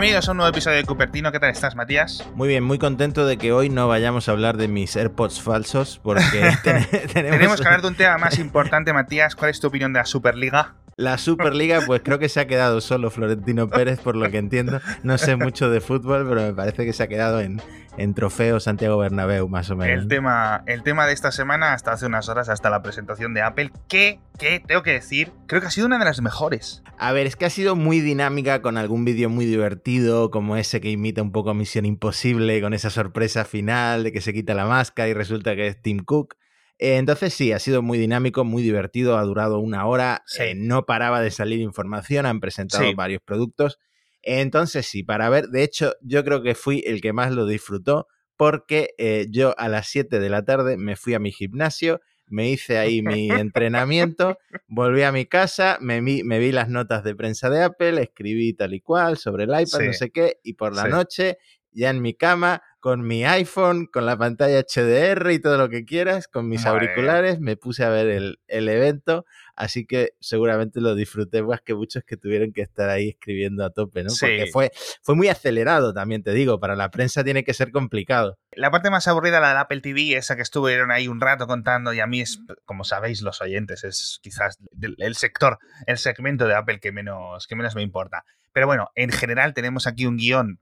Bienvenidos 0.00 0.28
a 0.28 0.30
un 0.30 0.38
nuevo 0.38 0.48
episodio 0.48 0.78
de 0.78 0.84
Cupertino. 0.84 1.30
¿Qué 1.30 1.38
tal 1.38 1.50
estás, 1.50 1.76
Matías? 1.76 2.26
Muy 2.34 2.48
bien, 2.48 2.64
muy 2.64 2.78
contento 2.78 3.26
de 3.26 3.36
que 3.36 3.52
hoy 3.52 3.68
no 3.68 3.86
vayamos 3.86 4.30
a 4.30 4.32
hablar 4.32 4.56
de 4.56 4.66
mis 4.66 4.96
AirPods 4.96 5.42
falsos, 5.42 6.00
porque 6.02 6.40
ten- 6.64 6.86
tenemos... 7.12 7.36
Tenemos 7.38 7.60
que 7.60 7.66
hablar 7.66 7.82
de 7.82 7.88
un 7.88 7.94
tema 7.96 8.16
más 8.16 8.38
importante, 8.38 8.94
Matías. 8.94 9.36
¿Cuál 9.36 9.50
es 9.50 9.60
tu 9.60 9.66
opinión 9.66 9.92
de 9.92 9.98
la 9.98 10.06
Superliga? 10.06 10.72
La 11.00 11.16
Superliga, 11.16 11.80
pues 11.86 12.02
creo 12.04 12.18
que 12.18 12.28
se 12.28 12.40
ha 12.40 12.46
quedado 12.46 12.82
solo 12.82 13.10
Florentino 13.10 13.70
Pérez, 13.70 14.00
por 14.00 14.16
lo 14.16 14.30
que 14.30 14.36
entiendo. 14.36 14.82
No 15.02 15.16
sé 15.16 15.34
mucho 15.34 15.70
de 15.70 15.80
fútbol, 15.80 16.26
pero 16.28 16.42
me 16.42 16.52
parece 16.52 16.84
que 16.84 16.92
se 16.92 17.02
ha 17.02 17.08
quedado 17.08 17.40
en, 17.40 17.62
en 17.96 18.12
trofeo 18.12 18.60
Santiago 18.60 18.98
Bernabéu, 18.98 19.48
más 19.48 19.70
o 19.70 19.76
menos. 19.76 20.02
El 20.02 20.08
tema, 20.08 20.62
el 20.66 20.82
tema 20.82 21.06
de 21.06 21.14
esta 21.14 21.32
semana, 21.32 21.72
hasta 21.72 21.92
hace 21.92 22.04
unas 22.04 22.28
horas, 22.28 22.50
hasta 22.50 22.68
la 22.68 22.82
presentación 22.82 23.32
de 23.32 23.40
Apple, 23.40 23.72
que, 23.88 24.20
que 24.38 24.60
tengo 24.60 24.82
que 24.82 24.92
decir, 24.92 25.32
creo 25.46 25.62
que 25.62 25.68
ha 25.68 25.70
sido 25.70 25.86
una 25.86 25.98
de 25.98 26.04
las 26.04 26.20
mejores. 26.20 26.82
A 26.98 27.12
ver, 27.12 27.26
es 27.26 27.34
que 27.34 27.46
ha 27.46 27.50
sido 27.50 27.76
muy 27.76 28.00
dinámica 28.00 28.60
con 28.60 28.76
algún 28.76 29.06
vídeo 29.06 29.30
muy 29.30 29.46
divertido, 29.46 30.30
como 30.30 30.58
ese 30.58 30.82
que 30.82 30.90
imita 30.90 31.22
un 31.22 31.32
poco 31.32 31.48
a 31.48 31.54
Misión 31.54 31.86
Imposible, 31.86 32.60
con 32.60 32.74
esa 32.74 32.90
sorpresa 32.90 33.46
final 33.46 34.04
de 34.04 34.12
que 34.12 34.20
se 34.20 34.34
quita 34.34 34.52
la 34.52 34.66
máscara 34.66 35.08
y 35.08 35.14
resulta 35.14 35.56
que 35.56 35.66
es 35.66 35.80
Tim 35.80 36.00
Cook. 36.00 36.36
Eh, 36.82 36.96
Entonces 36.96 37.34
sí, 37.34 37.52
ha 37.52 37.58
sido 37.58 37.82
muy 37.82 37.98
dinámico, 37.98 38.42
muy 38.44 38.62
divertido, 38.62 39.18
ha 39.18 39.22
durado 39.24 39.58
una 39.58 39.86
hora, 39.86 40.22
Sí. 40.26 40.42
eh, 40.42 40.54
no 40.56 40.86
paraba 40.86 41.20
de 41.20 41.30
salir 41.30 41.60
información, 41.60 42.24
han 42.24 42.40
presentado 42.40 42.84
Sí. 42.84 42.94
varios 42.94 43.20
productos. 43.22 43.78
Entonces 44.22 44.86
sí, 44.86 45.02
para 45.02 45.28
ver, 45.28 45.48
de 45.48 45.62
hecho 45.62 45.92
yo 46.00 46.24
creo 46.24 46.42
que 46.42 46.54
fui 46.54 46.82
el 46.86 47.00
que 47.00 47.12
más 47.12 47.32
lo 47.32 47.46
disfrutó 47.46 48.06
porque 48.36 48.90
eh, 48.98 49.26
yo 49.30 49.54
a 49.58 49.68
las 49.68 49.88
7 49.88 50.18
de 50.20 50.30
la 50.30 50.42
tarde 50.44 50.78
me 50.78 50.96
fui 50.96 51.12
a 51.12 51.18
mi 51.18 51.32
gimnasio, 51.32 52.00
me 52.26 52.48
hice 52.50 52.78
ahí 52.78 53.02
mi 53.02 53.28
entrenamiento, 53.44 54.38
volví 54.66 55.02
a 55.02 55.12
mi 55.12 55.26
casa, 55.26 55.76
me 55.82 56.00
vi, 56.00 56.22
me 56.24 56.38
vi 56.38 56.50
las 56.52 56.68
notas 56.70 57.04
de 57.04 57.14
prensa 57.14 57.50
de 57.50 57.62
Apple, 57.62 58.00
escribí 58.02 58.54
tal 58.54 58.72
y 58.72 58.80
cual 58.80 59.18
sobre 59.18 59.44
el 59.44 59.50
iPad, 59.50 59.64
Sí. 59.80 59.84
no 59.86 59.92
sé 59.92 60.10
qué, 60.10 60.38
y 60.42 60.54
por 60.54 60.74
la 60.74 60.84
noche 60.86 61.36
ya 61.72 61.90
en 61.90 62.00
mi 62.00 62.14
cama, 62.14 62.62
con 62.80 63.06
mi 63.06 63.24
iPhone, 63.24 63.86
con 63.86 64.06
la 64.06 64.16
pantalla 64.16 64.62
HDR 64.62 65.30
y 65.32 65.38
todo 65.38 65.58
lo 65.58 65.68
que 65.68 65.84
quieras, 65.84 66.28
con 66.28 66.48
mis 66.48 66.64
Madre 66.64 66.86
auriculares, 66.86 67.38
me 67.38 67.56
puse 67.56 67.84
a 67.84 67.90
ver 67.90 68.08
el, 68.08 68.40
el 68.48 68.68
evento, 68.68 69.26
así 69.54 69.86
que 69.86 70.14
seguramente 70.18 70.80
lo 70.80 70.94
disfruté 70.94 71.42
más 71.42 71.60
que 71.60 71.74
muchos 71.74 72.02
que 72.04 72.16
tuvieron 72.16 72.52
que 72.52 72.62
estar 72.62 72.88
ahí 72.88 73.10
escribiendo 73.10 73.64
a 73.64 73.70
tope, 73.70 74.02
¿no? 74.02 74.10
Sí. 74.10 74.26
Porque 74.26 74.46
fue, 74.50 74.72
fue 75.02 75.14
muy 75.14 75.28
acelerado 75.28 75.92
también, 75.92 76.22
te 76.22 76.32
digo, 76.32 76.58
para 76.58 76.74
la 76.74 76.90
prensa 76.90 77.22
tiene 77.22 77.44
que 77.44 77.52
ser 77.52 77.70
complicado. 77.70 78.38
La 78.52 78.70
parte 78.70 78.90
más 78.90 79.06
aburrida, 79.06 79.40
la 79.40 79.50
del 79.50 79.58
Apple 79.58 79.82
TV, 79.82 80.16
esa 80.16 80.34
que 80.34 80.42
estuvieron 80.42 80.90
ahí 80.90 81.06
un 81.06 81.20
rato 81.20 81.46
contando, 81.46 81.92
y 81.92 82.00
a 82.00 82.06
mí 82.06 82.22
es, 82.22 82.40
como 82.64 82.84
sabéis 82.84 83.20
los 83.20 83.42
oyentes, 83.42 83.84
es 83.84 84.18
quizás 84.22 84.58
el 84.80 85.14
sector, 85.16 85.58
el 85.86 85.98
segmento 85.98 86.46
de 86.46 86.54
Apple 86.54 86.80
que 86.80 86.92
menos, 86.92 87.46
que 87.46 87.56
menos 87.56 87.74
me 87.74 87.82
importa. 87.82 88.24
Pero 88.52 88.66
bueno, 88.66 88.90
en 88.94 89.10
general 89.10 89.54
tenemos 89.54 89.86
aquí 89.86 90.06
un 90.06 90.16
guion 90.16 90.60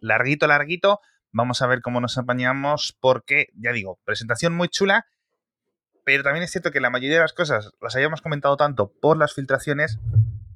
larguito, 0.00 0.46
larguito. 0.46 1.00
Vamos 1.34 1.62
a 1.62 1.66
ver 1.66 1.82
cómo 1.82 2.00
nos 2.00 2.16
apañamos, 2.16 2.96
porque, 3.00 3.48
ya 3.54 3.72
digo, 3.72 3.98
presentación 4.04 4.54
muy 4.54 4.68
chula, 4.68 5.04
pero 6.04 6.22
también 6.22 6.44
es 6.44 6.52
cierto 6.52 6.70
que 6.70 6.78
la 6.80 6.90
mayoría 6.90 7.16
de 7.16 7.22
las 7.22 7.32
cosas 7.32 7.72
las 7.80 7.96
habíamos 7.96 8.22
comentado 8.22 8.56
tanto 8.56 8.92
por 9.00 9.16
las 9.16 9.34
filtraciones 9.34 9.98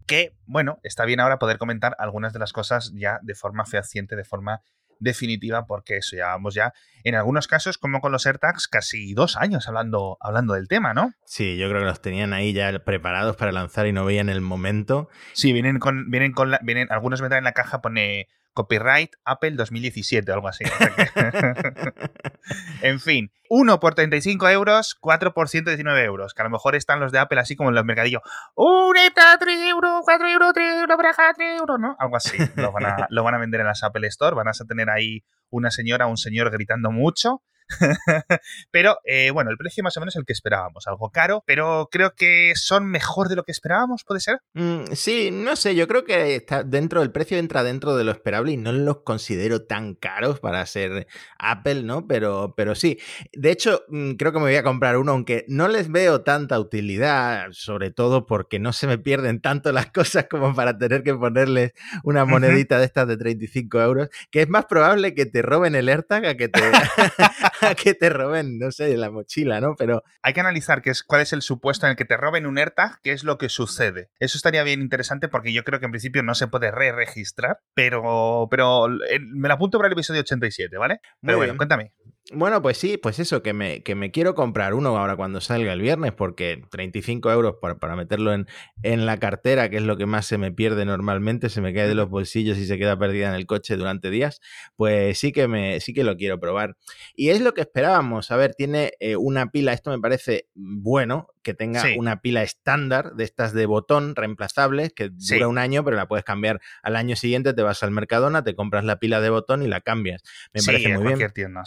que, 0.06 0.37
bueno, 0.47 0.79
está 0.84 1.05
bien 1.05 1.19
ahora 1.19 1.41
poder 1.41 1.59
comentar 1.59 1.97
algunas 1.99 2.33
de 2.33 2.39
las 2.39 2.53
cosas 2.53 2.93
ya 2.95 3.19
de 3.23 3.34
forma 3.34 3.67
fehaciente, 3.67 4.15
de 4.15 4.25
forma 4.25 4.62
definitiva, 5.01 5.67
porque 5.67 5.97
eso 5.97 6.17
ya 6.17 6.27
vamos 6.29 6.55
ya, 6.55 6.73
en 7.03 7.17
algunos 7.17 7.49
casos, 7.49 7.77
como 7.77 8.01
con 8.01 8.12
los 8.12 8.25
AirTags, 8.25 8.69
casi 8.69 9.15
dos 9.15 9.37
años 9.37 9.67
hablando, 9.67 10.17
hablando 10.21 10.55
del 10.55 10.69
tema, 10.69 10.95
¿no? 10.95 11.12
Sí, 11.25 11.56
yo 11.56 11.69
creo 11.69 11.81
que 11.81 11.87
los 11.87 12.01
tenían 12.01 12.33
ahí 12.33 12.53
ya 12.53 12.79
preparados 12.84 13.34
para 13.34 13.51
lanzar 13.51 13.89
y 13.89 13.93
no 13.93 14.05
veían 14.05 14.29
el 14.29 14.41
momento. 14.41 15.09
Sí, 15.33 15.53
vienen 15.53 15.81
con, 15.81 16.09
vienen 16.09 16.33
con 16.33 16.53
la, 16.53 16.61
vienen, 16.62 16.87
algunos 16.91 17.21
vendrán 17.21 17.39
en 17.39 17.45
la 17.45 17.53
caja, 17.53 17.81
pone 17.81 18.29
copyright 18.59 19.12
Apple 19.25 19.53
2017 19.53 20.28
o 20.32 20.34
algo 20.34 20.49
así. 20.49 20.65
o 20.65 20.69
en 22.82 22.99
fin, 22.99 23.31
uno 23.49 23.78
por 23.78 23.94
35 23.94 24.49
euros, 24.49 24.97
cuatro 24.99 25.32
por 25.32 25.49
119 25.49 26.05
euros, 26.05 26.34
que 26.34 26.43
a 26.43 26.44
lo 26.44 26.50
mejor 26.50 26.75
están 26.75 26.99
los 26.99 27.12
de 27.12 27.21
Apple 27.21 27.38
así 27.38 27.55
como 27.55 27.69
en 27.69 27.77
los 27.77 27.84
mercadillos. 27.84 28.21
Un 28.56 28.97
ETA 28.97 29.38
3 29.38 29.60
euros, 29.71 30.00
4 30.05 30.28
euros, 30.28 30.53
3 30.53 30.81
euros, 30.81 30.99
braja, 30.99 31.32
3 31.37 31.60
euros, 31.60 31.78
¿no? 31.78 31.94
Algo 32.00 32.16
así. 32.16 32.37
Lo 32.56 32.72
van, 32.72 32.87
a, 32.87 33.06
lo 33.10 33.22
van 33.22 33.37
a 33.37 33.38
vender 33.38 33.60
en 33.60 33.69
las 33.69 33.84
Apple 33.84 34.09
Store, 34.09 34.34
van 34.34 34.49
a 34.49 34.53
tener 34.66 34.91
ahí 34.91 35.25
una 35.50 35.71
señora, 35.71 36.09
un 36.09 36.16
señor 36.16 36.50
gritando 36.50 36.91
mucho. 36.91 37.43
pero 38.71 38.99
eh, 39.05 39.31
bueno, 39.31 39.51
el 39.51 39.56
precio 39.56 39.83
más 39.83 39.97
o 39.97 40.01
menos 40.01 40.15
es 40.15 40.21
el 40.21 40.25
que 40.25 40.33
esperábamos, 40.33 40.87
algo 40.87 41.11
caro, 41.11 41.43
pero 41.47 41.89
creo 41.91 42.15
que 42.15 42.53
son 42.55 42.87
mejor 42.87 43.29
de 43.29 43.37
lo 43.37 43.45
que 43.45 43.53
esperábamos, 43.53 44.05
¿puede 44.05 44.21
ser? 44.21 44.41
Mm, 44.55 44.93
sí, 44.93 45.31
no 45.31 45.56
sé, 45.56 45.75
yo 45.75 45.87
creo 45.87 46.05
que 46.05 46.37
está 46.37 46.62
dentro 46.62 47.01
del 47.01 47.12
precio 47.12 47.39
entra 47.39 47.62
dentro 47.62 47.97
de 47.97 48.05
lo 48.05 48.12
esperable 48.12 48.53
y 48.53 48.56
no 48.56 48.73
los 48.73 49.03
considero 49.03 49.65
tan 49.65 49.95
caros 49.95 50.41
para 50.41 50.65
ser 50.67 51.06
Apple, 51.39 51.83
¿no? 51.83 52.06
Pero, 52.06 52.55
pero 52.56 52.75
sí. 52.75 52.99
De 53.33 53.51
hecho, 53.51 53.85
mm, 53.89 54.12
creo 54.12 54.33
que 54.33 54.39
me 54.39 54.45
voy 54.45 54.56
a 54.56 54.62
comprar 54.62 54.97
uno, 54.97 55.12
aunque 55.12 55.45
no 55.49 55.69
les 55.69 55.91
veo 55.91 56.23
tanta 56.23 56.59
utilidad, 56.59 57.49
sobre 57.53 57.91
todo 57.91 58.27
porque 58.27 58.59
no 58.59 58.73
se 58.73 58.87
me 58.87 58.99
pierden 58.99 59.41
tanto 59.41 59.73
las 59.73 59.87
cosas 59.93 60.27
como 60.31 60.55
para 60.55 60.79
tener 60.79 61.03
que 61.03 61.15
ponerles 61.15 61.73
una 62.03 62.25
monedita 62.25 62.79
de 62.79 62.85
estas 62.85 63.09
de 63.09 63.17
35 63.17 63.81
euros, 63.81 64.09
que 64.31 64.43
es 64.43 64.49
más 64.49 64.67
probable 64.67 65.15
que 65.15 65.27
te 65.27 65.43
roben 65.43 65.75
el 65.75 65.89
AirTag 65.89 66.27
a 66.27 66.37
que 66.37 66.49
te, 66.49 66.61
a 67.60 67.74
que 67.74 67.94
te 67.94 68.08
roben, 68.08 68.58
no 68.58 68.70
sé, 68.70 68.96
la 68.96 69.10
mochila, 69.10 69.60
¿no? 69.60 69.74
Pero 69.76 70.02
hay 70.22 70.32
que 70.32 70.41
analizar 70.41 70.82
qué 70.82 70.91
es, 70.91 71.02
cuál 71.02 71.22
es 71.22 71.32
el 71.32 71.42
supuesto 71.42 71.86
en 71.86 71.91
el 71.91 71.96
que 71.96 72.04
te 72.04 72.16
roben 72.16 72.46
un 72.46 72.58
AirTag, 72.58 73.00
qué 73.02 73.12
es 73.12 73.24
lo 73.24 73.38
que 73.38 73.48
sucede. 73.48 74.10
Eso 74.19 74.38
estaría 74.38 74.62
bien 74.62 74.80
interesante 74.80 75.28
porque 75.28 75.52
yo 75.52 75.64
creo 75.64 75.80
que 75.80 75.86
en 75.86 75.92
principio 75.92 76.22
no 76.22 76.34
se 76.34 76.48
puede 76.48 76.70
re-registrar, 76.70 77.60
pero, 77.74 78.48
pero 78.50 78.88
me 78.88 79.48
lo 79.48 79.54
apunto 79.54 79.78
para 79.78 79.88
el 79.88 79.92
episodio 79.92 80.20
87, 80.20 80.76
¿vale? 80.76 81.00
Muy 81.20 81.34
bueno, 81.34 81.52
bien. 81.52 81.56
cuéntame. 81.56 81.92
Bueno, 82.31 82.61
pues 82.61 82.77
sí, 82.77 82.99
pues 82.99 83.19
eso, 83.21 83.43
que 83.43 83.55
me, 83.55 83.83
que 83.83 83.94
me 83.94 84.11
quiero 84.11 84.34
comprar 84.34 84.75
uno 84.75 84.99
ahora 84.99 85.16
cuando 85.16 85.41
salga 85.41 85.72
el 85.72 85.81
viernes, 85.81 86.12
porque 86.12 86.62
35 86.71 87.31
euros 87.33 87.55
para, 87.59 87.78
para 87.78 87.97
meterlo 87.97 88.34
en, 88.34 88.47
en 88.83 89.06
la 89.06 89.16
cartera, 89.16 89.71
que 89.71 89.78
es 89.78 89.83
lo 89.83 89.97
que 89.97 90.05
más 90.05 90.27
se 90.27 90.37
me 90.37 90.53
pierde 90.53 90.84
normalmente, 90.84 91.49
se 91.49 91.62
me 91.62 91.72
cae 91.72 91.88
de 91.88 91.94
los 91.94 92.11
bolsillos 92.11 92.59
y 92.59 92.67
se 92.67 92.77
queda 92.77 92.99
perdida 92.99 93.31
en 93.31 93.34
el 93.34 93.47
coche 93.47 93.77
durante 93.77 94.11
días, 94.11 94.43
pues 94.77 95.19
sí 95.19 95.33
que, 95.33 95.49
me, 95.49 95.81
sí 95.81 95.94
que 95.94 96.05
lo 96.05 96.19
quiero 96.19 96.38
probar. 96.38 96.77
Y 97.15 97.31
es 97.31 97.41
lo 97.41 97.55
que 97.55 97.62
esperábamos, 97.62 98.31
a 98.31 98.37
ver, 98.37 98.55
tiene 98.55 98.93
eh, 99.00 99.17
una 99.17 99.50
pila, 99.50 99.72
esto 99.72 99.91
me 99.91 99.99
parece 99.99 100.49
bueno, 100.55 101.28
que 101.48 101.54
tenga 101.54 101.81
Sí. 101.81 101.94
una 101.97 102.20
pila 102.20 102.42
estándar 102.42 103.14
de 103.14 103.25
estas 103.25 103.54
de 103.54 103.64
botón 103.64 104.14
reemplazables, 104.14 104.92
que 104.92 105.10
Sí. 105.16 105.36
dura 105.36 105.48
un 105.48 105.56
año, 105.56 105.82
pero 105.82 105.97
la 105.97 106.06
puedes 106.06 106.26
cambiar 106.26 106.60
al 106.82 106.94
año 106.94 107.16
siguiente, 107.16 107.54
te 107.54 107.62
vas 107.62 107.82
al 107.82 107.91
Mercadona, 107.91 108.44
te 108.44 108.54
compras 108.54 108.84
la 108.84 108.98
pila 108.98 109.22
de 109.22 109.31
botón 109.31 109.62
y 109.62 109.66
la 109.66 109.81
cambias. 109.81 110.22
Me 110.53 110.60
sí, 110.60 110.66
parece 110.66 110.88
muy 110.91 111.14
bien 111.14 111.32
tienda, 111.32 111.62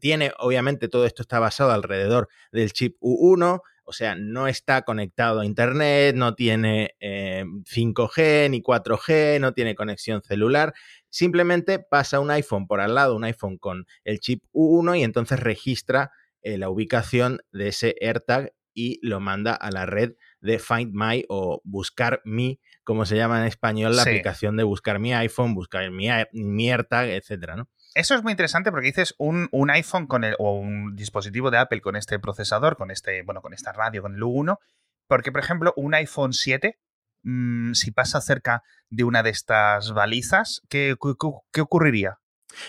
tiene, 0.00 0.32
obviamente, 0.38 0.88
todo 0.88 1.04
esto 1.04 1.20
está 1.20 1.38
basado 1.38 1.70
alrededor 1.72 2.28
del 2.50 2.72
chip 2.72 2.96
U1, 3.02 3.60
o 3.84 3.92
sea, 3.92 4.14
no 4.14 4.48
está 4.48 4.82
conectado 4.82 5.40
a 5.40 5.44
Internet, 5.44 6.16
no 6.16 6.34
tiene 6.34 6.96
eh, 6.98 7.44
5G 7.66 8.48
ni 8.48 8.62
4G, 8.62 9.38
no 9.38 9.52
tiene 9.52 9.74
conexión 9.74 10.22
celular. 10.22 10.72
Simplemente 11.10 11.78
pasa 11.78 12.20
un 12.20 12.30
iPhone 12.30 12.66
por 12.66 12.80
al 12.80 12.94
lado, 12.94 13.14
un 13.14 13.24
iPhone 13.24 13.58
con 13.58 13.86
el 14.04 14.18
chip 14.18 14.42
U1 14.54 14.98
y 14.98 15.02
entonces 15.04 15.38
registra 15.40 16.10
eh, 16.42 16.58
la 16.58 16.68
ubicación 16.70 17.40
de 17.52 17.68
ese 17.68 17.96
AirTag 18.00 18.52
y 18.76 19.00
lo 19.04 19.18
manda 19.18 19.54
a 19.54 19.70
la 19.72 19.86
red 19.86 20.12
de 20.40 20.60
Find 20.60 20.92
My 20.94 21.24
o 21.28 21.60
Buscar 21.64 22.20
Mi, 22.24 22.60
como 22.84 23.04
se 23.06 23.16
llama 23.16 23.40
en 23.40 23.46
español 23.46 23.96
la 23.96 24.04
Sí. 24.04 24.10
aplicación 24.10 24.56
de 24.56 24.62
buscar 24.62 25.00
mi 25.00 25.12
iPhone, 25.14 25.54
buscar 25.54 25.90
mi, 25.90 26.08
Air- 26.08 26.28
mi 26.32 26.70
AirTag, 26.70 27.08
etcétera, 27.08 27.56
¿no? 27.56 27.68
Eso 27.94 28.14
es 28.14 28.22
muy 28.22 28.32
interesante 28.32 28.70
porque 28.70 28.88
dices 28.88 29.14
un, 29.18 29.48
un 29.52 29.70
iPhone 29.70 30.06
con 30.06 30.22
el, 30.22 30.36
o 30.38 30.52
un 30.52 30.94
dispositivo 30.94 31.50
de 31.50 31.56
Apple 31.58 31.80
con 31.80 31.96
este 31.96 32.18
procesador, 32.18 32.76
con 32.76 32.90
este, 32.90 33.22
bueno, 33.22 33.40
con 33.40 33.54
esta 33.54 33.72
radio, 33.72 34.02
con 34.02 34.14
el 34.14 34.20
U1, 34.22 34.58
porque, 35.08 35.32
por 35.32 35.40
ejemplo, 35.40 35.72
un 35.76 35.94
iPhone 35.94 36.34
7, 36.34 36.78
mm, 37.22 37.72
si 37.72 37.92
pasa 37.92 38.20
cerca 38.20 38.62
de 38.90 39.04
una 39.04 39.22
de 39.22 39.30
estas 39.30 39.92
balizas, 39.94 40.60
¿qué, 40.68 40.94
qué- 41.00 41.14
qué 41.52 41.60
ocurriría? 41.62 42.18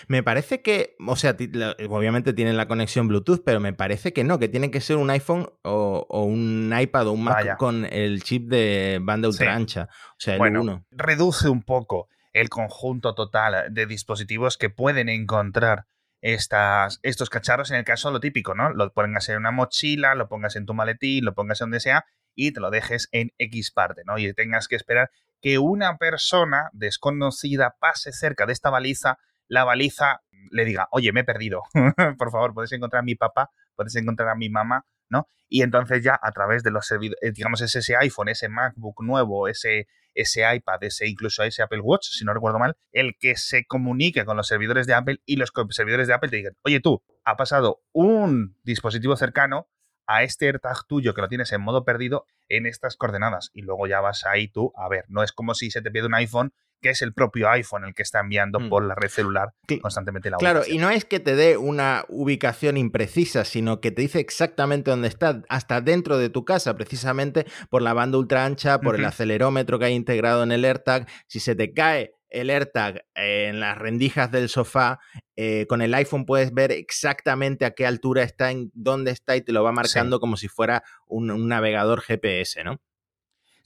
Me 0.06 0.22
parece 0.22 0.60
que, 0.60 0.96
o 1.06 1.16
sea, 1.16 1.36
obviamente 1.88 2.32
tienen 2.32 2.56
la 2.56 2.68
conexión 2.68 3.08
Bluetooth, 3.08 3.42
pero 3.44 3.60
me 3.60 3.72
parece 3.72 4.12
que 4.12 4.24
no, 4.24 4.38
que 4.38 4.48
tiene 4.48 4.70
que 4.70 4.80
ser 4.80 4.96
un 4.96 5.08
iPhone 5.10 5.48
o, 5.62 6.06
o 6.08 6.22
un 6.24 6.72
iPad 6.78 7.06
o 7.08 7.12
un 7.12 7.24
Mac 7.24 7.34
Vaya. 7.36 7.56
con 7.56 7.84
el 7.86 8.22
chip 8.22 8.48
de 8.48 8.98
banda 9.00 9.28
Sí. 9.28 9.42
ultra 9.42 9.54
ancha, 9.54 9.88
o 9.92 10.14
sea, 10.18 10.34
el 10.34 10.38
Bueno, 10.38 10.60
1. 10.62 10.84
reduce 10.90 11.48
un 11.48 11.62
poco 11.62 12.08
el 12.32 12.48
conjunto 12.50 13.14
total 13.14 13.72
de 13.72 13.86
dispositivos 13.86 14.58
que 14.58 14.68
pueden 14.70 15.08
encontrar 15.08 15.86
estas, 16.20 16.98
estos 17.02 17.30
cacharros 17.30 17.70
en 17.70 17.76
el 17.78 17.84
caso 17.84 18.10
lo 18.10 18.20
típico, 18.20 18.54
¿no? 18.54 18.70
Lo 18.70 18.92
pongas 18.92 19.28
en 19.28 19.38
una 19.38 19.50
mochila, 19.52 20.14
lo 20.14 20.28
pongas 20.28 20.56
en 20.56 20.66
tu 20.66 20.74
maletín, 20.74 21.24
lo 21.24 21.34
pongas 21.34 21.60
en 21.60 21.66
donde 21.66 21.80
sea 21.80 22.04
y 22.34 22.52
te 22.52 22.60
lo 22.60 22.70
dejes 22.70 23.08
en 23.12 23.32
X 23.38 23.70
parte, 23.70 24.02
¿no? 24.04 24.18
Y 24.18 24.32
tengas 24.34 24.68
que 24.68 24.76
esperar 24.76 25.10
que 25.40 25.58
una 25.58 25.96
persona 25.98 26.68
desconocida 26.72 27.76
pase 27.80 28.12
cerca 28.12 28.46
de 28.46 28.52
esta 28.52 28.70
baliza, 28.70 29.18
la 29.48 29.64
baliza 29.64 30.22
le 30.50 30.64
diga, 30.64 30.88
oye, 30.92 31.12
me 31.12 31.20
he 31.20 31.24
perdido, 31.24 31.62
por 32.18 32.30
favor, 32.30 32.54
puedes 32.54 32.72
encontrar 32.72 33.00
a 33.00 33.04
mi 33.04 33.14
papá, 33.14 33.50
puedes 33.74 33.94
encontrar 33.96 34.28
a 34.28 34.34
mi 34.34 34.48
mamá, 34.48 34.86
¿no? 35.08 35.26
Y 35.48 35.62
entonces 35.62 36.02
ya 36.02 36.18
a 36.20 36.32
través 36.32 36.62
de 36.62 36.70
los 36.70 36.86
servidores, 36.86 37.34
digamos, 37.34 37.60
es 37.60 37.74
ese 37.74 37.96
iPhone, 37.96 38.28
ese 38.28 38.48
MacBook 38.48 39.02
nuevo, 39.02 39.48
ese, 39.48 39.88
ese 40.14 40.42
iPad, 40.54 40.82
ese 40.82 41.06
incluso 41.06 41.42
ese 41.42 41.62
Apple 41.62 41.80
Watch, 41.80 42.08
si 42.10 42.24
no 42.24 42.34
recuerdo 42.34 42.58
mal, 42.58 42.76
el 42.92 43.16
que 43.18 43.36
se 43.36 43.64
comunique 43.66 44.24
con 44.24 44.36
los 44.36 44.46
servidores 44.46 44.86
de 44.86 44.94
Apple 44.94 45.20
y 45.24 45.36
los 45.36 45.52
servidores 45.70 46.08
de 46.08 46.14
Apple 46.14 46.28
te 46.28 46.36
digan, 46.36 46.56
oye 46.62 46.80
tú, 46.80 47.02
ha 47.24 47.36
pasado 47.36 47.82
un 47.92 48.56
dispositivo 48.62 49.16
cercano 49.16 49.68
a 50.06 50.22
este 50.22 50.46
AirTag 50.46 50.86
tuyo 50.86 51.14
que 51.14 51.20
lo 51.20 51.28
tienes 51.28 51.52
en 51.52 51.60
modo 51.60 51.84
perdido 51.84 52.26
en 52.48 52.66
estas 52.66 52.96
coordenadas 52.96 53.50
y 53.52 53.60
luego 53.62 53.86
ya 53.86 54.00
vas 54.00 54.24
ahí 54.24 54.48
tú 54.48 54.72
a 54.76 54.88
ver, 54.88 55.04
no 55.08 55.22
es 55.22 55.32
como 55.32 55.54
si 55.54 55.70
se 55.70 55.82
te 55.82 55.90
pierde 55.90 56.08
un 56.08 56.14
iPhone 56.14 56.52
que 56.80 56.90
es 56.90 57.02
el 57.02 57.12
propio 57.12 57.48
iPhone 57.50 57.84
el 57.84 57.94
que 57.94 58.02
está 58.02 58.20
enviando 58.20 58.60
mm. 58.60 58.68
por 58.68 58.84
la 58.84 58.94
red 58.94 59.08
celular 59.08 59.54
constantemente 59.80 60.30
la 60.30 60.36
Claro, 60.38 60.62
y 60.66 60.78
no 60.78 60.90
es 60.90 61.04
que 61.04 61.20
te 61.20 61.36
dé 61.36 61.56
una 61.56 62.04
ubicación 62.08 62.76
imprecisa, 62.76 63.44
sino 63.44 63.80
que 63.80 63.90
te 63.90 64.02
dice 64.02 64.20
exactamente 64.20 64.90
dónde 64.90 65.08
está, 65.08 65.42
hasta 65.48 65.80
dentro 65.80 66.18
de 66.18 66.30
tu 66.30 66.44
casa, 66.44 66.76
precisamente 66.76 67.46
por 67.70 67.82
la 67.82 67.92
banda 67.92 68.18
ultra 68.18 68.44
ancha, 68.44 68.80
por 68.80 68.94
el 68.94 69.04
acelerómetro 69.04 69.78
que 69.78 69.86
hay 69.86 69.94
integrado 69.94 70.42
en 70.42 70.52
el 70.52 70.64
AirTag. 70.64 71.08
Si 71.26 71.40
se 71.40 71.54
te 71.54 71.72
cae 71.72 72.14
el 72.30 72.50
AirTag 72.50 73.04
en 73.14 73.60
las 73.60 73.78
rendijas 73.78 74.30
del 74.30 74.48
sofá, 74.48 74.98
eh, 75.36 75.66
con 75.68 75.82
el 75.82 75.94
iPhone 75.94 76.26
puedes 76.26 76.52
ver 76.52 76.72
exactamente 76.72 77.64
a 77.64 77.72
qué 77.72 77.86
altura 77.86 78.22
está, 78.22 78.50
en 78.50 78.70
dónde 78.74 79.10
está 79.10 79.36
y 79.36 79.40
te 79.40 79.52
lo 79.52 79.62
va 79.62 79.72
marcando 79.72 80.20
como 80.20 80.36
si 80.36 80.48
fuera 80.48 80.82
un, 81.06 81.30
un 81.30 81.48
navegador 81.48 82.02
GPS, 82.02 82.64
¿no? 82.64 82.80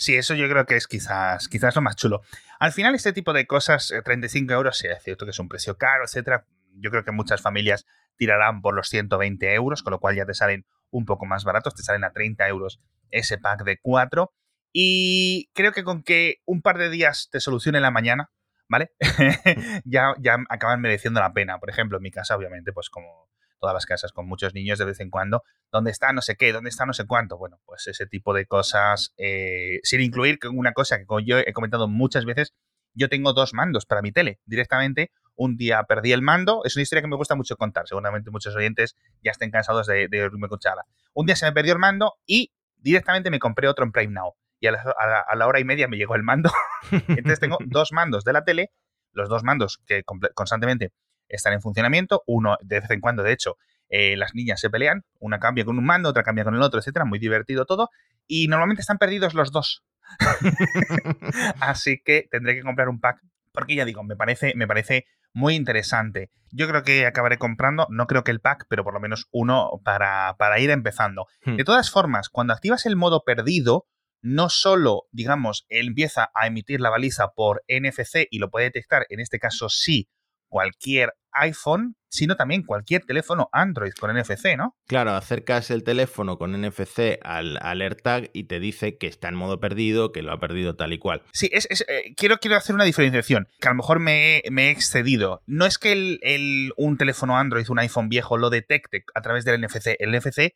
Sí, 0.03 0.17
eso 0.17 0.35
yo 0.35 0.49
creo 0.49 0.67
que 0.67 0.75
es 0.75 0.89
quizás, 0.89 1.47
quizás 1.47 1.77
lo 1.77 1.81
más 1.81 1.95
chulo. 1.95 2.23
Al 2.59 2.73
final, 2.73 2.93
este 2.97 3.13
tipo 3.13 3.33
de 3.33 3.47
cosas, 3.47 3.95
35 4.05 4.53
eh, 4.53 4.57
euros, 4.57 4.77
sí, 4.77 4.89
es 4.89 5.01
cierto 5.01 5.25
que 5.25 5.31
es 5.31 5.39
un 5.39 5.49
precio 5.49 5.79
caro, 5.79 6.03
etcétera. 6.03 6.45
Yo 6.73 6.91
creo 6.91 7.05
que 7.05 7.13
muchas 7.13 7.41
familias 7.41 7.87
tirarán 8.17 8.63
por 8.63 8.75
los 8.75 8.89
120 8.89 9.55
euros, 9.55 9.85
con 9.85 9.93
lo 9.93 10.01
cual 10.01 10.17
ya 10.17 10.27
te 10.27 10.35
salen 10.35 10.67
un 10.91 11.05
poco 11.05 11.25
más 11.25 11.45
baratos, 11.45 11.77
te 11.77 11.85
salen 11.85 12.03
a 12.03 12.11
30 12.11 12.49
euros 12.49 12.81
ese 13.13 13.39
pack 13.39 13.63
de 13.63 13.79
4. 13.81 14.33
Y 14.73 15.51
creo 15.53 15.71
que 15.71 15.85
con 15.85 16.03
que 16.03 16.41
un 16.47 16.63
par 16.63 16.79
de 16.79 16.91
días 16.91 17.29
te 17.31 17.39
solucione 17.39 17.79
la 17.79 17.93
mañana, 17.93 18.33
¿vale? 18.69 18.91
ya, 19.85 20.15
ya 20.19 20.37
acaban 20.49 20.81
mereciendo 20.81 21.21
la 21.21 21.33
pena. 21.33 21.61
Por 21.61 21.71
ejemplo, 21.71 21.99
en 21.99 22.03
mi 22.03 22.11
casa, 22.11 22.35
obviamente, 22.35 22.73
pues 22.73 22.91
como 22.91 23.31
todas 23.63 23.75
las 23.75 23.87
casas 23.87 24.13
con 24.13 24.27
muchos 24.27 24.55
niños 24.55 24.79
de 24.81 24.85
vez 24.85 24.99
en 24.99 25.09
cuando, 25.09 25.45
¿dónde 25.71 25.93
está 25.93 26.13
no 26.13 26.21
sé 26.21 26.35
qué? 26.37 26.53
¿Dónde 26.53 26.69
está 26.69 26.85
no 26.85 26.93
sé 26.93 27.07
cuánto? 27.07 27.39
Bueno, 27.39 27.61
pues 27.65 27.87
ese 27.87 28.07
tipo 28.07 28.35
de 28.35 28.45
cosas, 28.45 29.15
eh, 29.17 29.79
sin 29.85 30.01
incluir 30.01 30.41
una 30.53 30.73
cosa 30.73 30.99
que 30.99 31.05
yo 31.25 31.39
he 31.39 31.53
comentado 31.53 31.87
muchas 31.87 32.25
veces, 32.25 32.55
yo 32.93 33.09
tengo 33.09 33.33
dos 33.33 33.55
mandos 33.55 33.87
para 33.87 34.03
mi 34.03 34.11
tele. 34.11 34.41
Directamente, 34.47 35.13
un 35.37 35.57
día 35.57 35.85
perdí 35.85 36.13
el 36.13 36.23
mando, 36.23 36.63
es 36.65 36.75
una 36.77 36.83
historia 36.83 37.03
que 37.03 37.09
me 37.09 37.17
gusta 37.17 37.37
mucho 37.37 37.57
contar, 37.57 37.87
seguramente 37.87 38.33
muchos 38.33 38.55
oyentes 38.57 38.97
ya 39.23 39.31
estén 39.31 39.53
cansados 39.53 39.87
de, 39.87 40.09
de 40.09 40.23
oírme 40.25 40.47
escucharla. 40.47 40.85
Un 41.15 41.27
día 41.27 41.37
se 41.37 41.47
me 41.47 41.53
perdió 41.53 41.73
el 41.73 41.79
mando 41.79 42.15
y 42.27 42.53
directamente 42.79 43.31
me 43.31 43.39
compré 43.39 43.69
otro 43.69 43.85
en 43.85 43.93
Prime 43.93 44.13
Now. 44.13 44.35
Y 44.61 44.67
a 44.69 44.73
la, 44.73 45.47
hora 45.47 45.59
y 45.59 45.65
media 45.65 45.89
me 45.89 45.97
llegó 45.97 46.15
el 46.15 46.23
mando. 46.23 46.51
Entonces 47.09 47.41
tengo 47.41 47.59
dos 47.67 47.93
mandos 47.93 48.25
de 48.25 48.33
la 48.33 48.45
tele, 48.45 48.71
los 49.13 49.29
dos 49.29 49.43
mandos 49.43 49.79
que 49.87 50.03
constantemente 50.35 50.93
están 51.37 51.53
en 51.53 51.61
funcionamiento. 51.61 52.23
Uno, 52.27 52.57
de 52.63 52.81
vez 52.81 52.91
en 52.91 53.01
cuando, 53.01 53.23
de 53.23 53.33
hecho, 53.33 53.57
eh, 53.89 54.17
las 54.17 54.35
niñas 54.35 54.61
se 54.61 54.71
pelean, 54.71 55.05
una 55.19 55.39
cambia 55.39 55.65
con 55.65 55.79
un 55.79 55.85
mando, 55.85 56.09
otra 56.09 56.23
cambia 56.23 56.45
con 56.45 56.55
el 56.55 56.63
otro, 56.63 56.81
etcétera, 56.81 57.05
muy 57.05 57.19
divertido 57.19 57.67
todo. 57.67 57.91
Y 58.27 58.49
normalmente 58.49 58.81
están 58.81 58.99
perdidos 58.99 59.35
los 59.35 59.53
dos. 59.53 59.85
Así 61.61 62.01
que 62.05 62.27
tendré 62.31 62.55
que 62.55 62.63
comprar 62.63 62.89
un 62.89 63.01
pack. 63.01 63.21
Porque 63.53 63.75
ya 63.75 63.85
digo, 63.85 64.03
me 64.03 64.17
parece, 64.17 64.55
me 64.57 64.67
parece 64.67 65.05
muy 65.35 65.55
interesante. 65.55 66.31
Yo 66.51 66.69
creo 66.69 66.83
que 66.83 67.07
acabaré 67.07 67.39
comprando, 67.39 67.87
no 67.91 68.07
creo 68.07 68.25
que 68.25 68.31
el 68.31 68.41
pack, 68.41 68.67
pero 68.69 68.85
por 68.85 68.95
lo 68.95 69.01
menos 69.01 69.29
uno 69.31 69.81
para, 69.85 70.37
para 70.39 70.59
ir 70.59 70.71
empezando. 70.71 71.27
Hmm. 71.45 71.57
De 71.57 71.65
todas 71.65 71.91
formas, 71.91 72.29
cuando 72.29 72.53
activas 72.53 72.87
el 72.87 72.97
modo 72.97 73.25
perdido, 73.25 73.87
no 74.23 74.49
solo, 74.49 75.03
digamos, 75.11 75.67
empieza 75.69 76.31
a 76.35 76.47
emitir 76.47 76.81
la 76.81 76.91
baliza 76.91 77.33
por 77.35 77.63
NFC 77.69 78.27
y 78.31 78.39
lo 78.39 78.51
puede 78.51 78.67
detectar, 78.67 79.05
en 79.09 79.21
este 79.21 79.39
caso 79.39 79.69
sí, 79.69 80.09
cualquier 80.53 81.15
iPhone, 81.33 81.97
sino 82.11 82.37
también 82.37 82.63
cualquier 82.63 83.07
teléfono 83.07 83.49
Android 83.53 83.93
con 83.99 84.15
NFC, 84.15 84.55
¿no? 84.55 84.77
Claro, 84.87 85.13
acercas 85.13 85.71
el 85.71 85.83
teléfono 85.83 86.37
con 86.37 86.53
NFC 86.53 87.19
al, 87.23 87.59
AirTag 87.63 88.29
y 88.35 88.45
te 88.45 88.61
dice 88.61 88.99
que 88.99 89.07
está 89.07 89.29
en 89.29 89.37
modo 89.37 89.61
perdido, 89.61 90.13
que 90.13 90.21
lo 90.21 90.31
ha 90.31 90.39
perdido 90.39 90.77
tal 90.77 90.93
y 90.93 90.99
cual. 90.99 91.23
Sí, 91.33 91.49
es, 91.55 91.67
eh, 91.89 92.13
quiero, 92.19 92.37
quiero 92.37 92.59
hacer 92.59 92.75
una 92.75 92.85
diferenciación, 92.85 93.49
que 93.59 93.69
a 93.69 93.71
lo 93.71 93.79
mejor 93.79 93.99
me, 93.99 94.41
he 94.41 94.71
excedido. 94.71 95.43
No 95.47 95.65
es 95.65 95.79
que 95.79 96.19
el, 96.21 96.75
un 96.77 96.99
teléfono 96.99 97.39
Android, 97.39 97.71
un 97.71 97.79
iPhone 97.79 98.11
viejo, 98.11 98.37
lo 98.37 98.51
detecte 98.51 99.05
a 99.15 99.23
través 99.23 99.47
del 99.47 99.59
NFC. 99.63 99.97
El 99.99 100.15
NFC 100.15 100.55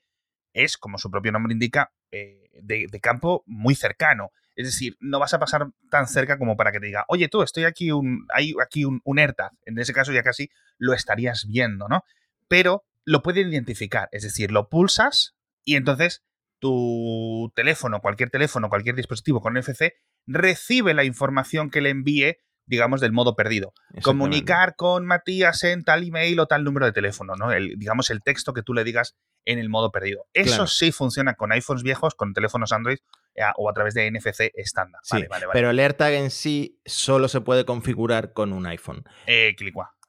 es, 0.53 0.77
como 0.77 0.99
su 0.99 1.11
propio 1.11 1.33
nombre 1.33 1.55
indica, 1.55 1.91
eh, 2.11 2.51
de 2.53 3.01
campo 3.01 3.45
muy 3.47 3.75
cercano. 3.75 4.31
Es 4.57 4.67
decir, 4.67 4.97
no 5.01 5.19
vas 5.19 5.35
a 5.35 5.39
pasar 5.39 5.69
tan 5.91 6.09
cerca 6.09 6.39
como 6.39 6.57
para 6.57 6.73
que 6.73 6.81
te 6.81 6.87
diga, 6.87 7.05
oye, 7.09 7.29
tú, 7.29 7.43
estoy 7.43 7.65
aquí, 7.65 7.93
un, 7.93 8.27
hay 8.35 8.55
aquí 8.63 8.85
un, 8.85 9.01
un. 9.05 9.19
En 9.19 9.79
ese 9.79 9.93
caso 9.93 10.13
ya 10.13 10.23
casi 10.23 10.51
lo 10.79 10.95
estarías 10.95 11.47
viendo, 11.47 11.89
¿no? 11.89 12.03
Pero 12.49 12.85
lo 13.05 13.23
puede 13.23 13.43
identificar, 13.43 14.09
es 14.13 14.23
decir, 14.23 14.51
lo 14.51 14.69
pulsas 14.69 15.37
y 15.65 15.77
entonces 15.77 16.25
tu 16.59 17.53
teléfono, 17.55 18.01
cualquier 18.01 18.31
teléfono, 18.31 18.69
cualquier 18.69 18.97
dispositivo 18.97 19.41
con 19.41 19.55
NFC, 19.55 19.93
recibe 20.27 20.95
la 20.95 21.05
información 21.05 21.71
que 21.71 21.81
le 21.81 21.91
envíe, 21.91 22.39
digamos, 22.67 23.01
del 23.01 23.13
modo 23.13 23.35
perdido. 23.37 23.73
Comunicar 24.03 24.77
con 24.77 25.07
Matías 25.07 25.65
en 25.65 25.85
tal 25.85 26.05
email 26.05 26.39
o 26.41 26.47
tal 26.47 26.65
número 26.65 26.87
de 26.87 26.93
teléfono, 26.93 27.35
¿no? 27.37 27.53
El, 27.53 27.79
digamos, 27.79 28.11
el 28.11 28.23
texto 28.23 28.53
que 28.53 28.63
tú 28.63 28.75
le 28.75 28.85
digas 28.85 29.17
en 29.45 29.59
el 29.59 29.69
modo 29.69 29.93
perdido. 29.93 30.27
Eso 30.33 30.67
sí 30.67 30.93
funciona 30.93 31.35
con 31.35 31.53
iPhones 31.53 31.83
viejos, 31.83 32.15
con 32.15 32.35
teléfonos 32.35 32.73
Android 32.73 32.99
eh, 33.35 33.43
o 33.57 33.71
a 33.71 33.73
través 33.73 33.95
de 33.95 34.11
NFC 34.11 34.51
estándar. 34.55 35.01
vale, 35.11 35.29
vale, 35.29 35.47
Pero 35.53 35.71
el 35.71 35.79
AirTag 35.79 36.15
en 36.15 36.31
sí 36.31 36.81
solo 36.85 37.29
se 37.29 37.41
puede 37.41 37.65
configurar 37.65 38.33
con 38.33 38.53
un 38.53 38.67
iPhone. 38.67 39.05
Eh, 39.27 39.55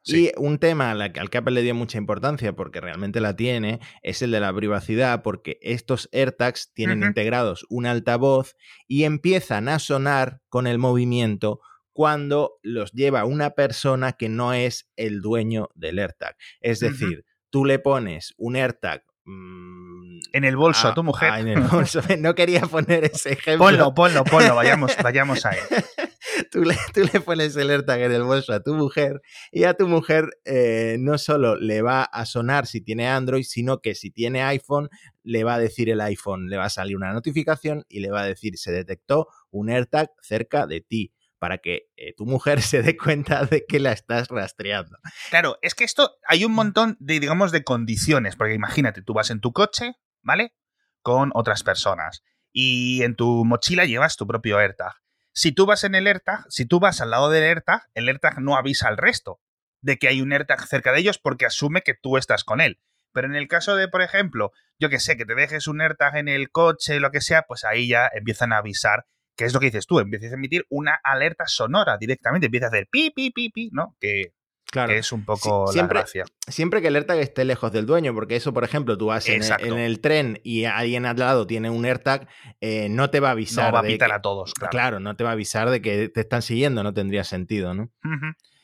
Y 0.07 0.31
un 0.38 0.57
tema 0.57 0.92
al 0.92 1.12
que 1.12 1.38
Apple 1.38 1.53
le 1.53 1.62
dio 1.62 1.75
mucha 1.75 1.98
importancia, 1.98 2.53
porque 2.53 2.80
realmente 2.80 3.19
la 3.19 3.36
tiene, 3.36 3.80
es 4.03 4.21
el 4.21 4.31
de 4.31 4.39
la 4.39 4.53
privacidad, 4.53 5.21
porque 5.21 5.60
estos 5.62 6.10
AirTags 6.13 6.74
tienen 6.74 7.03
integrados 7.03 7.65
un 7.69 7.86
altavoz 7.86 8.56
y 8.88 9.03
empiezan 9.03 9.68
a 9.68 9.80
sonar 9.80 10.42
con 10.50 10.68
el 10.68 10.77
movimiento 10.77 11.60
cuando 11.97 12.59
los 12.61 12.91
lleva 12.91 13.25
una 13.25 13.55
persona 13.55 14.13
que 14.13 14.29
no 14.29 14.53
es 14.53 14.88
el 14.97 15.19
dueño 15.19 15.69
del 15.73 15.97
AirTag. 15.97 16.38
Es 16.61 16.79
decir, 16.79 17.25
tú 17.49 17.65
le 17.65 17.79
pones 17.79 18.35
un 18.38 18.55
AirTag 18.55 19.03
Mm, 19.29 20.19
en 20.31 20.45
el 20.45 20.55
bolso 20.55 20.88
a, 20.88 20.94
tu 20.94 21.03
mujer. 21.03 21.33
en 21.39 21.49
el 21.49 21.61
bolso. 21.61 21.99
No 22.17 22.33
quería 22.33 22.61
poner 22.61 23.03
ese 23.03 23.33
ejemplo. 23.33 23.65
Ponlo, 23.65 23.93
ponlo, 23.93 24.24
ponlo, 24.24 24.55
vayamos, 24.55 24.95
vayamos 25.03 25.45
a 25.45 25.51
él. 25.51 25.60
Tú 26.51 26.63
le, 26.63 26.75
tú 26.93 27.01
le, 27.12 27.19
pones 27.19 27.55
el 27.55 27.69
AirTag 27.69 28.01
en 28.01 28.12
el 28.12 28.24
bolso 28.24 28.53
a 28.53 28.62
tu 28.62 28.74
mujer 28.75 29.22
y 29.51 29.63
a 29.63 29.74
tu 29.74 29.88
mujer 29.88 30.29
eh, 30.45 30.98
no 31.00 31.17
solo 31.17 31.55
le 31.55 31.81
va 31.81 32.03
a 32.03 32.25
sonar 32.25 32.67
si 32.67 32.79
tiene 32.79 33.07
Android, 33.07 33.43
sino 33.43 33.81
que 33.81 33.95
si 33.95 34.12
tiene 34.12 34.43
iPhone, 34.43 34.89
le 35.24 35.43
va 35.43 35.55
a 35.55 35.60
decir 35.60 35.89
el 35.89 36.00
iPhone, 36.00 36.48
le 36.48 36.57
va 36.57 36.65
a 36.65 36.69
salir 36.69 36.95
una 36.95 37.12
notificación 37.12 37.86
y 37.89 38.01
le 38.01 38.12
va 38.12 38.22
a 38.22 38.25
decir 38.25 38.57
se 38.57 38.72
detectó 38.72 39.27
un 39.50 39.69
AirTag 39.69 40.12
cerca 40.22 40.67
de 40.67 40.81
ti 40.81 41.12
para 41.39 41.60
que 41.60 41.89
eh, 41.96 42.13
tu 42.15 42.25
mujer 42.25 42.62
se 42.62 42.82
dé 42.82 42.98
cuenta 42.98 43.46
de 43.46 43.65
que 43.65 43.79
la 43.79 43.91
estás 43.91 44.27
rastreando. 44.29 44.98
Claro, 45.29 45.58
es 45.62 45.75
que 45.75 45.84
esto 45.84 46.17
hay 46.27 46.46
un 46.46 46.53
montón 46.53 46.98
de, 47.00 47.20
digamos, 47.20 47.51
de 47.51 47.63
condiciones, 47.63 48.36
porque 48.36 48.53
imagínate, 48.53 49.01
tú 49.01 49.13
vas 49.13 49.29
en 49.29 49.41
tu 49.41 49.53
coche, 49.53 49.96
¿vale? 50.22 50.53
Con 51.01 51.32
otras 51.34 51.63
personas 51.63 52.24
y 52.60 53.03
en 53.03 53.15
tu 53.15 53.46
mochila 53.46 53.86
llevas 53.86 54.17
tu 54.17 54.25
propio 54.25 54.58
AirTag. 54.58 54.94
Si 55.32 55.51
tú 55.51 55.67
vas 55.67 55.84
en 55.84 55.94
el 55.94 56.08
AirTag, 56.08 56.46
si 56.50 56.65
tú 56.65 56.79
vas 56.79 57.01
al 57.01 57.12
lado 57.12 57.29
del 57.29 57.44
AirTag, 57.44 57.84
el 57.94 58.08
AirTag 58.08 58.41
no 58.41 58.58
avisa 58.58 58.88
al 58.88 58.98
resto 58.98 59.39
de 59.82 60.00
que 60.00 60.08
hay 60.08 60.22
un 60.22 60.34
AirTag 60.34 60.65
cerca 60.65 60.91
de 60.91 61.00
ellos 61.00 61.20
porque 61.20 61.46
asume 61.46 61.84
que 61.84 61.94
tú 61.94 62.17
estás 62.17 62.44
con 62.44 62.60
él. 62.60 62.79
Pero 63.13 63.27
en 63.27 63.36
el 63.36 63.48
caso 63.48 63.75
de, 63.75 63.88
por 63.88 64.01
ejemplo, 64.01 64.51
yo 64.79 64.89
que 64.89 65.00
sé, 65.00 65.17
que 65.17 65.25
te 65.25 65.36
dejes 65.36 65.67
un 65.67 65.82
AirTag 65.82 66.17
en 66.17 66.27
el 66.27 66.50
coche, 66.50 67.00
lo 67.00 67.12
que 67.12 67.22
sea, 67.22 67.44
pues 67.44 67.63
ahí 67.63 67.88
ya 67.88 68.10
empiezan 68.12 68.51
a 68.51 68.58
avisar 68.58 69.06
¿Qué 69.38 69.46
es 69.46 69.53
lo 69.53 69.60
que 69.60 69.67
dices 69.67 69.86
tú? 69.86 70.00
Empiezas 70.00 70.32
a 70.32 70.36
emitir 70.36 70.65
una 70.70 71.00
alerta 71.03 71.46
sonora 71.48 71.98
directamente, 71.98 72.48
empiezas 72.48 72.74
a 72.74 72.75
hacer 72.75 72.88
pi, 72.91 73.12
pi, 73.12 73.32
pi, 73.32 73.50
pi, 73.50 73.70
¿no? 73.72 73.96
Que, 74.00 74.34
Claro. 74.70 74.91
es 74.91 75.13
un 75.13 75.24
poco 75.24 75.67
siempre, 75.67 75.96
la 75.96 76.01
gracia. 76.01 76.25
Siempre 76.46 76.82
que 76.82 76.89
el 76.89 76.96
AirTag 76.98 77.20
esté 77.20 77.46
lejos 77.46 77.72
del 77.72 77.86
dueño, 77.86 78.13
porque 78.13 78.36
eso, 78.36 78.53
por 78.53 78.65
ejemplo, 78.65 78.98
tú 78.98 79.08
vas 79.08 79.27
en 79.29 79.41
el, 79.77 80.01
tren 80.01 80.41
y 80.44 80.65
alguien 80.65 81.06
al 81.06 81.17
lado 81.17 81.48
tiene 81.48 81.70
un 81.70 81.86
AirTag, 81.86 82.27
eh, 82.60 82.89
no 82.89 83.10
te 83.10 83.22
va 83.22 83.29
a 83.29 83.32
avisar. 83.32 83.67
No 83.67 83.74
va 83.74 83.79
a 83.79 83.84
pitar 83.84 84.12
a 84.12 84.22
todos, 84.22 84.53
claro. 84.53 84.72
Claro, 84.72 85.00
no 85.00 85.15
te 85.15 85.24
va 85.24 85.29
a 85.29 85.34
avisar 85.34 85.70
de 85.70 85.82
que 85.82 86.10
te 86.10 86.20
están 86.20 86.41
siguiendo, 86.41 86.84
no 86.84 86.94
tendría 86.94 87.24
sentido, 87.24 87.74
¿no? 87.74 87.89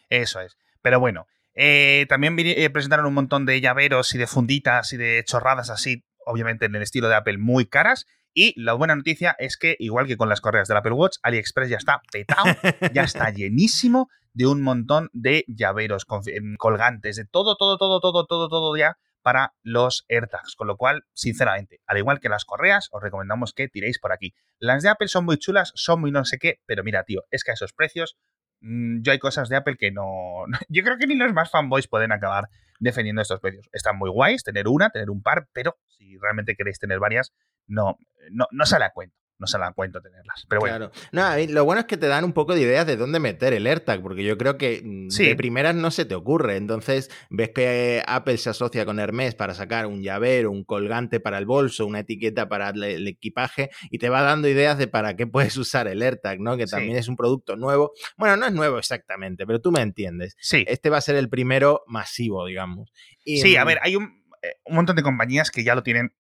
Eso 0.10 0.42
es. 0.42 0.58
Pero 0.82 1.00
bueno, 1.00 1.25
eh, 1.53 2.06
también 2.10 2.36
eh, 2.38 2.70
presentaron 2.70 3.06
un 3.06 3.13
montón 3.13 3.46
de 3.46 3.62
llaveros 3.62 4.13
y 4.13 4.18
de 4.18 4.27
funditas 4.27 4.92
y 4.92 4.98
de 4.98 5.24
chorradas 5.25 5.70
así, 5.70 6.03
obviamente 6.25 6.65
en 6.65 6.75
el 6.75 6.82
estilo 6.82 7.08
de 7.08 7.15
Apple, 7.15 7.38
muy 7.38 7.65
caras. 7.65 8.08
Y 8.34 8.60
la 8.62 8.74
buena 8.74 8.96
noticia 8.96 9.36
es 9.38 9.58
que, 9.58 9.75
igual 9.80 10.08
que 10.08 10.18
con 10.18 10.30
las 10.30 10.42
correas 10.42 10.68
del 10.68 10.78
Apple 10.78 10.94
Watch, 10.94 11.18
AliExpress 11.22 11.70
ya 11.70 11.78
está 11.78 12.02
petado, 12.12 12.46
ya 12.94 13.04
está 13.04 13.30
llenísimo 13.32 14.10
de 14.34 14.48
un 14.48 14.62
montón 14.62 15.10
de 15.13 15.46
llaveros 15.48 16.06
em, 16.28 16.56
colgantes, 16.58 17.18
de 17.18 17.25
todo, 17.25 17.56
todo, 17.56 17.78
todo, 17.78 18.00
todo, 18.00 18.25
todo, 18.25 18.50
todo 18.50 18.75
ya 18.75 18.98
para 19.22 19.54
los 19.62 20.06
AirTags. 20.10 20.56
Con 20.56 20.68
lo 20.68 20.78
cual, 20.78 21.04
sinceramente, 21.13 21.80
al 21.86 21.98
igual 21.98 22.20
que 22.20 22.30
las 22.30 22.46
correas, 22.46 22.90
os 22.92 23.02
recomendamos 23.02 23.54
que 23.54 23.68
tiréis 23.68 24.00
por 24.00 24.12
aquí. 24.12 24.34
Las 24.60 24.84
de 24.84 24.90
Apple 24.90 25.08
son 25.08 25.25
muy 25.25 25.38
chulas, 25.38 25.72
son 25.75 26.02
muy 26.02 26.12
no 26.12 26.25
sé 26.25 26.40
qué, 26.40 26.60
pero 26.66 26.84
mira, 26.84 27.04
tío, 27.04 27.24
es 27.30 27.44
que 27.44 27.52
a 27.52 27.54
esos 27.54 27.74
precios 27.74 28.18
yo 28.63 29.12
hay 29.12 29.20
cosas 29.20 29.50
de 29.50 29.58
Apple 29.58 29.75
que 29.77 29.91
no... 29.91 30.46
Yo 30.70 30.84
creo 30.84 30.98
que 30.98 31.08
ni 31.08 31.15
los 31.15 31.34
más 31.34 31.51
fanboys 31.51 31.88
pueden 31.88 32.12
acabar 32.12 32.50
defendiendo 32.79 33.22
estos 33.22 33.39
precios. 33.39 33.70
Están 33.74 33.98
muy 33.98 34.10
guays 34.10 34.43
tener 34.43 34.67
una, 34.67 34.89
tener 34.89 35.10
un 35.10 35.22
par, 35.22 35.48
pero 35.53 35.77
si 35.88 36.17
realmente 36.17 36.55
queréis 36.55 36.79
tener 36.79 37.00
varias, 37.00 37.34
no, 37.67 37.98
no, 38.32 38.48
no 38.51 38.65
sale 38.65 38.86
a 38.86 38.91
cuento 38.91 39.23
no 39.43 39.47
se 39.47 39.57
la 39.57 39.73
cuento 39.73 40.00
tenerlas. 40.01 40.45
Pero 40.47 40.62
bueno. 40.62 40.89
No, 41.12 41.38
lo 41.50 41.65
bueno 41.65 41.81
es 41.81 41.85
que 41.85 41.97
te 41.97 42.07
dan 42.07 42.23
un 42.23 42.31
poco 42.31 42.55
de 42.55 42.62
ideas 42.62 42.88
de 42.88 42.95
dónde 42.95 43.19
meter 43.19 43.51
el 43.51 43.67
AirTag, 43.67 44.01
porque 44.01 44.23
yo 44.23 44.38
creo 44.38 44.57
que 44.57 44.81
mm, 44.81 45.09
de 45.09 45.35
primeras 45.35 45.75
no 45.75 45.91
se 45.91 46.05
te 46.05 46.15
ocurre. 46.15 46.55
Entonces, 46.55 47.12
ves 47.29 47.50
que 47.53 48.01
Apple 48.07 48.38
se 48.38 48.51
asocia 48.51 48.85
con 48.85 49.01
Hermes 49.01 49.35
para 49.35 49.53
sacar 49.53 49.85
un 49.85 50.01
llavero, 50.01 50.50
un 50.50 50.63
colgante 50.63 51.19
para 51.19 51.38
el 51.39 51.45
bolso, 51.45 51.85
una 51.85 52.00
etiqueta 52.00 52.47
para 52.47 52.69
el, 52.69 53.05
equipaje, 53.05 53.69
y 53.91 53.97
te 53.97 54.07
va 54.07 54.21
dando 54.21 54.47
ideas 54.47 54.77
de 54.77 54.88
para 54.88 55.17
qué 55.17 55.27
puedes 55.27 55.57
usar 55.57 55.89
el 55.89 56.01
AirTag, 56.01 56.39
¿no? 56.39 56.55
Que 56.55 56.65
también 56.65 56.95
es 56.95 57.09
un 57.09 57.17
producto 57.17 57.57
nuevo. 57.57 57.91
Bueno, 58.15 58.38
no 58.38 58.45
es 58.45 58.53
nuevo 58.53 58.79
exactamente, 58.79 59.45
pero 59.45 59.59
tú 59.59 59.73
me 59.73 59.81
entiendes. 59.81 60.38
Sí. 60.39 60.63
Este 60.69 60.89
va 60.89 61.00
a 61.00 61.01
ser 61.01 61.17
el 61.17 61.27
primero 61.27 61.83
masivo, 61.85 62.45
digamos. 62.45 62.93
sí, 63.25 63.57
a 63.57 63.65
ver, 63.65 63.79
hay 63.81 63.97
un, 63.97 64.23
eh, 64.41 64.55
un 64.63 64.75
montón 64.75 64.95
de 64.95 65.03
compañías 65.03 65.51
que 65.51 65.65
ya 65.65 65.75
lo 65.75 65.83
tienen 65.83 66.13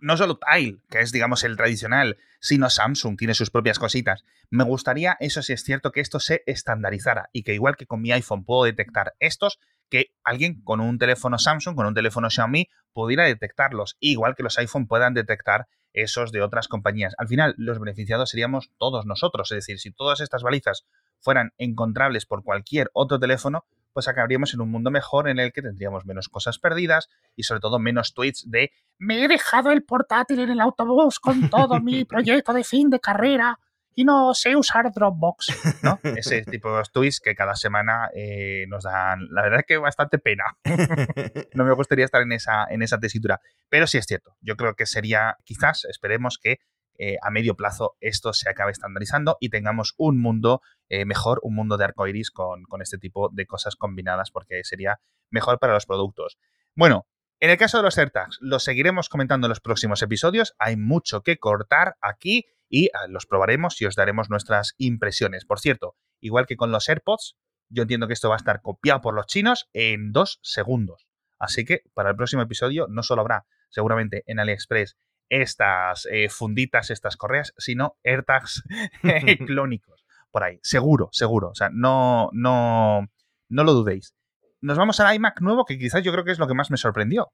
no 0.00 0.16
solo 0.16 0.38
Tile, 0.38 0.78
que 0.90 1.00
es, 1.00 1.12
digamos, 1.12 1.44
el 1.44 1.56
tradicional, 1.56 2.16
sino 2.40 2.70
Samsung 2.70 3.16
tiene 3.16 3.34
sus 3.34 3.50
propias 3.50 3.78
cositas. 3.78 4.24
Me 4.50 4.64
gustaría, 4.64 5.16
eso 5.20 5.42
sí 5.42 5.52
es 5.52 5.62
cierto, 5.62 5.92
que 5.92 6.00
esto 6.00 6.20
se 6.20 6.42
estandarizara 6.46 7.30
y 7.32 7.42
que 7.42 7.54
igual 7.54 7.76
que 7.76 7.86
con 7.86 8.00
mi 8.00 8.12
iPhone 8.12 8.44
puedo 8.44 8.64
detectar 8.64 9.14
estos, 9.18 9.58
que 9.90 10.12
alguien 10.22 10.62
con 10.62 10.80
un 10.80 10.98
teléfono 10.98 11.38
Samsung, 11.38 11.74
con 11.74 11.86
un 11.86 11.94
teléfono 11.94 12.30
Xiaomi, 12.30 12.68
pudiera 12.92 13.24
detectarlos, 13.24 13.96
igual 14.00 14.34
que 14.36 14.42
los 14.42 14.58
iPhone 14.58 14.86
puedan 14.86 15.14
detectar 15.14 15.66
esos 15.92 16.32
de 16.32 16.42
otras 16.42 16.68
compañías. 16.68 17.14
Al 17.18 17.28
final, 17.28 17.54
los 17.56 17.78
beneficiados 17.78 18.30
seríamos 18.30 18.70
todos 18.78 19.06
nosotros, 19.06 19.50
es 19.52 19.56
decir, 19.56 19.78
si 19.78 19.90
todas 19.90 20.20
estas 20.20 20.42
balizas 20.42 20.84
fueran 21.20 21.52
encontrables 21.58 22.26
por 22.26 22.44
cualquier 22.44 22.90
otro 22.92 23.18
teléfono, 23.18 23.64
pues 23.92 24.08
acabaríamos 24.08 24.54
en 24.54 24.60
un 24.60 24.70
mundo 24.70 24.90
mejor 24.90 25.28
en 25.28 25.38
el 25.38 25.52
que 25.52 25.62
tendríamos 25.62 26.04
menos 26.06 26.28
cosas 26.28 26.58
perdidas 26.58 27.08
y 27.36 27.42
sobre 27.42 27.60
todo 27.60 27.78
menos 27.78 28.14
tweets 28.14 28.50
de 28.50 28.70
me 28.98 29.24
he 29.24 29.28
dejado 29.28 29.70
el 29.70 29.84
portátil 29.84 30.40
en 30.40 30.50
el 30.50 30.60
autobús 30.60 31.20
con 31.20 31.50
todo 31.50 31.80
mi 31.80 32.04
proyecto 32.04 32.52
de 32.52 32.64
fin 32.64 32.90
de 32.90 33.00
carrera 33.00 33.58
y 33.98 34.04
no 34.04 34.32
sé 34.32 34.54
usar 34.54 34.92
Dropbox, 34.92 35.82
¿no? 35.82 35.98
Ese 36.16 36.44
tipo 36.44 36.76
de 36.76 36.84
tweets 36.92 37.18
que 37.18 37.34
cada 37.34 37.56
semana 37.56 38.08
eh, 38.14 38.64
nos 38.68 38.84
dan, 38.84 39.26
la 39.32 39.42
verdad 39.42 39.58
es 39.58 39.66
que 39.66 39.76
bastante 39.76 40.18
pena. 40.20 40.44
no 41.54 41.64
me 41.64 41.72
gustaría 41.72 42.04
estar 42.04 42.22
en 42.22 42.30
esa, 42.30 42.64
en 42.70 42.82
esa 42.82 43.00
tesitura, 43.00 43.40
pero 43.68 43.88
sí 43.88 43.98
es 43.98 44.06
cierto. 44.06 44.36
Yo 44.40 44.56
creo 44.56 44.74
que 44.76 44.86
sería, 44.86 45.36
quizás, 45.42 45.84
esperemos 45.86 46.38
que 46.40 46.60
eh, 46.98 47.16
a 47.22 47.30
medio 47.30 47.54
plazo 47.54 47.96
esto 48.00 48.32
se 48.32 48.50
acabe 48.50 48.72
estandarizando 48.72 49.36
y 49.40 49.50
tengamos 49.50 49.94
un 49.96 50.20
mundo 50.20 50.60
eh, 50.88 51.04
mejor, 51.04 51.40
un 51.42 51.54
mundo 51.54 51.76
de 51.76 51.84
arcoiris 51.84 52.30
con, 52.30 52.64
con 52.64 52.82
este 52.82 52.98
tipo 52.98 53.30
de 53.32 53.46
cosas 53.46 53.76
combinadas, 53.76 54.30
porque 54.30 54.64
sería 54.64 55.00
mejor 55.30 55.58
para 55.58 55.74
los 55.74 55.86
productos. 55.86 56.38
Bueno, 56.74 57.06
en 57.40 57.50
el 57.50 57.56
caso 57.56 57.76
de 57.76 57.84
los 57.84 57.96
AirTags, 57.96 58.38
los 58.40 58.64
seguiremos 58.64 59.08
comentando 59.08 59.46
en 59.46 59.50
los 59.50 59.60
próximos 59.60 60.02
episodios. 60.02 60.54
Hay 60.58 60.76
mucho 60.76 61.22
que 61.22 61.38
cortar 61.38 61.96
aquí 62.00 62.46
y 62.68 62.88
ah, 62.94 63.06
los 63.08 63.26
probaremos 63.26 63.80
y 63.80 63.86
os 63.86 63.94
daremos 63.94 64.28
nuestras 64.28 64.74
impresiones. 64.76 65.44
Por 65.44 65.60
cierto, 65.60 65.96
igual 66.20 66.46
que 66.46 66.56
con 66.56 66.72
los 66.72 66.88
AirPods, 66.88 67.36
yo 67.68 67.82
entiendo 67.82 68.08
que 68.08 68.14
esto 68.14 68.28
va 68.28 68.34
a 68.34 68.38
estar 68.38 68.60
copiado 68.60 69.00
por 69.00 69.14
los 69.14 69.26
chinos 69.26 69.68
en 69.72 70.10
dos 70.12 70.40
segundos. 70.42 71.06
Así 71.38 71.64
que 71.64 71.82
para 71.94 72.10
el 72.10 72.16
próximo 72.16 72.42
episodio 72.42 72.86
no 72.88 73.02
solo 73.04 73.20
habrá 73.20 73.46
seguramente 73.70 74.24
en 74.26 74.40
AliExpress 74.40 74.96
estas 75.28 76.06
eh, 76.10 76.28
funditas, 76.28 76.90
estas 76.90 77.16
correas, 77.16 77.52
sino 77.58 77.96
AirTags 78.04 78.64
clónicos 79.46 80.04
por 80.30 80.44
ahí. 80.44 80.58
Seguro, 80.62 81.08
seguro. 81.12 81.48
O 81.50 81.54
sea, 81.54 81.70
no, 81.72 82.30
no, 82.32 83.08
no 83.48 83.64
lo 83.64 83.72
dudéis. 83.72 84.14
Nos 84.60 84.76
vamos 84.76 85.00
al 85.00 85.14
iMac 85.14 85.40
nuevo, 85.40 85.64
que 85.64 85.78
quizás 85.78 86.02
yo 86.02 86.12
creo 86.12 86.24
que 86.24 86.32
es 86.32 86.38
lo 86.38 86.48
que 86.48 86.54
más 86.54 86.70
me 86.70 86.76
sorprendió. 86.76 87.32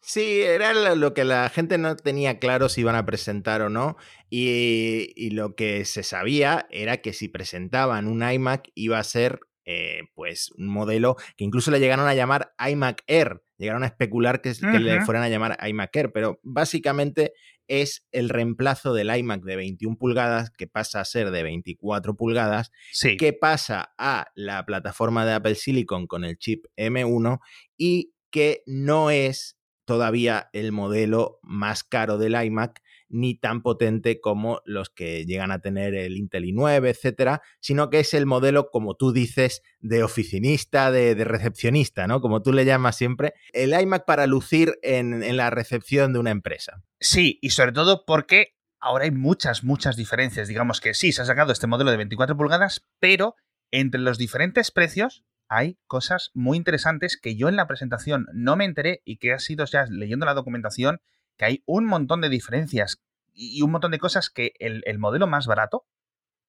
Sí, 0.00 0.42
era 0.42 0.94
lo 0.94 1.14
que 1.14 1.24
la 1.24 1.48
gente 1.48 1.78
no 1.78 1.96
tenía 1.96 2.38
claro 2.38 2.68
si 2.68 2.82
iban 2.82 2.96
a 2.96 3.06
presentar 3.06 3.62
o 3.62 3.70
no. 3.70 3.96
Y, 4.28 5.12
y 5.16 5.30
lo 5.30 5.54
que 5.54 5.84
se 5.84 6.02
sabía 6.02 6.66
era 6.70 6.98
que 6.98 7.12
si 7.12 7.28
presentaban 7.28 8.06
un 8.06 8.22
iMac 8.22 8.70
iba 8.74 8.98
a 8.98 9.04
ser 9.04 9.40
eh, 9.64 10.02
pues 10.14 10.50
un 10.56 10.68
modelo 10.68 11.16
que 11.36 11.44
incluso 11.44 11.70
le 11.70 11.80
llegaron 11.80 12.06
a 12.06 12.14
llamar 12.14 12.54
iMac 12.58 13.02
Air, 13.06 13.42
llegaron 13.56 13.82
a 13.82 13.86
especular 13.86 14.40
que, 14.40 14.54
le 14.62 15.00
fueran 15.02 15.22
a 15.22 15.28
llamar 15.28 15.58
iMac 15.66 15.96
Air, 15.96 16.12
pero 16.12 16.40
básicamente 16.42 17.32
es 17.66 18.06
el 18.12 18.28
reemplazo 18.28 18.92
del 18.92 19.14
iMac 19.14 19.42
de 19.42 19.56
21 19.56 19.96
pulgadas 19.96 20.50
que 20.50 20.66
pasa 20.66 21.00
a 21.00 21.04
ser 21.04 21.30
de 21.30 21.42
24 21.42 22.16
pulgadas, 22.16 22.70
que 23.18 23.32
pasa 23.32 23.94
a 23.96 24.28
la 24.34 24.64
plataforma 24.66 25.24
de 25.24 25.32
Apple 25.32 25.54
Silicon 25.54 26.06
con 26.06 26.24
el 26.24 26.36
chip 26.36 26.66
M1 26.76 27.40
y 27.76 28.12
que 28.30 28.62
no 28.66 29.10
es 29.10 29.56
todavía 29.84 30.48
el 30.52 30.72
modelo 30.72 31.38
más 31.42 31.84
caro 31.84 32.18
del 32.18 32.34
iMac, 32.42 32.82
ni 33.14 33.36
tan 33.36 33.62
potente 33.62 34.20
como 34.20 34.60
los 34.64 34.90
que 34.90 35.24
llegan 35.24 35.52
a 35.52 35.60
tener 35.60 35.94
el 35.94 36.16
Intel 36.16 36.44
i9, 36.44 36.88
etcétera, 36.88 37.42
sino 37.60 37.88
que 37.88 38.00
es 38.00 38.12
el 38.12 38.26
modelo, 38.26 38.70
como 38.70 38.94
tú 38.94 39.12
dices, 39.12 39.62
de 39.78 40.02
oficinista, 40.02 40.90
de, 40.90 41.14
recepcionista, 41.24 42.06
¿no? 42.06 42.20
Como 42.20 42.42
tú 42.42 42.52
le 42.52 42.64
llamas 42.64 42.96
siempre, 42.96 43.34
el 43.52 43.72
iMac 43.80 44.04
para 44.04 44.26
lucir 44.26 44.78
en, 44.82 45.22
en 45.22 45.36
la 45.36 45.50
recepción 45.50 46.12
de 46.12 46.18
una 46.18 46.30
empresa. 46.30 46.82
Sí, 46.98 47.38
y 47.40 47.50
sobre 47.50 47.72
todo 47.72 48.04
porque 48.04 48.54
ahora 48.80 49.04
hay 49.04 49.12
muchas, 49.12 49.62
muchas 49.62 49.96
diferencias. 49.96 50.48
Digamos 50.48 50.80
que 50.80 50.92
sí, 50.92 51.12
se 51.12 51.22
ha 51.22 51.24
sacado 51.24 51.52
este 51.52 51.68
modelo 51.68 51.92
de 51.92 51.96
24 51.96 52.36
pulgadas, 52.36 52.84
pero 52.98 53.36
entre 53.70 54.00
los 54.00 54.18
diferentes 54.18 54.70
precios 54.70 55.24
hay 55.48 55.78
cosas 55.86 56.30
muy 56.34 56.56
interesantes 56.56 57.16
que 57.16 57.36
yo 57.36 57.48
en 57.48 57.56
la 57.56 57.66
presentación 57.66 58.26
no 58.32 58.56
me 58.56 58.64
enteré 58.64 59.02
y 59.04 59.18
que 59.18 59.32
ha 59.32 59.38
sido 59.38 59.64
ya 59.66 59.86
leyendo 59.88 60.26
la 60.26 60.34
documentación 60.34 61.00
que 61.36 61.44
hay 61.44 61.62
un 61.66 61.86
montón 61.86 62.20
de 62.20 62.28
diferencias 62.28 63.02
y 63.32 63.62
un 63.62 63.72
montón 63.72 63.90
de 63.90 63.98
cosas 63.98 64.30
que 64.30 64.52
el, 64.58 64.98
modelo 64.98 65.26
más 65.26 65.46
barato 65.46 65.86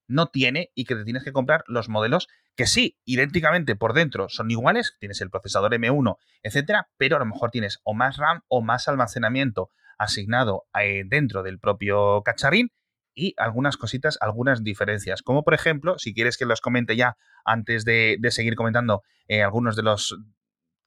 no 0.07 0.27
tiene 0.27 0.71
y 0.75 0.85
que 0.85 0.95
te 0.95 1.03
tienes 1.03 1.23
que 1.23 1.33
comprar 1.33 1.63
los 1.67 1.89
modelos 1.89 2.27
que 2.55 2.67
sí, 2.67 2.97
idénticamente 3.05 3.75
por 3.75 3.93
dentro 3.93 4.29
son 4.29 4.49
iguales, 4.51 4.95
tienes 4.99 5.19
el 5.21 5.29
procesador 5.29 5.73
M1, 5.73 6.17
etcétera, 6.43 6.89
pero 6.97 7.17
a 7.17 7.19
lo 7.19 7.25
mejor 7.25 7.51
tienes 7.51 7.79
o 7.83 7.93
más 7.93 8.17
RAM 8.17 8.41
o 8.47 8.61
más 8.61 8.87
almacenamiento 8.87 9.71
asignado 9.97 10.65
eh, 10.79 11.03
dentro 11.05 11.43
del 11.43 11.59
propio 11.59 12.21
cacharrín 12.23 12.71
y 13.13 13.33
algunas 13.37 13.77
cositas, 13.77 14.17
algunas 14.21 14.63
diferencias. 14.63 15.21
Como 15.21 15.43
por 15.43 15.53
ejemplo, 15.53 15.97
si 15.97 16.13
quieres 16.13 16.37
que 16.37 16.45
los 16.45 16.61
comente 16.61 16.95
ya 16.95 17.17
antes 17.43 17.83
de, 17.85 18.19
seguir 18.29 18.55
comentando 18.55 19.03
eh, 19.27 19.41
algunos 19.41 19.75
de 19.75 19.83
los 19.83 20.17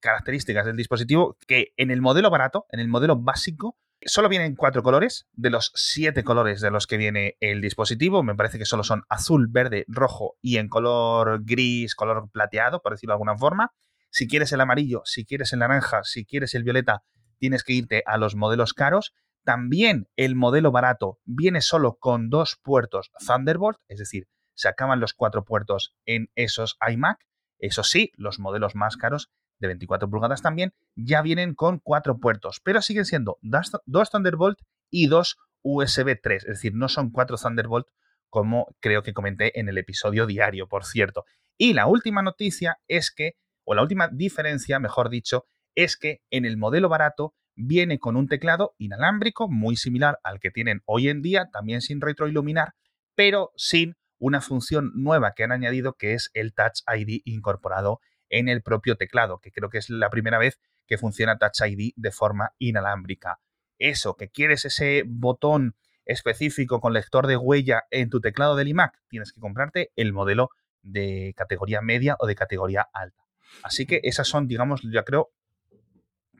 características 0.01 0.67
del 0.67 0.77
dispositivo, 0.77 1.37
que 1.47 1.73
en 1.77 1.91
el 1.91 2.01
modelo 2.01 2.31
barato, 2.31 2.67
en 2.71 2.81
el 2.81 2.89
modelo 2.89 3.17
básico, 3.17 3.77
Solo 4.03 4.29
vienen 4.29 4.55
cuatro 4.55 4.85
colores, 4.85 5.27
de 5.33 5.51
los 5.51 5.73
siete 5.75 6.23
colores 6.23 6.61
de 6.61 6.71
los 6.71 6.87
que 6.87 6.97
viene 6.97 7.37
el 7.41 7.61
dispositivo. 7.61 8.23
Me 8.23 8.37
parece 8.37 8.57
que 8.57 8.65
solo 8.65 8.85
son 8.85 9.03
azul, 9.09 9.49
verde, 9.51 9.85
rojo 9.89 10.37
y 10.41 10.59
en 10.59 10.69
color 10.69 11.41
gris, 11.45 11.97
color 11.97 12.31
plateado, 12.31 12.81
por 12.81 12.93
decirlo 12.93 13.13
de 13.13 13.15
alguna 13.15 13.37
forma. 13.37 13.73
Si 14.11 14.29
quieres 14.29 14.53
el 14.53 14.61
amarillo, 14.61 15.03
si 15.05 15.25
quieres 15.25 15.53
el 15.53 15.59
naranja, 15.59 16.05
si 16.05 16.25
quieres 16.25 16.55
el 16.55 16.63
violeta, 16.63 17.03
tienes 17.39 17.65
que 17.65 17.73
irte 17.73 18.05
a 18.07 18.19
los 18.19 18.37
modelos 18.37 18.73
caros. 18.73 19.15
También 19.43 20.09
el 20.15 20.37
modelo 20.37 20.71
barato 20.71 21.19
viene 21.25 21.61
solo 21.61 21.97
con 21.99 22.31
dos 22.31 22.57
puertos 22.63 23.11
Thunderbolt, 23.27 23.79
es 23.89 23.99
decir, 23.99 24.29
se 24.55 24.69
acaban 24.69 25.01
los 25.01 25.13
cuatro 25.13 25.45
puertos 25.45 25.97
en 26.05 26.31
esos 26.37 26.77
iMac. 26.89 27.19
Eso 27.59 27.83
sí, 27.83 28.13
los 28.17 28.39
modelos 28.39 28.77
más 28.77 28.97
caros 28.97 29.31
de 29.59 29.69
24 29.69 30.09
pulgadas 30.09 30.43
también, 30.43 30.73
ya 30.95 31.23
vienen 31.23 31.55
con 31.55 31.79
cuatro 31.79 32.19
puertos, 32.19 32.61
pero 32.63 32.83
siguen 32.83 33.05
siendo 33.05 33.39
dos, 33.43 34.11
Thunderbolt 34.11 34.59
y 34.91 35.07
dos 35.07 35.39
USB 35.63 36.19
3, 36.23 36.45
es 36.45 36.49
decir, 36.49 36.75
no 36.75 36.89
son 36.89 37.11
cuatro 37.11 37.37
Thunderbolt 37.37 37.87
como 38.31 38.77
creo 38.81 39.03
que 39.03 39.15
comenté 39.15 39.59
en 39.59 39.69
el 39.69 39.79
episodio 39.79 40.27
diario, 40.27 40.69
por 40.69 40.85
cierto. 40.85 41.25
Y 41.57 41.73
la 41.73 41.87
última 41.87 42.23
noticia 42.23 42.79
es 42.87 43.11
que, 43.11 43.33
o 43.65 43.75
la 43.75 43.83
última 43.83 44.09
diferencia, 44.09 44.79
mejor 44.79 45.09
dicho, 45.09 45.47
es 45.75 45.97
que 45.97 46.21
en 46.31 46.45
el 46.45 46.57
modelo 46.57 46.89
barato 46.89 47.35
viene 47.57 47.99
con 47.99 48.17
un 48.17 48.29
teclado 48.29 48.75
inalámbrico 48.79 49.49
muy 49.49 49.77
similar 49.77 50.19
al 50.23 50.41
que 50.41 50.51
tienen 50.51 50.83
hoy 50.85 51.09
en 51.09 51.23
día, 51.23 51.49
también 51.53 51.81
sin 51.81 52.01
retroiluminar, 52.01 52.75
pero 53.15 53.53
sin 53.57 53.97
una 54.19 54.41
función 54.41 54.93
nueva 54.95 55.33
que 55.35 55.45
han 55.45 55.53
añadido 55.53 55.95
que 55.95 56.15
es 56.15 56.31
el 56.35 56.55
Touch 56.55 56.83
ID 56.87 57.23
incorporado 57.25 58.01
en 58.31 58.49
el 58.49 58.63
propio 58.63 58.97
teclado, 58.97 59.39
que 59.41 59.53
creo 59.53 59.71
que 59.71 59.79
es 59.79 59.91
la 59.91 60.11
primera 60.11 60.39
vez 60.39 60.59
que 60.87 60.99
funciona 60.99 61.39
Touch 61.39 61.61
ID 61.67 61.93
de 61.97 62.11
forma 62.11 62.55
inalámbrica. 62.59 63.41
Eso, 63.79 64.17
que 64.17 64.31
quieres 64.31 64.65
ese 64.65 65.05
botón 65.07 65.77
específico 66.05 66.81
con 66.81 66.95
lector 66.95 67.27
de 67.27 67.37
huella 67.37 67.85
en 67.91 68.11
tu 68.11 68.21
teclado 68.21 68.57
del 68.57 68.69
iMac, 68.69 68.99
tienes 69.09 69.33
que 69.33 69.41
comprarte 69.41 69.93
el 69.95 70.13
modelo 70.13 70.51
de 70.83 71.35
categoría 71.37 71.83
media 71.83 72.17
o 72.19 72.27
de 72.27 72.35
categoría 72.35 72.89
alta. 72.93 73.23
Así 73.63 73.87
que 73.87 74.01
esas 74.03 74.27
son, 74.27 74.49
digamos, 74.49 74.81
ya 74.91 75.05
creo, 75.05 75.31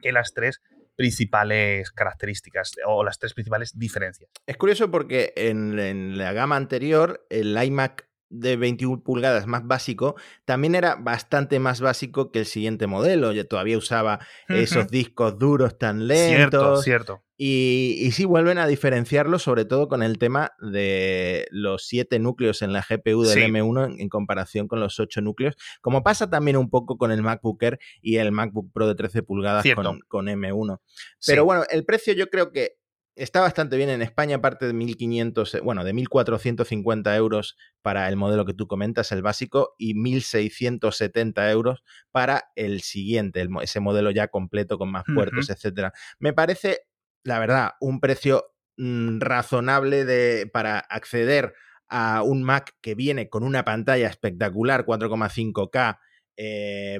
que 0.01 0.11
las 0.11 0.33
tres 0.33 0.61
principales 0.95 1.91
características 1.91 2.73
o 2.85 3.03
las 3.03 3.19
tres 3.19 3.33
principales 3.33 3.77
diferencias. 3.77 4.29
Es 4.45 4.57
curioso 4.57 4.91
porque 4.91 5.31
en, 5.35 5.79
en 5.79 6.17
la 6.17 6.33
gama 6.33 6.57
anterior 6.57 7.25
el 7.29 7.61
iMac 7.61 8.08
de 8.29 8.55
21 8.55 9.03
pulgadas 9.03 9.47
más 9.47 9.65
básico, 9.65 10.15
también 10.45 10.75
era 10.75 10.95
bastante 10.95 11.59
más 11.59 11.81
básico 11.81 12.31
que 12.31 12.39
el 12.39 12.45
siguiente 12.45 12.87
modelo. 12.87 13.31
Ya 13.31 13.43
todavía 13.43 13.77
usaba 13.77 14.19
esos 14.47 14.89
discos 14.89 15.37
duros 15.37 15.77
tan 15.77 16.07
lentos. 16.07 16.27
Cierto, 16.27 16.81
cierto. 16.81 17.23
Y, 17.41 17.95
y, 17.99 18.11
sí 18.11 18.25
vuelven 18.25 18.57
a 18.57 18.67
diferenciarlo, 18.67 19.39
sobre 19.39 19.63
todo 19.63 19.87
con 19.87 20.03
el 20.03 20.17
tema 20.17 20.51
de 20.59 21.47
los 21.51 21.87
7 21.87 22.19
núcleos 22.19 22.61
en 22.61 22.73
la 22.73 22.81
GPU 22.81 23.23
del 23.23 23.53
M1 23.53 23.95
en, 23.97 24.09
comparación 24.09 24.67
con 24.67 24.81
los 24.81 24.99
8 24.99 25.21
núcleos, 25.21 25.55
como 25.79 26.03
pasa 26.03 26.29
también 26.29 26.57
un 26.57 26.69
poco 26.69 26.97
con 26.97 27.13
el 27.13 27.21
MacBook 27.21 27.63
Air 27.63 27.79
y 28.01 28.17
el 28.17 28.33
MacBook 28.33 28.73
Pro 28.73 28.89
de 28.89 28.95
13 28.95 29.23
pulgadas 29.23 29.65
con, 29.73 30.01
con, 30.09 30.25
M1. 30.25 30.81
Pero 31.25 31.45
bueno, 31.45 31.63
el 31.69 31.85
precio 31.85 32.11
yo 32.11 32.29
creo 32.29 32.51
que 32.51 32.78
está 33.19 33.41
bastante 33.41 33.75
bien 33.77 33.89
en 33.89 34.01
España, 34.01 34.37
aparte 34.37 34.65
de 34.65 34.73
1.500, 34.73 35.57
eh, 35.57 35.61
bueno, 35.61 35.83
de 35.83 35.93
1.450 35.93 37.15
euros 37.15 37.57
para 37.81 38.07
el 38.07 38.15
modelo 38.15 38.45
que 38.45 38.53
tú 38.53 38.67
comentas, 38.67 39.11
el 39.11 39.21
básico, 39.21 39.75
y 39.77 39.93
1.670 39.93 41.51
euros 41.51 41.83
para 42.11 42.45
el 42.55 42.81
siguiente, 42.81 43.45
ese 43.61 43.79
modelo 43.79 44.11
ya 44.11 44.29
completo 44.29 44.77
con 44.77 44.89
más 44.91 45.03
puertos, 45.13 45.49
etcétera. 45.49 45.93
Me 46.17 46.33
parece, 46.33 46.79
la 47.23 47.39
verdad, 47.39 47.71
un 47.81 47.99
precio 47.99 48.53
mm, 48.77 49.19
razonable 49.19 50.05
de, 50.05 50.49
para 50.51 50.79
acceder 50.79 51.53
a 51.89 52.23
un 52.23 52.43
Mac 52.43 52.75
que 52.81 52.95
viene 52.95 53.29
con 53.29 53.43
una 53.43 53.65
pantalla 53.65 54.07
espectacular, 54.07 54.85
4,5K, 54.85 55.99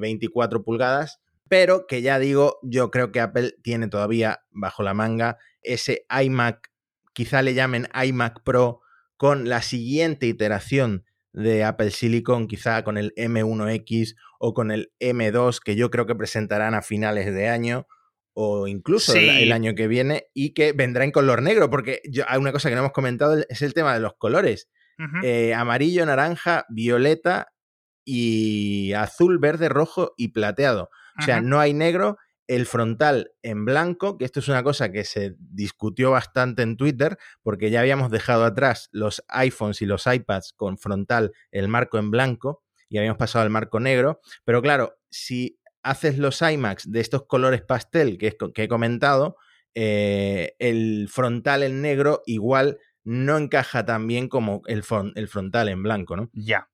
24 0.02 0.64
pulgadas, 0.64 1.22
pero 1.48 1.88
que 1.88 2.02
ya 2.02 2.20
digo, 2.20 2.60
yo 2.62 2.92
creo 2.92 3.12
que 3.12 3.22
Apple 3.22 3.56
tiene 3.64 3.88
todavía 3.88 4.42
bajo 4.52 4.84
la 4.84 4.94
manga 4.94 5.38
ese 5.64 6.06
iMac, 6.24 6.72
quizá 7.14 7.42
le 7.42 7.54
llamen 7.54 7.88
iMac 7.94 8.44
Pro, 8.44 8.82
con 9.18 9.50
la 9.50 9.62
siguiente 9.62 10.28
iteración 10.28 11.06
de 11.34 11.64
Apple 11.64 11.92
Silicon, 11.92 12.48
quizá 12.48 12.84
con 12.84 12.98
el 12.98 13.14
M1X 13.16 14.16
o 14.40 14.54
con 14.54 14.72
el 14.72 14.92
M2, 15.00 15.60
que 15.64 15.76
yo 15.76 15.90
creo 15.92 16.06
que 16.06 16.16
presentarán 16.16 16.74
a 16.74 16.82
finales 16.82 17.34
de 17.34 17.50
año 17.50 17.88
o 18.34 18.68
incluso 18.68 19.14
el, 19.16 19.52
año 19.52 19.76
que 19.76 19.88
viene 19.88 20.28
y 20.34 20.54
que 20.54 20.72
vendrá 20.72 21.04
en 21.04 21.12
color 21.12 21.42
negro, 21.42 21.70
porque 21.70 22.02
hay 22.28 22.40
una 22.40 22.54
cosa 22.54 22.70
que 22.70 22.76
no 22.76 22.82
hemos 22.82 22.94
comentado, 22.94 23.38
es 23.50 23.62
el 23.62 23.74
tema 23.74 23.94
de 23.94 24.00
los 24.00 24.14
colores. 24.18 24.70
Eh, 25.24 25.54
amarillo, 25.54 26.06
naranja, 26.06 26.66
violeta 26.68 27.54
y 28.04 28.92
azul, 28.94 29.40
verde, 29.40 29.70
rojo 29.70 30.14
y 30.18 30.30
plateado. 30.30 30.90
O 31.18 31.22
sea, 31.22 31.42
no 31.42 31.60
hay 31.60 31.74
negro 31.74 32.18
el 32.50 32.66
frontal 32.66 33.32
en 33.44 33.64
blanco, 33.64 34.18
que 34.18 34.26
esto 34.26 34.40
es 34.40 34.48
una 34.48 34.64
cosa 34.64 34.92
que 34.92 35.04
se 35.04 35.36
discutió 35.38 36.10
bastante 36.10 36.64
en 36.64 36.78
Twitter, 36.78 37.20
porque 37.44 37.70
ya 37.70 37.80
habíamos 37.80 38.10
dejado 38.10 38.44
atrás 38.44 38.90
los 38.92 39.24
iPhones 39.28 39.84
y 39.84 39.86
los 39.86 40.08
iPads 40.08 40.54
con 40.54 40.80
frontal, 40.80 41.32
el 41.52 41.68
marco 41.68 42.00
en 42.00 42.10
blanco, 42.10 42.64
y 42.90 42.98
habíamos 42.98 43.20
pasado 43.20 43.44
al 43.44 43.52
marco 43.52 43.80
negro, 43.80 44.20
pero 44.46 44.64
claro, 44.64 44.98
si 45.12 45.60
haces 45.84 46.18
los 46.18 46.42
iMacs 46.42 46.92
de 46.92 47.02
estos 47.02 47.28
colores 47.28 47.62
pastel 47.62 48.18
que, 48.18 48.36
he 48.56 48.68
comentado, 48.68 49.38
eh, 49.76 50.56
el 50.58 51.08
frontal 51.08 51.62
en 51.62 51.84
negro 51.84 52.24
igual 52.26 52.80
no 53.04 53.38
encaja 53.38 53.86
tan 53.86 54.08
bien 54.08 54.28
como 54.28 54.64
el, 54.66 54.84
el 55.14 55.28
frontal 55.28 55.70
en 55.70 55.84
blanco, 55.84 56.18
¿no? 56.18 56.32
Ya. 56.34 56.68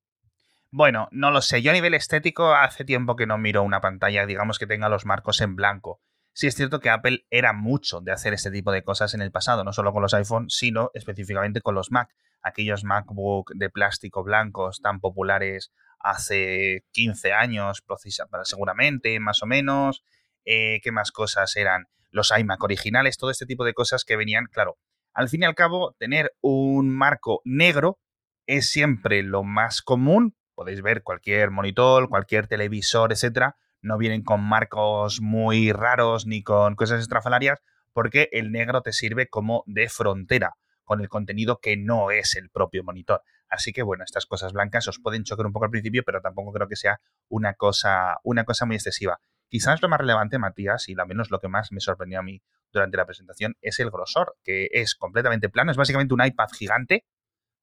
Bueno, 0.77 1.07
no 1.11 1.31
lo 1.31 1.41
sé. 1.41 1.61
Yo 1.61 1.71
a 1.71 1.73
nivel 1.73 1.93
estético 1.93 2.53
hace 2.53 2.83
tiempo 2.83 3.15
que 3.15 3.25
no 3.25 3.37
miro 3.37 3.63
una 3.63 3.79
pantalla, 3.79 4.25
digamos, 4.25 4.59
que 4.59 4.67
tenga 4.67 4.89
los 4.89 5.05
marcos 5.05 5.39
en 5.39 5.55
blanco. 5.55 6.01
Sí 6.33 6.47
es 6.47 6.55
cierto 6.55 6.81
que 6.81 6.89
Apple 6.89 7.25
era 7.29 7.53
mucho 7.53 8.01
de 8.01 8.11
hacer 8.11 8.33
este 8.33 8.51
tipo 8.51 8.73
de 8.73 8.83
cosas 8.83 9.13
en 9.13 9.21
el 9.21 9.31
pasado, 9.31 9.63
no 9.63 9.71
solo 9.71 9.93
con 9.93 10.01
los 10.01 10.13
iPhone, 10.13 10.49
sino 10.49 10.91
específicamente 10.93 11.61
con 11.61 11.75
los 11.75 11.91
Mac. 11.91 12.13
Aquellos 12.41 12.83
MacBook 12.83 13.53
de 13.55 13.69
plástico 13.69 14.25
blancos 14.25 14.81
tan 14.81 14.99
populares 14.99 15.71
hace 15.97 16.83
15 16.91 17.31
años, 17.31 17.81
seguramente, 18.43 19.17
más 19.21 19.43
o 19.43 19.45
menos. 19.45 20.03
Eh, 20.43 20.81
¿Qué 20.83 20.91
más 20.91 21.13
cosas 21.13 21.55
eran? 21.55 21.85
Los 22.11 22.37
iMac 22.37 22.61
originales, 22.61 23.15
todo 23.15 23.31
este 23.31 23.45
tipo 23.45 23.63
de 23.63 23.73
cosas 23.73 24.03
que 24.03 24.17
venían, 24.17 24.47
claro. 24.51 24.77
Al 25.13 25.29
fin 25.29 25.43
y 25.43 25.45
al 25.45 25.55
cabo, 25.55 25.95
tener 25.97 26.33
un 26.41 26.89
marco 26.89 27.39
negro 27.45 27.97
es 28.45 28.69
siempre 28.69 29.23
lo 29.23 29.43
más 29.43 29.81
común 29.81 30.35
podéis 30.55 30.81
ver 30.81 31.03
cualquier 31.03 31.51
monitor, 31.51 32.09
cualquier 32.09 32.47
televisor, 32.47 33.11
etcétera, 33.11 33.57
no 33.81 33.97
vienen 33.97 34.23
con 34.23 34.41
marcos 34.41 35.21
muy 35.21 35.71
raros 35.71 36.25
ni 36.25 36.41
con 36.41 36.75
cosas 36.75 37.01
estrafalarias, 37.01 37.61
porque 37.93 38.29
el 38.31 38.51
negro 38.51 38.81
te 38.81 38.93
sirve 38.93 39.27
como 39.27 39.63
de 39.67 39.89
frontera 39.89 40.55
con 40.83 41.01
el 41.01 41.09
contenido 41.09 41.59
que 41.59 41.77
no 41.77 42.11
es 42.11 42.35
el 42.35 42.49
propio 42.49 42.83
monitor. 42.83 43.21
Así 43.49 43.73
que 43.73 43.83
bueno, 43.83 44.03
estas 44.03 44.25
cosas 44.25 44.53
blancas 44.53 44.87
os 44.87 44.99
pueden 44.99 45.23
chocar 45.23 45.45
un 45.45 45.53
poco 45.53 45.65
al 45.65 45.71
principio, 45.71 46.03
pero 46.05 46.21
tampoco 46.21 46.51
creo 46.51 46.67
que 46.67 46.75
sea 46.75 46.99
una 47.27 47.53
cosa, 47.53 48.17
una 48.23 48.43
cosa 48.43 48.65
muy 48.65 48.75
excesiva. 48.75 49.19
Quizás 49.49 49.81
lo 49.81 49.89
más 49.89 49.99
relevante, 49.99 50.39
Matías, 50.39 50.89
y 50.89 50.95
al 50.99 51.07
menos 51.07 51.31
lo 51.31 51.39
que 51.39 51.47
más 51.47 51.71
me 51.71 51.79
sorprendió 51.79 52.19
a 52.19 52.23
mí 52.23 52.41
durante 52.71 52.97
la 52.97 53.05
presentación, 53.05 53.55
es 53.61 53.79
el 53.79 53.89
grosor, 53.89 54.35
que 54.43 54.67
es 54.71 54.95
completamente 54.95 55.49
plano, 55.49 55.71
es 55.71 55.77
básicamente 55.77 56.13
un 56.13 56.25
iPad 56.25 56.49
gigante, 56.51 57.05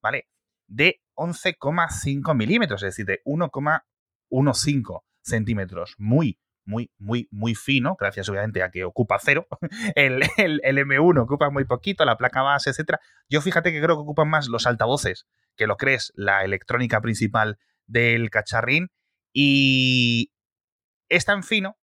¿vale? 0.01 0.27
de 0.67 1.01
11,5 1.15 2.35
milímetros, 2.35 2.83
es 2.83 2.95
decir, 2.95 3.05
de 3.05 3.21
1,15 3.25 5.01
centímetros. 5.21 5.95
Muy, 5.97 6.39
muy, 6.65 6.91
muy, 6.97 7.27
muy 7.31 7.55
fino, 7.55 7.95
gracias 7.99 8.29
obviamente 8.29 8.63
a 8.63 8.71
que 8.71 8.83
ocupa 8.83 9.19
cero. 9.21 9.47
El, 9.95 10.23
el, 10.37 10.77
M1 10.77 11.21
ocupa 11.21 11.49
muy 11.49 11.65
poquito, 11.65 12.05
la 12.05 12.17
placa 12.17 12.41
base, 12.41 12.69
etc. 12.69 12.95
Yo 13.29 13.41
fíjate 13.41 13.71
que 13.71 13.81
creo 13.81 13.95
que 13.95 14.01
ocupan 14.01 14.29
más 14.29 14.47
los 14.47 14.65
altavoces 14.67 15.27
que 15.55 15.67
lo 15.67 15.77
crees, 15.77 16.11
la 16.15 16.43
electrónica 16.43 17.01
principal 17.01 17.59
del 17.85 18.29
cacharrín. 18.29 18.89
Y 19.33 20.31
es 21.09 21.25
tan 21.25 21.43
fino 21.43 21.77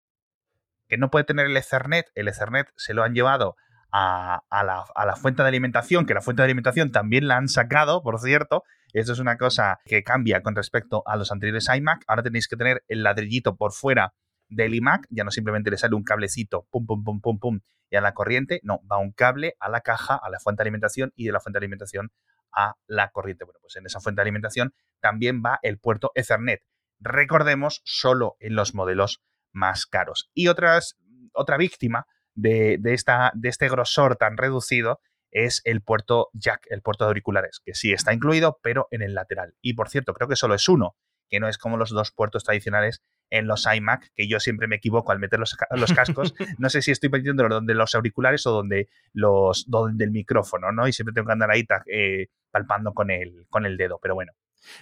que 0.89 0.99
no 0.99 1.11
puede 1.11 1.25
tener 1.25 1.47
el 1.47 1.57
Ethernet. 1.57 2.11
El 2.15 2.29
Ethernet 2.29 2.69
se 2.77 2.95
lo 2.95 3.03
han 3.03 3.15
llevado 3.15 3.57
a, 3.93 4.43
la, 4.51 5.17
fuente 5.17 5.43
de 5.43 5.49
alimentación, 5.49 6.07
que 6.07 6.15
la 6.15 6.21
fuente 6.21 6.43
de 6.43 6.45
alimentación 6.45 6.93
también 6.93 7.29
la 7.29 7.37
han 7.37 7.49
sacado, 7.49 8.03
por 8.03 8.21
cierto. 8.21 8.65
Esto 8.93 9.13
es 9.13 9.19
una 9.19 9.37
cosa 9.37 9.79
que 9.85 10.03
cambia 10.03 10.43
con 10.43 10.57
respecto 10.57 11.03
a 11.07 11.17
los 11.17 11.31
anteriores 11.31 11.69
iMac. 11.75 12.05
Ahora 12.09 12.23
tenéis 12.23 12.49
que 12.49 12.57
tener 12.57 12.83
el 12.89 13.03
ladrillito 13.03 13.57
por 13.57 13.73
fuera 13.73 14.15
del 14.49 14.75
iMac, 14.75 15.07
ya 15.11 15.23
no 15.23 15.31
simplemente 15.31 15.71
le 15.71 15.79
sale 15.79 15.95
un 15.95 16.03
cablecito, 16.03 16.67
pum, 16.71 16.85
pum, 16.85 17.05
pum, 17.05 17.21
pum, 17.21 17.39
pum, 17.39 17.61
y 17.89 17.97
a 17.97 18.01
la 18.01 18.15
corriente, 18.15 18.61
no, 18.65 18.81
va 18.91 18.99
un 18.99 19.13
cable 19.13 19.55
a 19.61 19.69
la 19.69 19.81
caja, 19.81 20.17
a 20.21 20.29
la 20.29 20.41
fuente 20.41 20.61
de 20.61 20.65
alimentación 20.65 21.13
y 21.15 21.27
de 21.27 21.33
la 21.33 21.41
fuente 21.41 21.59
de 21.59 21.65
alimentación 21.65 22.11
a 22.53 22.75
la 22.87 23.11
corriente. 23.11 23.45
Bueno, 23.45 23.61
pues 23.61 23.77
en 23.77 23.87
esa 23.87 24.01
fuente 24.01 24.21
de 24.21 24.23
alimentación 24.23 24.75
también 25.01 25.43
va 25.45 25.59
el 25.63 25.79
puerto 25.79 26.11
Ethernet. 26.15 26.63
Recordemos, 26.99 27.81
solo 27.85 28.37
en 28.41 28.57
los 28.57 28.75
modelos 28.75 29.23
más 29.53 29.87
caros. 29.87 30.31
Y 30.35 30.49
otras, 30.49 30.97
otra 31.33 31.57
víctima 31.57 32.07
de, 32.35 32.79
esta, 32.85 33.33
de 33.35 33.49
este 33.49 33.69
grosor 33.69 34.17
tan 34.17 34.37
reducido 34.37 35.01
es 35.31 35.63
el 35.65 35.81
puerto 35.81 36.29
jack, 36.33 36.67
el 36.71 36.83
puerto 36.83 37.05
de 37.05 37.09
auriculares, 37.09 37.61
que 37.65 37.75
sí 37.75 37.93
está 37.93 38.13
incluido, 38.13 38.59
pero 38.63 38.89
en 38.91 39.03
el 39.03 39.15
lateral. 39.15 39.55
Y 39.61 39.75
por 39.75 39.89
cierto, 39.89 40.13
creo 40.15 40.29
que 40.29 40.37
solo 40.37 40.55
es 40.55 40.69
uno, 40.69 40.97
que 41.29 41.41
no 41.41 41.49
es 41.49 41.59
como 41.59 41.77
los 41.77 41.91
dos 41.91 42.11
puertos 42.11 42.45
tradicionales 42.45 43.03
en 43.31 43.47
los 43.47 43.67
iMac, 43.73 44.11
que 44.15 44.29
yo 44.29 44.41
siempre 44.41 44.67
me 44.67 44.77
equivoco 44.77 45.13
al 45.13 45.21
meter 45.21 45.39
los, 45.39 45.57
los 45.77 45.93
cascos. 45.93 46.35
No 46.59 46.69
sé 46.69 46.83
si 46.83 46.91
estoy 46.91 47.09
metiendo 47.11 47.49
donde 47.49 47.75
los 47.75 47.95
auriculares 47.95 48.47
o 48.47 48.51
donde, 48.51 48.89
los, 49.13 49.71
donde 49.71 50.05
el 50.05 50.11
micrófono, 50.11 50.73
¿no? 50.73 50.89
Y 50.89 50.93
siempre 50.93 51.15
tengo 51.15 51.27
que 51.27 51.33
andar 51.33 51.51
ahí 51.51 51.65
eh, 51.87 52.27
palpando 52.51 52.93
con 52.93 53.11
el, 53.11 53.47
con 53.49 53.67
el 53.67 53.77
dedo, 53.77 53.99
pero 54.03 54.15
bueno. 54.15 54.33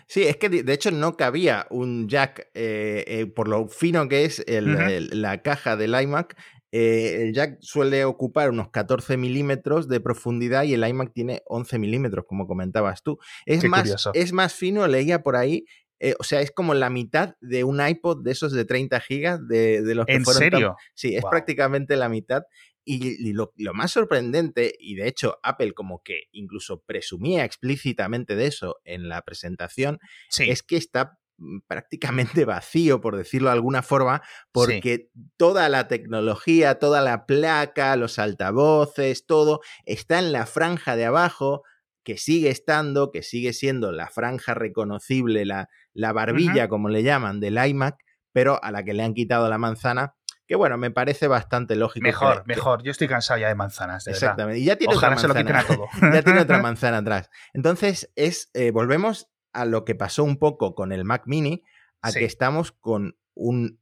Sí, 0.07 0.25
es 0.25 0.37
que 0.39 0.49
de 0.49 0.73
hecho 0.73 0.91
no 0.91 1.17
cabía 1.17 1.67
un 1.71 2.09
jack, 2.09 2.49
eh, 2.55 3.05
eh, 3.07 3.27
por 3.27 3.47
lo 3.47 3.69
fino 3.69 4.09
que 4.09 4.25
es 4.25 4.45
la 4.49 5.43
caja 5.43 5.77
del 5.77 6.01
iMac, 6.01 6.37
eh, 6.71 7.23
el 7.23 7.33
jack 7.33 7.59
suele 7.61 8.05
ocupar 8.05 8.51
unos 8.51 8.71
14 8.71 9.17
milímetros 9.17 9.89
de 9.89 10.01
profundidad 10.01 10.65
y 10.65 10.75
el 10.75 10.87
iMac 10.87 11.13
tiene 11.13 11.43
11 11.47 11.79
milímetros, 11.79 12.25
como 12.27 12.47
comentabas 12.47 13.03
tú. 13.03 13.19
Es, 13.47 13.65
más, 13.65 14.09
es 14.13 14.33
más 14.33 14.55
fino, 14.55 14.87
leía 14.87 15.23
por 15.23 15.37
ahí. 15.37 15.65
Eh, 16.01 16.15
o 16.19 16.23
sea, 16.23 16.41
es 16.41 16.53
como 16.53 16.75
la 16.75 16.91
mitad 16.91 17.35
de 17.41 17.65
un 17.65 17.85
iPod 17.85 18.23
de 18.23 18.31
esos 18.31 18.53
de 18.53 18.65
30 18.65 19.01
gigas 19.01 19.41
de, 19.49 19.83
los 19.95 20.07
que 20.07 20.15
¿En 20.15 20.25
serio? 20.25 20.77
Sí, 20.95 21.17
es 21.17 21.25
prácticamente 21.29 21.97
la 21.97 22.09
mitad. 22.09 22.43
Y, 22.91 23.35
lo, 23.35 23.53
más 23.75 23.93
sorprendente, 23.93 24.75
y 24.79 24.95
de 24.95 25.09
hecho 25.09 25.39
Apple 25.43 25.73
como 25.75 26.03
que 26.03 26.23
incluso 26.33 26.83
presumía 26.87 27.45
explícitamente 27.45 28.35
de 28.35 28.47
eso 28.47 28.79
en 28.85 29.11
la 29.11 29.21
presentación, 29.23 29.99
es 30.39 30.63
que 30.63 30.79
está 30.79 31.18
prácticamente 31.67 32.45
vacío, 32.45 33.01
por 33.01 33.17
decirlo 33.17 33.49
de 33.49 33.55
alguna 33.55 33.83
forma, 33.83 34.23
porque 34.53 35.11
toda 35.37 35.69
la 35.69 35.89
tecnología, 35.89 36.79
toda 36.79 37.01
la 37.01 37.27
placa, 37.27 37.97
los 37.97 38.19
altavoces, 38.19 39.27
todo 39.27 39.61
está 39.85 40.19
en 40.19 40.33
la 40.33 40.47
franja 40.47 40.97
de 40.97 41.07
abajo, 41.07 41.63
que 42.05 42.17
sigue 42.17 42.49
estando, 42.51 43.11
que 43.11 43.23
sigue 43.23 43.53
siendo 43.53 43.93
la 43.93 44.09
franja 44.09 44.55
reconocible, 44.55 45.45
la, 45.45 45.69
la 45.93 46.13
barbilla, 46.13 46.69
como 46.69 46.89
le 46.89 47.03
llaman, 47.03 47.39
del 47.39 47.59
iMac, 47.59 47.97
pero 48.33 48.63
a 48.63 48.71
la 48.73 48.83
que 48.85 48.95
le 48.95 49.03
han 49.03 49.15
quitado 49.15 49.49
la 49.49 49.59
manzana 49.59 50.15
que 50.49 50.57
bueno, 50.57 50.79
me 50.79 50.91
parece 50.91 51.29
bastante 51.29 51.77
lógico. 51.77 52.05
Mejor, 52.05 52.43
mejor. 52.47 52.83
Yo 52.83 52.91
estoy 52.91 53.07
cansado 53.07 53.39
ya 53.39 53.49
de 53.49 53.55
manzanas. 53.55 54.07
Exactamente. 54.07 54.59
Y 54.61 54.65
ya 54.65 54.77
tiene 54.77 54.97
otra 54.97 55.11
manzana. 55.11 55.35
ya 56.15 56.23
tiene 56.23 56.41
otra 56.41 56.59
manzana 56.63 56.97
atrás. 56.99 57.31
Entonces, 57.53 58.11
es, 58.17 58.51
eh, 58.55 58.71
volvemos 58.71 59.31
a 59.53 59.65
lo 59.65 59.85
que 59.85 59.95
pasó 59.95 60.25
un 60.25 60.39
poco 60.39 60.75
con 60.75 60.93
el 60.93 61.05
Mac 61.05 61.23
Mini, 61.27 61.63
a 62.03 62.13
que 62.13 62.25
estamos 62.25 62.73
con 62.73 63.19
un 63.35 63.81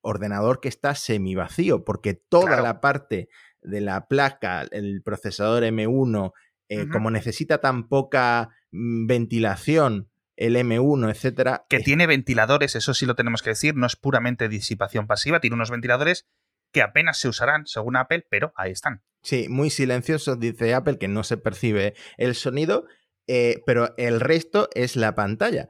ordenador 0.00 0.60
que 0.60 0.68
está 0.68 0.94
semi 0.94 1.34
vacío, 1.34 1.84
porque 1.84 2.14
toda 2.14 2.60
la 2.60 2.80
parte 2.80 3.28
de 3.62 3.80
la 3.80 4.06
placa, 4.06 4.66
el 4.70 5.02
procesador 5.02 5.62
M1, 5.62 6.32
eh, 6.68 6.88
como 6.88 7.10
necesita 7.10 7.58
tan 7.58 7.88
poca 7.88 8.50
mm, 8.70 9.06
ventilación, 9.06 10.10
el 10.36 10.56
M1, 10.56 11.10
etcétera. 11.10 11.64
Que 11.68 11.80
tiene 11.80 12.06
ventiladores, 12.06 12.76
eso 12.76 12.94
sí 12.94 13.06
lo 13.06 13.14
tenemos 13.14 13.42
que 13.42 13.50
decir, 13.50 13.76
no 13.76 13.86
es 13.86 13.96
puramente 13.96 14.48
disipación 14.48 15.06
pasiva, 15.06 15.40
tiene 15.40 15.54
unos 15.54 15.70
ventiladores 15.70 16.26
que 16.72 16.82
apenas 16.82 17.18
se 17.18 17.28
usarán 17.28 17.66
según 17.66 17.96
Apple, 17.96 18.26
pero 18.28 18.52
ahí 18.56 18.72
están. 18.72 19.02
Sí, 19.22 19.46
muy 19.48 19.70
silenciosos, 19.70 20.38
dice 20.38 20.74
Apple, 20.74 20.98
que 20.98 21.08
no 21.08 21.22
se 21.22 21.36
percibe 21.36 21.94
el 22.18 22.34
sonido, 22.34 22.86
eh, 23.26 23.62
pero 23.66 23.94
el 23.96 24.20
resto 24.20 24.68
es 24.74 24.96
la 24.96 25.14
pantalla. 25.14 25.68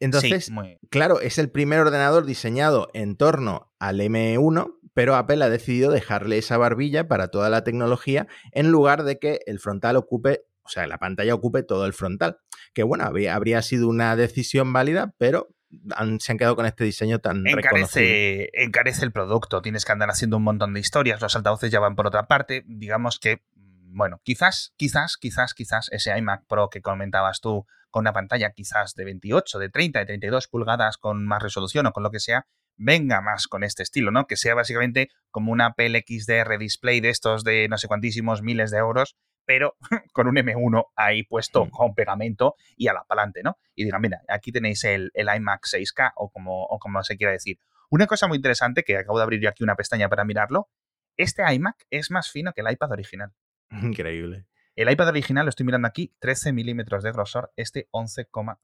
Entonces, 0.00 0.50
claro, 0.90 1.20
es 1.20 1.38
el 1.38 1.50
primer 1.50 1.80
ordenador 1.80 2.24
diseñado 2.24 2.88
en 2.94 3.16
torno 3.16 3.72
al 3.80 4.00
M1, 4.00 4.76
pero 4.94 5.16
Apple 5.16 5.44
ha 5.44 5.50
decidido 5.50 5.90
dejarle 5.90 6.38
esa 6.38 6.56
barbilla 6.56 7.08
para 7.08 7.28
toda 7.28 7.50
la 7.50 7.64
tecnología 7.64 8.28
en 8.52 8.70
lugar 8.70 9.02
de 9.02 9.18
que 9.18 9.40
el 9.46 9.58
frontal 9.58 9.96
ocupe, 9.96 10.42
o 10.62 10.68
sea, 10.68 10.86
la 10.86 10.98
pantalla 10.98 11.34
ocupe 11.34 11.62
todo 11.64 11.86
el 11.86 11.92
frontal. 11.92 12.38
Que 12.74 12.84
bueno, 12.84 13.04
habría, 13.04 13.62
sido 13.62 13.88
una 13.88 14.14
decisión 14.14 14.72
válida, 14.72 15.14
pero 15.18 15.48
se 16.20 16.32
han 16.32 16.38
quedado 16.38 16.56
con 16.56 16.66
este 16.66 16.84
diseño 16.84 17.18
tan 17.18 17.46
encarece, 17.46 18.50
encarece 18.54 19.04
el 19.04 19.12
producto, 19.12 19.60
tienes 19.62 19.84
que 19.84 19.92
andar 19.92 20.10
haciendo 20.10 20.36
un 20.36 20.44
montón 20.44 20.74
de 20.74 20.80
historias, 20.80 21.20
los 21.20 21.34
altavoces 21.34 21.70
ya 21.70 21.80
van 21.80 21.94
por 21.94 22.06
otra 22.06 22.26
parte, 22.26 22.64
digamos 22.66 23.18
que 23.18 23.42
bueno, 23.90 24.20
quizás, 24.22 24.72
quizás, 24.76 25.16
quizás, 25.16 25.54
quizás 25.54 25.88
ese 25.90 26.16
iMac 26.16 26.46
Pro 26.46 26.68
que 26.70 26.82
comentabas 26.82 27.40
tú 27.40 27.66
con 27.90 28.02
una 28.02 28.12
pantalla 28.12 28.50
quizás 28.52 28.94
de 28.94 29.04
28, 29.04 29.58
de 29.58 29.68
30, 29.70 29.98
de 30.00 30.06
32 30.06 30.48
pulgadas 30.48 30.98
con 30.98 31.26
más 31.26 31.42
resolución 31.42 31.86
o 31.86 31.92
con 31.92 32.02
lo 32.02 32.10
que 32.10 32.20
sea, 32.20 32.46
venga 32.76 33.20
más 33.20 33.48
con 33.48 33.64
este 33.64 33.82
estilo, 33.82 34.10
¿no? 34.10 34.26
Que 34.26 34.36
sea 34.36 34.54
básicamente 34.54 35.10
como 35.30 35.52
una 35.52 35.66
Apple 35.66 36.04
XDR 36.06 36.58
display 36.58 37.00
de 37.00 37.10
estos 37.10 37.44
de 37.44 37.68
no 37.68 37.76
sé 37.76 37.88
cuantísimos 37.88 38.42
miles 38.42 38.70
de 38.70 38.78
euros, 38.78 39.16
pero 39.44 39.76
con 40.12 40.28
un 40.28 40.36
M1 40.36 40.84
ahí 40.94 41.24
puesto 41.24 41.66
mm. 41.66 41.70
con 41.70 41.94
pegamento 41.94 42.54
y 42.76 42.88
a 42.88 42.92
la 42.92 43.04
palante, 43.04 43.42
¿no? 43.42 43.58
Y 43.74 43.84
digan, 43.84 44.00
mira, 44.00 44.22
aquí 44.28 44.52
tenéis 44.52 44.84
el, 44.84 45.10
el 45.14 45.28
iMac 45.34 45.64
6K 45.64 46.12
o 46.16 46.30
como, 46.30 46.64
o 46.64 46.78
como 46.78 47.02
se 47.02 47.16
quiera 47.16 47.32
decir. 47.32 47.58
Una 47.90 48.06
cosa 48.06 48.28
muy 48.28 48.36
interesante, 48.36 48.84
que 48.84 48.98
acabo 48.98 49.18
de 49.18 49.24
abrir 49.24 49.40
yo 49.40 49.48
aquí 49.48 49.64
una 49.64 49.74
pestaña 49.74 50.08
para 50.08 50.24
mirarlo, 50.24 50.68
este 51.16 51.42
iMac 51.52 51.86
es 51.90 52.10
más 52.10 52.30
fino 52.30 52.52
que 52.52 52.60
el 52.60 52.70
iPad 52.70 52.92
original. 52.92 53.32
Increíble. 53.70 54.46
El 54.74 54.90
iPad 54.90 55.08
original, 55.08 55.44
lo 55.44 55.50
estoy 55.50 55.66
mirando 55.66 55.88
aquí, 55.88 56.14
13 56.20 56.52
milímetros 56.52 57.02
de 57.02 57.12
grosor, 57.12 57.52
este 57.56 57.88
11,5. 57.92 58.58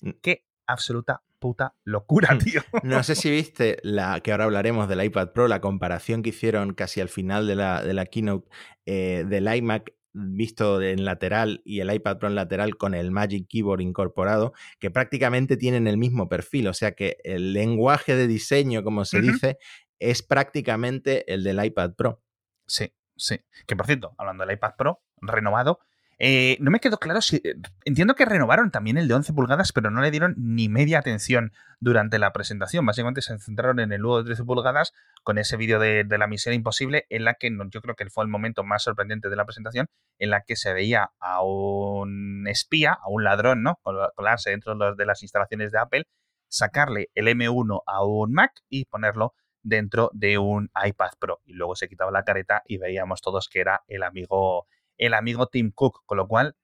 Mm. 0.00 0.10
Qué 0.22 0.46
absoluta 0.66 1.22
puta 1.38 1.74
locura, 1.84 2.38
tío. 2.38 2.62
No 2.82 3.02
sé 3.02 3.14
si 3.14 3.30
viste 3.30 3.78
la 3.82 4.20
que 4.20 4.32
ahora 4.32 4.44
hablaremos 4.44 4.88
del 4.88 5.04
iPad 5.04 5.32
Pro, 5.32 5.48
la 5.48 5.60
comparación 5.60 6.22
que 6.22 6.30
hicieron 6.30 6.72
casi 6.72 7.00
al 7.00 7.08
final 7.08 7.46
de 7.46 7.56
la, 7.56 7.82
de 7.82 7.92
la 7.94 8.06
keynote 8.06 8.48
eh, 8.86 9.24
del 9.28 9.54
iMac 9.54 9.92
visto 10.14 10.80
en 10.82 11.04
lateral 11.04 11.62
y 11.64 11.80
el 11.80 11.92
iPad 11.92 12.18
Pro 12.18 12.28
en 12.28 12.34
lateral 12.34 12.76
con 12.76 12.94
el 12.94 13.10
Magic 13.10 13.46
Keyboard 13.48 13.80
incorporado, 13.80 14.52
que 14.78 14.90
prácticamente 14.90 15.56
tienen 15.56 15.86
el 15.86 15.96
mismo 15.96 16.28
perfil, 16.28 16.68
o 16.68 16.74
sea 16.74 16.92
que 16.92 17.18
el 17.24 17.52
lenguaje 17.52 18.14
de 18.14 18.26
diseño, 18.26 18.82
como 18.84 19.04
se 19.04 19.20
dice, 19.20 19.58
es 19.98 20.22
prácticamente 20.22 21.30
el 21.32 21.44
del 21.44 21.64
iPad 21.64 21.94
Pro. 21.94 22.22
Sí, 22.66 22.92
Sí. 23.22 23.40
Que 23.68 23.76
por 23.76 23.86
cierto, 23.86 24.14
hablando 24.18 24.44
del 24.44 24.56
iPad 24.56 24.74
Pro 24.76 25.00
renovado, 25.20 25.78
eh, 26.18 26.56
no 26.60 26.72
me 26.72 26.80
quedó 26.80 26.98
claro 26.98 27.20
si. 27.20 27.36
Eh, 27.36 27.54
entiendo 27.84 28.16
que 28.16 28.24
renovaron 28.24 28.72
también 28.72 28.98
el 28.98 29.06
de 29.06 29.14
11 29.14 29.32
pulgadas, 29.32 29.72
pero 29.72 29.92
no 29.92 30.00
le 30.00 30.10
dieron 30.10 30.34
ni 30.36 30.68
media 30.68 30.98
atención 30.98 31.52
durante 31.78 32.18
la 32.18 32.32
presentación. 32.32 32.84
Básicamente 32.84 33.22
se 33.22 33.38
centraron 33.38 33.78
en 33.78 33.92
el 33.92 34.00
nuevo 34.00 34.18
de 34.18 34.24
13 34.24 34.42
pulgadas 34.44 34.92
con 35.22 35.38
ese 35.38 35.56
vídeo 35.56 35.78
de, 35.78 36.04
la 36.04 36.26
misión 36.26 36.52
imposible, 36.52 37.06
en 37.10 37.24
la 37.24 37.34
que 37.34 37.56
yo 37.70 37.80
creo 37.80 37.94
que 37.94 38.10
fue 38.10 38.24
el 38.24 38.30
momento 38.30 38.64
más 38.64 38.82
sorprendente 38.82 39.28
de 39.30 39.36
la 39.36 39.44
presentación, 39.44 39.86
en 40.18 40.30
la 40.30 40.42
que 40.42 40.56
se 40.56 40.72
veía 40.72 41.12
a 41.20 41.44
un 41.44 42.48
espía, 42.48 42.92
a 42.92 43.08
un 43.08 43.22
ladrón, 43.22 43.62
¿no? 43.62 43.78
Colarse 44.16 44.50
dentro 44.50 44.94
de 44.96 45.06
las 45.06 45.22
instalaciones 45.22 45.70
de 45.70 45.78
Apple, 45.78 46.04
sacarle 46.48 47.10
el 47.14 47.28
M1 47.28 47.82
a 47.86 48.04
un 48.04 48.32
Mac 48.32 48.52
y 48.68 48.86
ponerlo 48.86 49.34
dentro 49.62 50.10
de 50.12 50.38
un 50.38 50.70
iPad 50.84 51.10
Pro. 51.18 51.40
Y 51.44 51.54
luego 51.54 51.76
se 51.76 51.88
quitaba 51.88 52.10
la 52.10 52.24
careta 52.24 52.62
y 52.66 52.78
veíamos 52.78 53.20
todos 53.20 53.48
que 53.48 53.60
era 53.60 53.82
el 53.86 54.02
amigo, 54.02 54.66
el 54.98 55.14
amigo 55.14 55.46
Tim 55.46 55.72
Cook. 55.72 56.02
Con 56.06 56.18
lo 56.18 56.28
cual, 56.28 56.56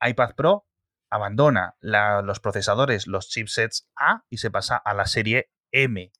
iPad 0.00 0.34
Pro 0.36 0.66
abandona 1.10 1.76
los 1.80 2.40
procesadores, 2.40 3.06
los 3.06 3.28
chipsets 3.28 3.88
A 3.96 4.24
y 4.28 4.38
se 4.38 4.50
pasa 4.50 4.76
a 4.76 4.94
la 4.94 5.06
serie 5.06 5.50
M. 5.72 6.10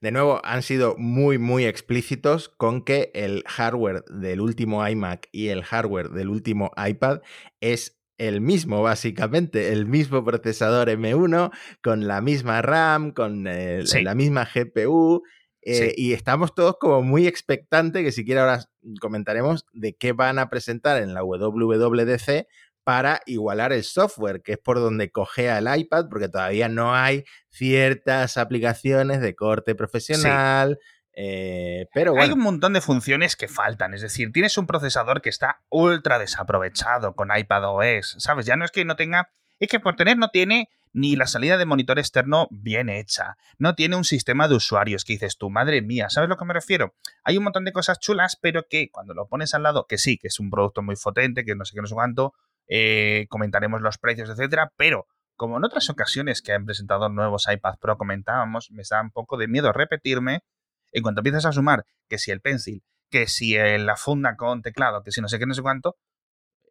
De 0.00 0.10
nuevo, 0.10 0.40
han 0.44 0.62
sido 0.62 0.96
muy, 0.96 1.38
muy 1.38 1.64
explícitos 1.64 2.48
con 2.48 2.82
que 2.82 3.10
el 3.14 3.44
hardware 3.46 4.04
del 4.04 4.40
último 4.40 4.86
iMac 4.86 5.28
y 5.32 5.48
el 5.48 5.62
hardware 5.62 6.10
del 6.10 6.28
último 6.28 6.72
iPad 6.76 7.20
es 7.60 7.98
el 8.18 8.40
mismo, 8.40 8.82
básicamente, 8.82 9.72
el 9.72 9.86
mismo 9.86 10.24
procesador 10.24 10.88
M1, 10.88 11.52
con 11.82 12.08
la 12.08 12.20
misma 12.20 12.60
RAM, 12.62 13.12
con 13.12 13.44
la 13.44 14.14
misma 14.16 14.48
GPU, 14.52 15.22
eh, 15.62 15.94
y 15.96 16.12
estamos 16.12 16.54
todos 16.54 16.76
como 16.78 17.02
muy 17.02 17.26
expectantes, 17.26 18.02
que 18.02 18.12
siquiera 18.12 18.42
ahora 18.42 18.64
comentaremos 19.00 19.66
de 19.72 19.96
qué 19.96 20.12
van 20.12 20.38
a 20.38 20.48
presentar 20.48 21.02
en 21.02 21.14
la 21.14 21.22
WWDC 21.22 22.46
para 22.84 23.20
igualar 23.26 23.72
el 23.74 23.84
software, 23.84 24.40
que 24.42 24.52
es 24.52 24.58
por 24.58 24.78
donde 24.78 25.10
cogea 25.10 25.58
el 25.58 25.68
iPad, 25.78 26.06
porque 26.08 26.28
todavía 26.28 26.70
no 26.70 26.94
hay 26.94 27.24
ciertas 27.50 28.38
aplicaciones 28.38 29.20
de 29.20 29.34
corte 29.34 29.74
profesional. 29.74 30.78
Eh, 31.12 31.86
pero 31.92 32.18
Hay 32.18 32.30
un 32.30 32.38
montón 32.38 32.72
de 32.72 32.80
funciones 32.80 33.36
que 33.36 33.48
faltan, 33.48 33.92
es 33.92 34.00
decir, 34.00 34.32
tienes 34.32 34.56
un 34.56 34.66
procesador 34.66 35.20
que 35.20 35.28
está 35.28 35.60
ultra 35.68 36.18
desaprovechado 36.18 37.14
con 37.14 37.28
iPad 37.36 37.74
OS, 37.74 38.14
¿sabes? 38.18 38.46
Ya 38.46 38.56
no 38.56 38.64
es 38.64 38.70
que 38.70 38.84
no 38.84 38.96
tenga, 38.96 39.28
es 39.58 39.68
que 39.68 39.80
por 39.80 39.96
tener 39.96 40.16
no 40.16 40.30
tiene 40.30 40.70
ni 40.92 41.16
la 41.16 41.26
salida 41.26 41.56
de 41.56 41.66
monitor 41.66 41.98
externo 41.98 42.48
bien 42.50 42.88
hecha, 42.88 43.36
no 43.58 43.74
tiene 43.74 43.96
un 43.96 44.04
sistema 44.04 44.48
de 44.48 44.54
usuarios 44.54 45.04
que 45.04 45.14
dices 45.14 45.36
tú, 45.38 45.50
madre 45.50 45.82
mía, 45.82 46.10
¿sabes 46.10 46.28
lo 46.28 46.36
que 46.36 46.44
me 46.44 46.54
refiero? 46.54 46.94
Hay 47.24 47.36
un 47.36 47.44
montón 47.44 47.64
de 47.64 47.72
cosas 47.72 47.98
chulas, 47.98 48.36
pero 48.40 48.66
que 48.68 48.90
cuando 48.90 49.14
lo 49.14 49.28
pones 49.28 49.54
al 49.54 49.62
lado, 49.62 49.86
que 49.86 49.98
sí, 49.98 50.18
que 50.18 50.28
es 50.28 50.40
un 50.40 50.50
producto 50.50 50.82
muy 50.82 50.96
potente, 50.96 51.44
que 51.44 51.54
no 51.54 51.64
sé 51.64 51.74
qué, 51.74 51.80
no 51.80 51.86
sé 51.86 51.94
cuánto, 51.94 52.34
eh, 52.68 53.26
comentaremos 53.28 53.80
los 53.80 53.98
precios, 53.98 54.28
etcétera, 54.30 54.72
pero 54.76 55.06
como 55.36 55.56
en 55.56 55.64
otras 55.64 55.88
ocasiones 55.88 56.42
que 56.42 56.52
han 56.52 56.64
presentado 56.64 57.08
nuevos 57.08 57.46
iPad 57.50 57.78
Pro 57.78 57.96
comentábamos, 57.96 58.70
me 58.72 58.82
da 58.88 59.00
un 59.00 59.10
poco 59.10 59.36
de 59.36 59.48
miedo 59.48 59.72
repetirme 59.72 60.42
en 60.92 61.02
cuanto 61.02 61.20
empiezas 61.20 61.44
a 61.44 61.52
sumar 61.52 61.84
que 62.08 62.18
si 62.18 62.30
el 62.30 62.40
Pencil, 62.40 62.82
que 63.10 63.26
si 63.26 63.56
la 63.56 63.96
funda 63.96 64.36
con 64.36 64.62
teclado, 64.62 65.02
que 65.02 65.12
si 65.12 65.20
no 65.20 65.28
sé 65.28 65.38
qué, 65.38 65.46
no 65.46 65.54
sé 65.54 65.62
cuánto, 65.62 65.96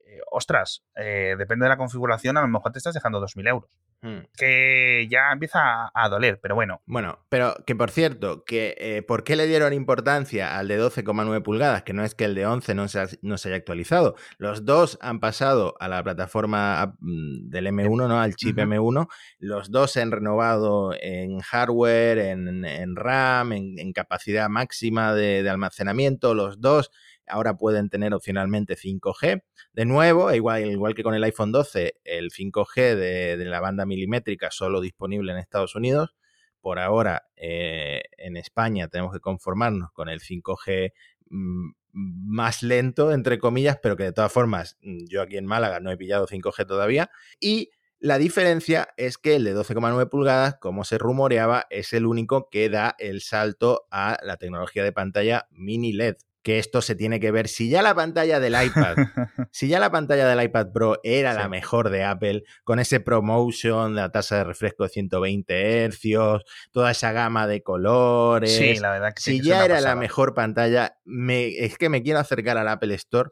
eh, 0.07 0.21
ostras, 0.31 0.83
eh, 0.95 1.35
depende 1.37 1.65
de 1.65 1.69
la 1.69 1.77
configuración, 1.77 2.37
a 2.37 2.41
lo 2.41 2.47
mejor 2.47 2.71
te 2.71 2.79
estás 2.79 2.93
dejando 2.93 3.19
2.000 3.19 3.47
euros. 3.47 3.71
Hmm. 4.01 4.19
Que 4.37 5.07
ya 5.09 5.31
empieza 5.31 5.91
a 5.91 6.09
doler, 6.09 6.39
pero 6.39 6.53
bueno. 6.53 6.81
Bueno, 6.85 7.19
pero 7.29 7.55
que 7.65 7.75
por 7.75 7.89
cierto, 7.89 8.43
que 8.45 8.75
eh, 8.77 9.01
¿por 9.01 9.23
qué 9.23 9.35
le 9.35 9.47
dieron 9.47 9.73
importancia 9.73 10.57
al 10.57 10.67
de 10.67 10.79
12,9 10.79 11.41
pulgadas? 11.41 11.81
Que 11.81 11.93
no 11.93 12.03
es 12.03 12.13
que 12.13 12.25
el 12.25 12.35
de 12.35 12.45
11 12.45 12.75
no 12.75 12.87
se, 12.87 13.17
no 13.23 13.37
se 13.39 13.49
haya 13.49 13.57
actualizado. 13.57 14.15
Los 14.37 14.65
dos 14.65 14.99
han 15.01 15.19
pasado 15.19 15.75
a 15.79 15.87
la 15.87 16.03
plataforma 16.03 16.95
mm, 16.99 17.49
del 17.49 17.67
M1, 17.67 18.07
¿no? 18.07 18.21
Al 18.21 18.35
chip 18.35 18.57
M1. 18.57 19.07
Los 19.39 19.71
dos 19.71 19.91
se 19.91 20.01
han 20.01 20.11
renovado 20.11 20.93
en 20.99 21.39
hardware, 21.39 22.19
en, 22.19 22.95
RAM, 22.95 23.51
en, 23.51 23.93
capacidad 23.93 24.47
máxima 24.47 25.15
de 25.15 25.49
almacenamiento. 25.49 26.35
Los 26.35 26.61
dos 26.61 26.91
ahora 27.27 27.57
pueden 27.57 27.89
tener 27.89 28.13
opcionalmente 28.13 28.75
5G. 28.75 29.43
De 29.73 29.85
nuevo, 29.85 30.33
igual, 30.33 30.65
igual 30.65 30.95
que 30.95 31.03
con 31.03 31.13
el 31.13 31.23
iPhone 31.23 31.51
12, 31.51 31.95
el 32.03 32.31
5G 32.31 32.95
de, 32.95 33.45
la 33.45 33.59
banda 33.59 33.85
milimétrica 33.85 34.51
solo 34.51 34.81
disponible 34.81 35.31
en 35.31 35.37
Estados 35.37 35.75
Unidos. 35.75 36.15
Por 36.61 36.79
ahora, 36.79 37.27
eh, 37.35 38.03
en 38.17 38.37
España 38.37 38.87
tenemos 38.87 39.13
que 39.13 39.19
conformarnos 39.19 39.91
con 39.91 40.09
el 40.09 40.19
5G 40.19 40.93
mm, 41.29 41.69
más 41.93 42.63
lento, 42.63 43.11
entre 43.11 43.39
comillas, 43.39 43.77
pero 43.81 43.95
que 43.95 44.03
de 44.03 44.13
todas 44.13 44.31
formas, 44.31 44.77
mm, 44.81 45.05
yo 45.07 45.21
aquí 45.21 45.37
en 45.37 45.45
Málaga 45.45 45.79
no 45.79 45.91
he 45.91 45.97
pillado 45.97 46.27
5G 46.27 46.65
todavía. 46.65 47.09
Y 47.39 47.71
la 47.99 48.19
diferencia 48.19 48.89
es 48.97 49.17
que 49.17 49.35
el 49.35 49.43
de 49.43 49.55
12,9 49.55 50.07
pulgadas, 50.09 50.57
como 50.59 50.83
se 50.83 50.99
rumoreaba, 50.99 51.65
es 51.71 51.93
el 51.93 52.05
único 52.05 52.47
que 52.49 52.69
da 52.69 52.95
el 52.99 53.21
salto 53.21 53.87
a 53.89 54.19
la 54.21 54.37
tecnología 54.37 54.83
de 54.83 54.91
pantalla 54.91 55.47
mini 55.51 55.93
LED 55.93 56.17
que 56.47 56.59
esto 56.59 56.81
se 56.81 56.95
tiene 56.95 57.19
que 57.19 57.29
ver. 57.29 57.49
Si 57.49 57.67
ya 57.67 57.81
la 57.81 57.93
pantalla 57.93 58.39
del 58.39 58.53
iPad, 58.53 58.95
si 59.51 59.67
ya 59.67 59.81
la 59.81 59.91
pantalla 59.91 60.25
del 60.29 60.41
iPad 60.41 60.71
Pro 60.71 60.97
era 61.03 61.33
la 61.33 61.49
mejor 61.49 61.89
de 61.89 62.05
Apple, 62.05 62.45
con 62.63 62.79
ese 62.79 63.01
ProMotion, 63.01 63.95
la 63.95 64.13
tasa 64.13 64.37
de 64.37 64.43
refresco 64.45 64.83
de 64.83 64.89
120 64.89 65.89
Hz, 65.89 66.45
toda 66.71 66.91
esa 66.91 67.11
gama 67.11 67.47
de 67.47 67.63
colores. 67.63 68.55
Sí, 68.55 68.77
la 68.79 68.91
verdad 68.91 69.13
que 69.13 69.21
Si 69.21 69.41
ya 69.41 69.65
era 69.65 69.81
la 69.81 69.97
mejor 69.97 70.33
pantalla, 70.33 70.97
me, 71.03 71.49
es 71.49 71.77
que 71.77 71.89
me 71.89 72.01
quiero 72.01 72.19
acercar 72.19 72.57
al 72.57 72.69
Apple 72.69 72.93
Store, 72.93 73.29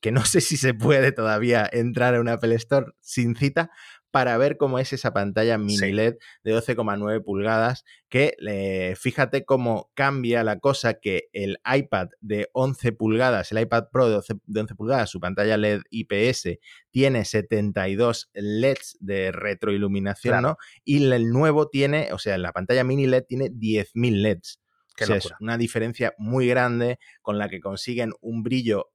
que 0.00 0.10
no 0.10 0.24
sé 0.24 0.40
si 0.40 0.56
se 0.56 0.74
puede 0.74 1.12
todavía 1.12 1.70
entrar 1.70 2.16
a 2.16 2.20
un 2.20 2.28
Apple 2.28 2.56
Store 2.56 2.86
sin 3.00 3.36
cita, 3.36 3.70
para 4.16 4.38
ver 4.38 4.56
cómo 4.56 4.78
es 4.78 4.94
esa 4.94 5.12
pantalla 5.12 5.58
mini 5.58 5.92
LED 5.92 6.14
de 6.42 6.54
12,9 6.54 7.22
pulgadas, 7.22 7.84
que 8.08 8.34
fíjate 8.98 9.44
cómo 9.44 9.90
cambia 9.92 10.42
la 10.42 10.58
cosa 10.58 10.94
que 10.94 11.28
el 11.34 11.58
iPad 11.70 12.08
de 12.22 12.48
11 12.54 12.92
pulgadas, 12.92 13.52
el 13.52 13.58
iPad 13.58 13.88
Pro 13.92 14.08
de 14.08 14.16
11, 14.16 14.74
pulgadas, 14.74 15.10
su 15.10 15.20
pantalla 15.20 15.58
LED 15.58 15.82
IPS, 15.90 16.58
tiene 16.90 17.26
72 17.26 18.30
LEDs 18.32 18.96
de 19.00 19.32
retroiluminación, 19.32 20.40
¿no? 20.40 20.56
Y 20.82 21.12
el 21.12 21.28
nuevo 21.28 21.68
tiene, 21.68 22.08
o 22.14 22.18
sea, 22.18 22.38
la 22.38 22.52
pantalla 22.52 22.84
mini 22.84 23.06
LED 23.06 23.24
tiene 23.28 23.50
10.000 23.50 24.22
LEDs. 24.22 24.62
Que 24.96 25.04
es 25.12 25.28
una 25.40 25.58
diferencia 25.58 26.14
muy 26.16 26.48
grande 26.48 26.98
con 27.20 27.36
la 27.36 27.50
que 27.50 27.60
consiguen 27.60 28.14
un 28.22 28.42
brillo 28.42 28.92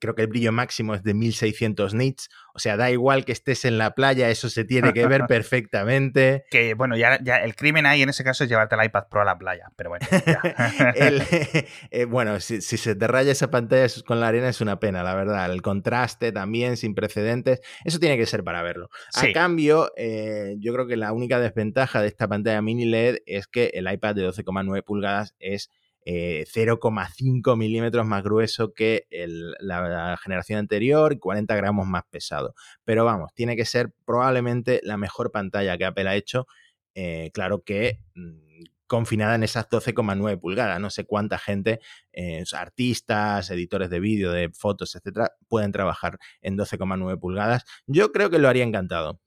creo 0.00 0.14
que 0.14 0.22
el 0.22 0.28
brillo 0.28 0.52
máximo 0.52 0.94
es 0.94 1.02
de 1.02 1.14
1600 1.14 1.94
nits, 1.94 2.28
o 2.54 2.58
sea, 2.58 2.76
da 2.76 2.90
igual 2.90 3.24
que 3.24 3.32
estés 3.32 3.64
en 3.64 3.78
la 3.78 3.94
playa, 3.94 4.30
eso 4.30 4.48
se 4.48 4.64
tiene 4.64 4.92
que 4.92 5.06
ver 5.06 5.22
perfectamente. 5.28 6.44
Que 6.50 6.74
bueno, 6.74 6.96
ya, 6.96 7.18
ya, 7.22 7.38
el 7.38 7.54
crimen 7.54 7.86
ahí 7.86 8.02
en 8.02 8.08
ese 8.08 8.24
caso 8.24 8.44
es 8.44 8.50
llevarte 8.50 8.74
el 8.74 8.84
iPad 8.84 9.04
Pro 9.10 9.22
a 9.22 9.24
la 9.24 9.38
playa, 9.38 9.70
pero 9.76 9.90
bueno. 9.90 10.06
Eh, 11.90 12.04
bueno, 12.04 12.40
si, 12.40 12.60
se 12.60 12.94
te 12.94 13.06
raya 13.06 13.32
esa 13.32 13.50
pantalla 13.50 13.86
con 14.04 14.20
la 14.20 14.28
arena 14.28 14.48
es 14.48 14.60
una 14.60 14.78
pena, 14.80 15.02
la 15.02 15.14
verdad. 15.14 15.50
El 15.50 15.62
contraste 15.62 16.32
también 16.32 16.76
sin 16.76 16.94
precedentes, 16.94 17.60
eso 17.84 17.98
tiene 17.98 18.16
que 18.16 18.26
ser 18.26 18.44
para 18.44 18.62
verlo. 18.62 18.90
A 19.14 19.32
cambio, 19.32 19.92
eh, 19.96 20.56
yo 20.58 20.72
creo 20.72 20.86
que 20.86 20.96
la 20.96 21.12
única 21.12 21.40
desventaja 21.40 22.00
de 22.00 22.08
esta 22.08 22.28
pantalla 22.28 22.60
mini 22.62 22.84
LED 22.84 23.18
es 23.26 23.46
que 23.46 23.70
el 23.74 23.90
iPad 23.90 24.14
de 24.14 24.28
12,9 24.28 24.82
pulgadas 24.84 25.34
es 25.38 25.70
0,5 26.06 27.52
eh, 27.52 27.56
milímetros 27.56 28.06
más 28.06 28.22
grueso 28.22 28.72
que 28.72 29.06
la, 29.10 30.16
generación 30.22 30.60
anterior 30.60 31.12
y 31.12 31.18
40 31.18 31.54
gramos 31.56 31.86
más 31.86 32.04
pesado. 32.08 32.54
Pero 32.84 33.04
vamos, 33.04 33.32
tiene 33.34 33.56
que 33.56 33.64
ser 33.64 33.92
probablemente 34.04 34.80
la 34.84 34.96
mejor 34.96 35.32
pantalla 35.32 35.76
que 35.76 35.84
Apple 35.84 36.08
ha 36.08 36.14
hecho. 36.14 36.46
Eh, 36.94 37.30
claro 37.34 37.62
que 37.62 38.00
mm, 38.14 38.64
confinada 38.86 39.34
en 39.34 39.42
esas 39.42 39.68
12,9 39.68 40.40
pulgadas. 40.40 40.80
No 40.80 40.90
sé 40.90 41.04
cuánta 41.04 41.38
gente, 41.38 41.80
eh, 42.12 42.44
artistas, 42.52 43.50
editores 43.50 43.90
de 43.90 44.00
vídeo, 44.00 44.30
de 44.30 44.50
fotos, 44.50 44.94
etcétera, 44.94 45.32
pueden 45.48 45.72
trabajar 45.72 46.18
en 46.40 46.56
12,9 46.56 47.18
pulgadas. 47.18 47.64
Yo 47.86 48.12
creo 48.12 48.30
que 48.30 48.38
lo 48.38 48.48
haría 48.48 48.64
encantado. 48.64 49.20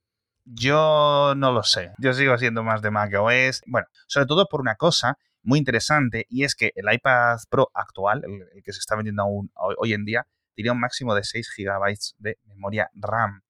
Yo 0.46 1.34
no 1.36 1.52
lo 1.52 1.64
sé. 1.64 1.92
Yo 2.00 2.14
sigo 2.14 2.38
siendo 2.38 2.64
más 2.64 2.82
de 2.82 2.90
macOS. 2.90 3.62
Bueno, 3.68 3.88
sobre 4.08 4.26
todo 4.26 4.48
por 4.48 4.62
una 4.62 4.76
cosa 4.76 5.18
muy 5.50 5.60
interesante 5.60 6.26
y 6.30 6.44
es 6.44 6.56
que 6.56 6.72
el 6.76 6.94
iPad 6.94 7.40
Pro 7.50 7.72
actual, 7.74 8.24
el, 8.24 8.64
que 8.64 8.72
se 8.72 8.80
está 8.80 8.96
vendiendo 8.96 9.24
aún 9.24 9.52
hoy, 9.56 9.94
en 9.94 10.06
día, 10.06 10.28
tiene 10.54 10.72
un 10.72 10.80
máximo 10.80 11.16
de 11.16 11.24
6 11.24 11.52
GB 11.58 11.98
de 12.20 12.38
memoria 12.46 12.90
RAM. 12.94 13.42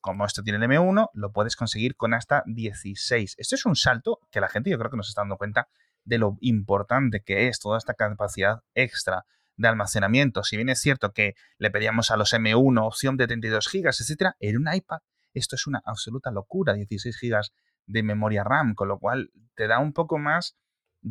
Como 0.00 0.26
esto 0.26 0.42
tiene 0.42 0.64
el 0.64 0.70
M1, 0.70 1.08
lo 1.12 1.32
puedes 1.32 1.56
conseguir 1.56 1.96
con 1.96 2.14
hasta 2.14 2.42
16. 2.46 3.34
Esto 3.38 3.54
es 3.54 3.64
un 3.64 3.76
salto 3.76 4.20
que 4.30 4.40
la 4.40 4.48
gente 4.48 4.70
yo 4.70 4.78
creo 4.78 4.90
que 4.90 4.96
nos 4.96 5.08
está 5.08 5.22
dando 5.22 5.38
cuenta 5.38 5.68
de 6.04 6.18
lo 6.18 6.36
importante 6.40 7.22
que 7.22 7.48
es 7.48 7.58
toda 7.58 7.78
esta 7.78 7.94
capacidad 7.94 8.60
extra 8.74 9.24
de 9.56 9.68
almacenamiento. 9.68 10.44
Si 10.44 10.56
bien 10.56 10.68
es 10.68 10.80
cierto 10.80 11.12
que 11.12 11.34
le 11.56 11.70
pedíamos 11.70 12.10
a 12.10 12.16
los 12.16 12.32
M1 12.32 12.86
opción 12.86 13.16
de 13.16 13.26
32 13.26 13.68
GB, 13.72 13.88
etcétera, 13.88 14.36
en 14.38 14.58
un 14.58 14.72
iPad 14.72 15.00
esto 15.34 15.56
es 15.56 15.66
una 15.66 15.82
absoluta 15.84 16.30
locura, 16.30 16.74
16 16.74 17.18
GB 17.20 17.40
de 17.86 18.02
memoria 18.02 18.44
RAM, 18.44 18.74
con 18.74 18.88
lo 18.88 18.98
cual 18.98 19.30
te 19.54 19.66
da 19.66 19.78
un 19.78 19.92
poco 19.92 20.18
más 20.18 20.56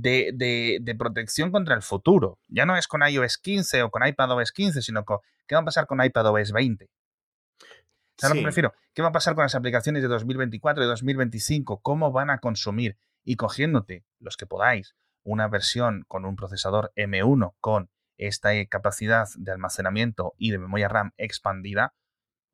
de, 0.02 0.96
protección 0.98 1.52
contra 1.52 1.76
el 1.76 1.82
futuro. 1.82 2.40
Ya 2.48 2.66
no 2.66 2.76
es 2.76 2.88
con 2.88 3.02
iOS 3.08 3.38
15 3.38 3.84
o 3.84 3.92
con 3.92 4.06
iPadOS 4.06 4.52
15, 4.52 4.82
sino 4.82 5.06
con 5.06 5.20
qué 5.48 5.56
va 5.56 5.62
a 5.62 5.66
pasar 5.66 5.88
con 5.88 6.04
iPadOS 6.04 6.52
20. 6.52 6.90
¿Sabes 8.18 8.36
lo 8.36 8.40
que 8.40 8.46
prefiero? 8.46 8.74
¿Qué 8.94 9.02
va 9.02 9.10
a 9.10 9.12
pasar 9.12 9.36
con 9.36 9.44
las 9.44 9.54
aplicaciones 9.54 10.02
de 10.02 10.08
2024 10.08 10.84
y 10.84 10.88
2025? 10.88 11.82
¿Cómo 11.82 12.12
van 12.12 12.30
a 12.30 12.40
consumir? 12.40 12.98
Y 13.24 13.36
cogiéndote, 13.36 14.06
los 14.20 14.38
que 14.38 14.48
podáis, 14.48 14.96
una 15.24 15.48
versión 15.48 16.04
con 16.08 16.26
un 16.26 16.36
procesador 16.36 16.92
M1 16.96 17.54
con 17.60 17.90
esta 18.18 18.50
capacidad 18.66 19.28
de 19.38 19.52
almacenamiento 19.52 20.34
y 20.38 20.52
de 20.52 20.58
memoria 20.58 20.88
RAM 20.88 21.12
expandida, 21.18 21.94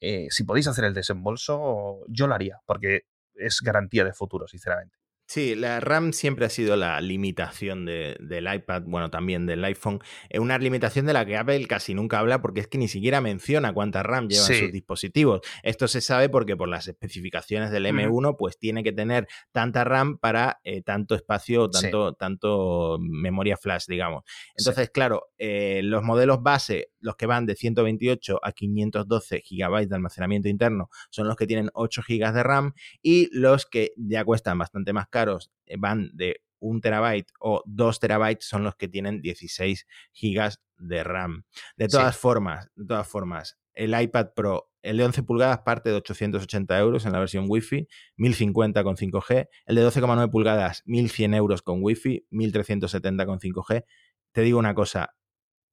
eh, 0.01 0.27
si 0.31 0.43
podéis 0.43 0.67
hacer 0.67 0.83
el 0.83 0.93
desembolso, 0.93 2.01
yo 2.09 2.27
lo 2.27 2.35
haría, 2.35 2.59
porque 2.65 3.05
es 3.35 3.61
garantía 3.61 4.03
de 4.03 4.11
futuro, 4.11 4.47
sinceramente. 4.47 4.97
Sí, 5.33 5.55
la 5.55 5.79
RAM 5.79 6.13
siempre 6.13 6.45
ha 6.45 6.49
sido 6.49 6.75
la 6.75 7.01
limitación 7.01 7.87
del 7.87 8.53
iPad, 8.53 8.83
bueno, 8.85 9.09
también 9.09 9.47
del 9.47 9.65
iPhone. 9.65 9.99
Es 10.29 10.39
una 10.39 10.59
limitación 10.59 11.07
de 11.07 11.13
la 11.13 11.25
que 11.25 11.37
Apple 11.37 11.65
casi 11.65 11.95
nunca 11.95 12.19
habla 12.19 12.39
porque 12.39 12.59
es 12.59 12.67
que 12.67 12.77
ni 12.77 12.87
siquiera 12.87 13.19
menciona 13.19 13.73
cuánta 13.73 14.03
RAM 14.03 14.27
llevan 14.27 14.45
sus 14.45 14.71
dispositivos. 14.71 15.41
Esto 15.63 15.87
se 15.87 16.01
sabe 16.01 16.29
porque 16.29 16.55
por 16.55 16.69
las 16.69 16.87
especificaciones 16.87 17.71
del 17.71 17.87
M1, 17.87 18.35
pues 18.37 18.59
tiene 18.59 18.83
que 18.83 18.91
tener 18.91 19.27
tanta 19.51 19.83
RAM 19.83 20.19
para 20.19 20.59
eh, 20.63 20.83
tanto 20.83 21.15
espacio, 21.15 21.67
tanto, 21.67 22.13
tanto 22.13 22.99
memoria 23.01 23.57
flash, 23.57 23.85
digamos. 23.87 24.25
Entonces, 24.55 24.91
claro, 24.91 25.31
eh, 25.39 25.81
los 25.83 26.03
modelos 26.03 26.43
base, 26.43 26.91
los 27.03 27.15
que 27.15 27.25
van 27.27 27.45
de 27.45 27.55
128 27.55 28.39
a 28.41 28.51
512 28.51 29.43
GB 29.47 29.87
de 29.87 29.95
almacenamiento 29.95 30.49
interno, 30.49 30.89
son 31.09 31.27
los 31.27 31.35
que 31.35 31.45
tienen 31.45 31.69
8 31.73 32.01
GB 32.07 32.33
de 32.33 32.43
RAM 32.43 32.73
y 33.01 33.29
los 33.37 33.65
que 33.65 33.91
ya 33.97 34.23
cuestan 34.25 34.57
bastante 34.57 34.93
más 34.93 35.07
caros 35.09 35.51
eh, 35.65 35.75
van 35.77 36.09
de 36.13 36.41
un 36.59 36.79
terabyte 36.79 37.29
o 37.39 37.61
dos 37.65 37.99
terabytes 37.99 38.47
son 38.47 38.63
los 38.63 38.75
que 38.75 38.87
tienen 38.87 39.21
16 39.21 39.85
gigas 40.13 40.61
de 40.77 41.03
RAM. 41.03 41.43
De 41.75 41.87
todas 41.87 42.17
formas, 42.17 42.69
de 42.75 42.85
todas 42.85 43.07
formas, 43.07 43.59
el 43.73 43.99
iPad 43.99 44.29
Pro, 44.33 44.71
el 44.81 44.97
de 44.97 45.05
11 45.05 45.23
pulgadas 45.23 45.59
parte 45.59 45.89
de 45.89 45.97
880 45.97 46.79
euros 46.79 47.05
en 47.05 47.11
la 47.11 47.19
versión 47.19 47.45
Wi-Fi, 47.49 47.87
1050 48.15 48.83
con 48.83 48.95
5G, 48.95 49.49
el 49.65 49.75
de 49.75 49.85
12,9 49.85 50.31
pulgadas, 50.31 50.83
1100 50.85 51.33
euros 51.33 51.61
con 51.61 51.79
Wi-Fi, 51.81 52.27
1370 52.29 53.25
con 53.25 53.39
5G. 53.39 53.85
Te 54.31 54.41
digo 54.41 54.57
una 54.57 54.73
cosa, 54.73 55.15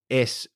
es 0.08 0.52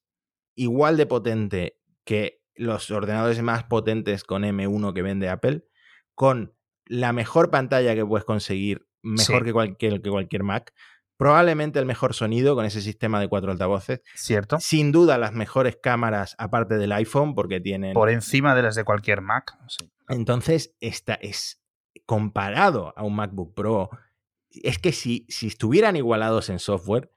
igual 0.55 0.97
de 0.97 1.07
potente 1.07 1.79
que 2.05 2.43
los 2.55 2.91
ordenadores 2.91 3.43
más 3.43 3.65
potentes 3.65 4.25
con 4.25 4.43
M1 4.43 4.93
que 4.95 5.03
vende 5.03 5.29
Apple, 5.29 5.65
con 6.15 6.55
la 6.87 7.13
mejor 7.13 7.51
pantalla 7.51 7.95
que 7.95 8.05
puedes 8.05 8.25
conseguir, 8.25 8.87
mejor 9.03 9.45
que, 9.45 9.53
cualquier, 9.53 10.03
que 10.03 10.11
cualquier 10.11 10.43
Mac. 10.43 10.73
Probablemente 11.17 11.79
el 11.79 11.87
mejor 11.87 12.13
sonido 12.13 12.57
con 12.57 12.65
ese 12.65 12.81
sistema 12.81 13.21
de 13.21 13.29
cuatro 13.29 13.53
altavoces. 13.53 14.03
Cierto. 14.15 14.59
Sin 14.59 14.91
duda 14.91 15.17
las 15.17 15.33
mejores 15.33 15.79
cámaras 15.81 16.35
aparte 16.39 16.77
del 16.77 16.93
iPhone 16.93 17.35
porque 17.35 17.61
tienen... 17.61 17.95
Por 17.95 18.11
encima 18.11 18.55
de 18.55 18.63
las 18.63 18.75
de 18.75 18.85
cualquier 18.85 19.21
Mac. 19.21 19.57
Entonces, 20.09 20.75
esta 20.81 21.15
es 21.15 21.63
comparado 22.05 22.93
a 22.97 23.05
un 23.05 23.15
MacBook 23.15 23.55
Pro. 23.55 23.91
Es 24.51 24.79
que 24.79 24.93
si, 24.93 25.25
si 25.29 25.47
estuvieran 25.47 25.95
igualados 25.97 26.49
en 26.49 26.59
software, 26.59 27.14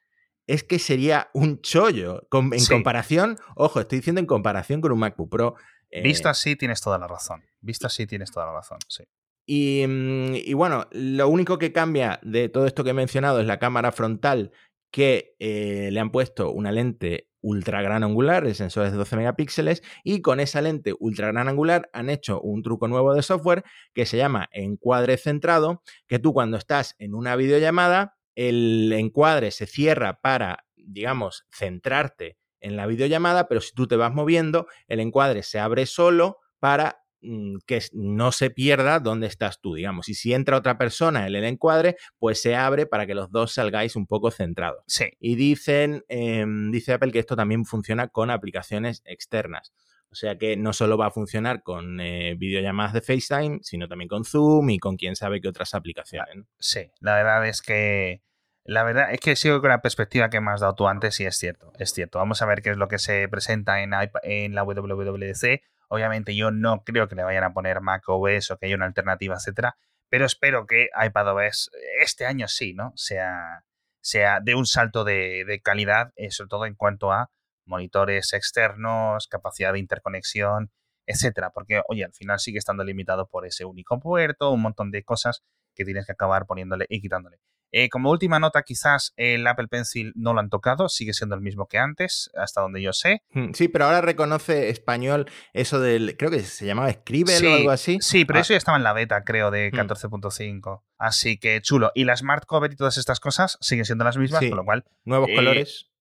es 0.47 0.63
que 0.63 0.79
sería 0.79 1.29
un 1.33 1.61
chollo. 1.61 2.27
en 2.31 2.65
comparación, 2.65 3.37
ojo, 3.55 3.81
estoy 3.81 3.99
diciendo 3.99 4.19
en 4.19 4.25
comparación 4.25 4.81
con 4.81 4.91
un 4.93 4.99
MacBook 4.99 5.29
Pro. 5.29 5.55
Visto 6.03 6.29
eh, 6.29 6.31
así, 6.31 6.55
tienes 6.55 6.81
toda 6.81 6.97
la 6.97 7.07
razón. 7.07 7.43
Visto 7.61 7.87
así, 7.87 8.07
tienes 8.07 8.31
toda 8.31 8.47
la 8.47 8.53
razón, 8.53 8.79
sí. 8.87 9.03
Mm, 9.49 10.35
y, 10.35 10.53
bueno, 10.53 10.87
lo 10.91 11.29
único 11.29 11.57
que 11.57 11.71
cambia 11.71 12.19
de 12.23 12.49
todo 12.49 12.65
esto 12.65 12.83
que 12.83 12.89
he 12.89 12.93
mencionado 12.93 13.39
es 13.39 13.47
la 13.47 13.59
cámara 13.59 13.91
frontal 13.91 14.51
que 14.91 15.35
eh, 15.39 15.89
le 15.91 15.99
han 15.99 16.11
puesto 16.11 16.51
una 16.51 16.71
lente 16.71 17.29
ultra 17.41 17.81
gran 17.81 18.03
angular, 18.03 18.45
el 18.45 18.55
sensor 18.55 18.85
es 18.85 18.91
de 18.91 18.97
12 18.97 19.15
megapíxeles, 19.15 19.83
y 20.03 20.21
con 20.21 20.39
esa 20.39 20.61
lente 20.61 20.93
ultra 20.99 21.27
gran 21.27 21.47
angular 21.47 21.89
han 21.93 22.09
hecho 22.09 22.41
un 22.41 22.61
truco 22.61 22.87
nuevo 22.87 23.13
de 23.13 23.21
software 23.21 23.63
que 23.93 24.05
se 24.05 24.17
llama 24.17 24.49
encuadre 24.51 25.17
centrado, 25.17 25.81
que 26.07 26.19
tú 26.19 26.33
cuando 26.33 26.57
estás 26.57 26.95
en 26.99 27.13
una 27.13 27.35
videollamada, 27.35 28.16
el 28.37 28.93
encuadre 28.93 29.51
se 29.51 29.65
cierra 29.65 30.21
para, 30.21 30.65
digamos, 30.75 31.45
centrarte 31.51 32.37
en 32.59 32.75
la 32.75 32.87
videollamada, 32.87 33.47
pero 33.47 33.61
si 33.61 33.73
tú 33.73 33.87
te 33.87 33.95
vas 33.95 34.13
moviendo, 34.13 34.67
el 34.87 34.99
encuadre 34.99 35.43
se 35.43 35.59
abre 35.59 35.85
solo 35.85 36.37
para 36.59 37.03
Mm, 37.21 37.57
que 37.65 37.81
no 37.93 38.31
se 38.31 38.51
pierda 38.51 38.99
dónde 38.99 39.27
estás 39.27 39.59
tú, 39.59 39.73
digamos. 39.73 40.07
Y 40.07 40.13
si 40.13 40.33
entra 40.33 40.57
otra 40.57 40.77
persona 40.77 41.27
en 41.27 41.35
el 41.35 41.43
encuadre, 41.43 41.97
pues 42.19 42.41
se 42.41 42.55
abre 42.55 42.85
para 42.85 43.07
que 43.07 43.15
los 43.15 43.31
dos 43.31 43.53
salgáis 43.53 43.95
un 43.95 44.05
poco 44.05 44.29
centrados. 44.29 44.83
Sí. 44.87 45.05
Y 45.19 45.35
dicen, 45.35 46.03
em, 46.09 46.71
dice 46.71 46.93
Apple 46.93 47.11
que 47.11 47.19
esto 47.19 47.35
también 47.35 47.65
funciona 47.65 48.07
con 48.07 48.29
aplicaciones 48.29 49.01
externas. 49.05 49.73
O 50.09 50.15
sea 50.15 50.37
que 50.37 50.55
no 50.55 50.73
solo 50.73 50.97
va 50.97 51.07
a 51.07 51.11
funcionar 51.11 51.63
con 51.63 51.99
eh, 51.99 52.35
videollamadas 52.37 52.93
de 52.93 53.01
FaceTime, 53.01 53.59
sino 53.61 53.87
también 53.87 54.07
con 54.07 54.23
Zoom 54.23 54.69
y 54.69 54.79
con 54.79 54.95
quién 54.95 55.15
sabe 55.15 55.41
qué 55.41 55.49
otras 55.49 55.73
aplicaciones. 55.73 56.45
Sí, 56.59 56.91
la 57.01 57.15
verdad 57.15 57.47
es 57.47 57.61
que 57.61 58.21
La 58.67 58.83
verdad 58.83 59.13
es 59.13 59.21
que 59.21 59.37
sigo 59.37 59.61
con 59.61 59.69
la 59.69 59.81
perspectiva 59.81 60.29
que 60.29 60.41
me 60.41 60.51
has 60.51 60.59
dado 60.59 60.75
tú 60.75 60.89
antes 60.89 61.17
y 61.21 61.25
es 61.25 61.37
cierto, 61.37 61.71
es 61.79 61.93
cierto. 61.93 62.19
Vamos 62.19 62.41
a 62.41 62.45
ver 62.45 62.61
qué 62.61 62.71
es 62.71 62.75
lo 62.75 62.89
que 62.89 62.99
se 62.99 63.25
presenta 63.29 63.81
en, 63.81 63.91
en 64.23 64.55
la 64.55 64.63
WWDC. 64.63 65.61
Obviamente 65.87 66.35
yo 66.35 66.51
no 66.51 66.83
creo 66.83 67.07
que 67.07 67.15
le 67.15 67.23
vayan 67.23 67.45
a 67.45 67.53
poner 67.53 67.79
macOS 67.79 68.51
o 68.51 68.57
que 68.57 68.65
haya 68.65 68.75
una 68.75 68.85
alternativa, 68.85 69.35
etcétera, 69.35 69.77
pero 70.09 70.25
espero 70.25 70.67
que 70.67 70.89
iPadOS 71.01 71.71
este 72.01 72.25
año 72.25 72.49
sí, 72.49 72.73
¿no? 72.73 72.91
Sea, 72.97 73.63
sea 74.01 74.41
de 74.41 74.53
un 74.53 74.65
salto 74.65 75.05
de, 75.05 75.61
calidad, 75.63 76.11
eh, 76.17 76.29
sobre 76.31 76.49
todo 76.49 76.65
en 76.65 76.75
cuanto 76.75 77.13
a 77.13 77.31
monitores 77.65 78.33
externos, 78.33 79.29
capacidad 79.29 79.71
de 79.71 79.79
interconexión, 79.79 80.71
etcétera. 81.05 81.51
Porque, 81.51 81.83
oye, 81.87 82.03
al 82.03 82.13
final 82.13 82.39
sigue 82.39 82.57
estando 82.57 82.83
limitado 82.83 83.29
por 83.29 83.45
ese 83.45 83.63
único 83.63 83.97
puerto, 84.01 84.51
un 84.51 84.61
montón 84.61 84.91
de 84.91 85.05
cosas 85.05 85.41
que 85.73 85.85
tienes 85.85 86.05
que 86.05 86.11
acabar 86.11 86.45
poniéndole 86.45 86.85
y 86.89 86.99
quitándole. 86.99 87.39
Eh, 87.71 87.89
como 87.89 88.11
última 88.11 88.39
nota, 88.39 88.63
quizás 88.63 89.13
el 89.17 89.45
Apple 89.45 89.67
Pencil 89.67 90.13
no 90.15 90.33
lo 90.33 90.39
han 90.39 90.49
tocado, 90.49 90.89
sigue 90.89 91.13
siendo 91.13 91.35
el 91.35 91.41
mismo 91.41 91.67
que 91.67 91.77
antes, 91.77 92.31
hasta 92.35 92.61
donde 92.61 92.81
yo 92.81 92.93
sé. 92.93 93.23
Hmm, 93.31 93.51
sí, 93.53 93.67
pero 93.67 93.85
ahora 93.85 94.01
reconoce 94.01 94.69
español 94.69 95.29
eso 95.53 95.79
del, 95.79 96.15
creo 96.17 96.31
que 96.31 96.39
se 96.39 96.65
llamaba 96.65 96.91
Scribble 96.91 97.47
o 97.47 97.55
algo 97.55 97.71
así. 97.71 97.97
Sí, 98.01 98.25
pero 98.25 98.39
ah. 98.39 98.41
eso 98.41 98.53
ya 98.53 98.57
estaba 98.57 98.77
en 98.77 98.83
la 98.83 98.93
beta, 98.93 99.23
creo, 99.23 99.51
de 99.51 99.71
14.5. 99.71 100.79
Hmm. 100.79 100.83
Así 100.97 101.37
que 101.37 101.61
chulo. 101.61 101.91
Y 101.93 102.05
las 102.05 102.19
Smart 102.19 102.45
Cover 102.45 102.71
y 102.71 102.75
todas 102.75 102.97
estas 102.97 103.19
cosas 103.19 103.57
siguen 103.61 103.85
siendo 103.85 104.03
las 104.03 104.17
mismas, 104.17 104.41
con 104.41 104.57
lo 104.57 104.65
cual... 104.65 104.85
Nuevos 105.03 105.29
eh, 105.29 105.35
colores. 105.35 105.91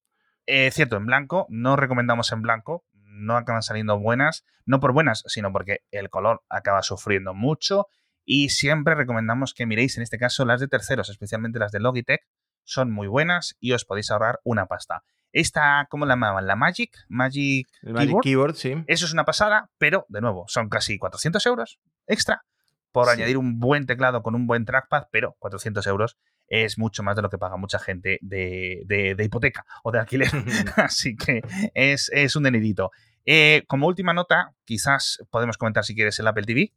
Eh, 0.47 0.71
cierto, 0.71 0.97
en 0.97 1.07
blanco, 1.07 1.47
no 1.49 1.77
recomendamos 1.77 2.31
en 2.33 2.43
blanco, 2.43 2.85
no 2.93 3.37
acaban 3.37 3.63
saliendo 3.63 3.99
buenas, 3.99 4.45
no 4.65 4.79
por 4.79 4.93
buenas, 4.93 5.25
sino 5.27 5.53
porque 5.53 5.81
el 5.91 6.09
color 6.09 6.43
acaba 6.49 6.83
sufriendo 6.83 7.35
mucho 7.35 7.89
y 8.27 8.51
siempre 8.51 8.95
recomendamos 8.95 9.55
que 9.55 9.65
miréis 9.65 9.97
en 9.97 10.03
este 10.03 10.19
caso 10.19 10.45
las 10.45 10.61
de 10.61 10.69
terceros, 10.69 11.09
especialmente 11.09 11.59
las 11.59 11.73
de 11.73 11.81
Logitech, 11.81 12.27
son 12.65 12.91
muy 12.91 13.07
buenas 13.07 13.57
y 13.61 13.73
os 13.73 13.85
podéis 13.85 14.11
ahorrar 14.11 14.41
una 14.45 14.67
pasta. 14.67 15.05
Esta, 15.33 15.87
¿cómo 15.89 16.05
la 16.05 16.15
llamaban? 16.15 16.47
La 16.47 16.57
Magic, 16.57 16.97
Magic, 17.09 17.69
Keyboard? 18.23 18.55
sí. 18.55 18.75
Eso 18.87 19.07
es 19.07 19.13
una 19.13 19.25
pasada, 19.25 19.71
pero 19.79 20.05
de 20.09 20.21
nuevo, 20.21 20.45
son 20.49 20.69
casi 20.69 20.99
400 20.99 21.45
euros 21.47 21.79
extra 22.07 22.43
por 22.91 23.11
añadir 23.11 23.37
un 23.37 23.61
buen 23.61 23.85
teclado 23.85 24.23
con 24.23 24.35
un 24.35 24.47
buen 24.47 24.65
trackpad, 24.65 25.09
pero 25.11 25.37
400 25.39 25.87
euros 25.87 26.17
es 26.49 26.79
mucho 26.79 27.03
más 27.03 27.15
de 27.15 27.23
lo 27.23 27.29
que 27.29 27.37
paga 27.39 27.59
mucha 27.59 27.79
gente 27.79 28.19
de, 28.23 29.17
hipoteca 29.23 29.67
o 29.85 29.93
de 29.93 29.99
alquiler. 29.99 30.31
Así 30.77 31.15
que 31.15 31.43
es, 31.75 32.37
un 32.37 32.45
denidito. 32.45 32.91
Eh, 33.27 33.65
como 33.67 33.87
última 33.87 34.15
nota, 34.15 34.55
quizás 34.65 35.19
podemos 35.31 35.59
comentar 35.59 35.85
si 35.85 35.95
quieres 35.95 36.19
el 36.19 36.27
Apple 36.27 36.45
TV, 36.45 36.73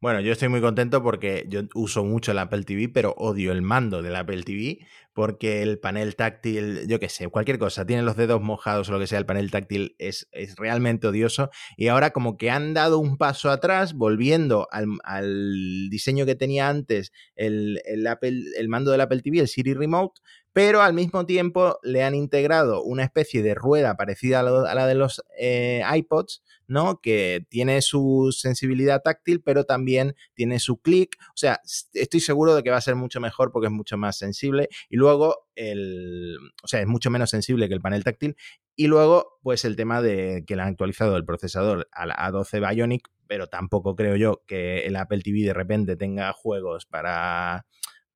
bueno, 0.00 0.20
yo 0.20 0.32
estoy 0.32 0.48
muy 0.48 0.60
contento 0.60 1.02
porque 1.02 1.46
yo 1.48 1.62
uso 1.74 2.04
mucho 2.04 2.32
el 2.32 2.38
Apple 2.38 2.64
TV, 2.64 2.88
pero 2.88 3.14
odio 3.16 3.52
el 3.52 3.62
mando 3.62 4.02
del 4.02 4.16
Apple 4.16 4.42
TV 4.42 4.78
porque 5.12 5.62
el 5.62 5.78
panel 5.78 6.16
táctil, 6.16 6.86
yo 6.86 7.00
qué 7.00 7.08
sé, 7.08 7.28
cualquier 7.28 7.58
cosa, 7.58 7.84
tiene 7.84 8.02
los 8.02 8.16
dedos 8.16 8.40
mojados 8.40 8.88
o 8.88 8.92
lo 8.92 8.98
que 8.98 9.06
sea, 9.06 9.18
el 9.18 9.26
panel 9.26 9.50
táctil 9.50 9.94
es, 9.98 10.28
es 10.32 10.56
realmente 10.56 11.08
odioso. 11.08 11.50
Y 11.76 11.88
ahora 11.88 12.10
como 12.10 12.36
que 12.36 12.50
han 12.50 12.74
dado 12.74 12.98
un 12.98 13.18
paso 13.18 13.50
atrás, 13.50 13.94
volviendo 13.94 14.68
al, 14.70 15.90
diseño 15.90 16.26
que 16.26 16.36
tenía 16.36 16.68
antes 16.68 17.12
el, 17.34 17.82
el, 17.84 18.06
Apple, 18.06 18.40
el 18.56 18.68
mando 18.68 18.92
del 18.92 19.00
Apple 19.00 19.20
TV, 19.20 19.40
el 19.40 19.48
Siri 19.48 19.74
Remote, 19.74 20.20
pero 20.52 20.82
al 20.82 20.94
mismo 20.94 21.26
tiempo 21.26 21.78
le 21.82 22.02
han 22.02 22.14
integrado 22.14 22.82
una 22.82 23.04
especie 23.04 23.42
de 23.42 23.54
rueda 23.54 23.96
parecida 23.96 24.40
a, 24.40 24.74
la 24.74 24.86
de 24.86 24.94
los 24.94 25.22
eh, 25.38 25.82
iPods, 25.94 26.42
¿no? 26.66 27.00
Que 27.00 27.46
tiene 27.48 27.82
su 27.82 28.34
sensibilidad 28.36 29.02
táctil, 29.02 29.42
pero 29.42 29.64
también 29.64 30.16
tiene 30.34 30.58
su 30.58 30.80
clic. 30.80 31.16
O 31.28 31.36
sea, 31.36 31.60
estoy 31.94 32.20
seguro 32.20 32.54
de 32.54 32.62
que 32.62 32.70
va 32.70 32.78
a 32.78 32.82
ser 32.82 32.96
mucho 32.96 33.20
mejor 33.20 33.52
porque 33.52 33.66
es 33.66 33.72
mucho 33.72 33.96
más 33.96 34.18
sensible. 34.18 34.68
Y 34.88 34.96
luego, 34.96 35.48
el, 35.54 36.36
o 36.62 36.68
sea, 36.68 36.80
es 36.80 36.86
mucho 36.86 37.10
menos 37.10 37.30
sensible 37.30 37.68
que 37.68 37.74
el 37.74 37.80
panel 37.80 38.04
táctil. 38.04 38.36
Y 38.74 38.86
luego, 38.86 39.38
pues 39.42 39.64
el 39.64 39.76
tema 39.76 40.02
de 40.02 40.44
que 40.46 40.56
le 40.56 40.62
han 40.62 40.68
actualizado 40.68 41.16
el 41.16 41.24
procesador 41.24 41.88
a 41.92 42.30
A12 42.30 42.68
Bionic, 42.74 43.08
pero 43.26 43.46
tampoco 43.46 43.94
creo 43.94 44.16
yo 44.16 44.42
que 44.46 44.86
el 44.86 44.96
Apple 44.96 45.22
TV 45.22 45.44
de 45.44 45.54
repente 45.54 45.96
tenga 45.96 46.32
juegos 46.32 46.86
para 46.86 47.66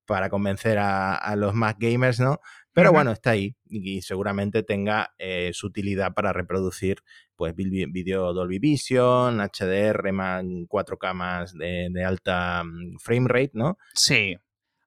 para 0.06 0.28
convencer 0.30 0.78
a, 0.78 1.34
los 1.36 1.54
más 1.54 1.76
gamers, 1.78 2.20
¿no? 2.20 2.40
Pero 2.72 2.92
bueno, 2.92 3.12
está 3.12 3.30
ahí 3.30 3.54
y 3.66 4.02
seguramente 4.02 4.64
tenga 4.64 5.14
eh, 5.18 5.50
su 5.52 5.68
utilidad 5.68 6.12
para 6.12 6.32
reproducir 6.32 7.02
pues 7.36 7.54
vídeo 7.54 8.32
Dolby 8.32 8.58
Vision, 8.58 9.38
HDR, 9.38 10.12
4K 10.12 11.14
más 11.14 11.54
de, 11.54 12.04
alta 12.04 12.64
mm, 12.64 12.98
frame 12.98 13.28
rate, 13.28 13.52
¿no? 13.54 13.78
Sí. 13.94 14.36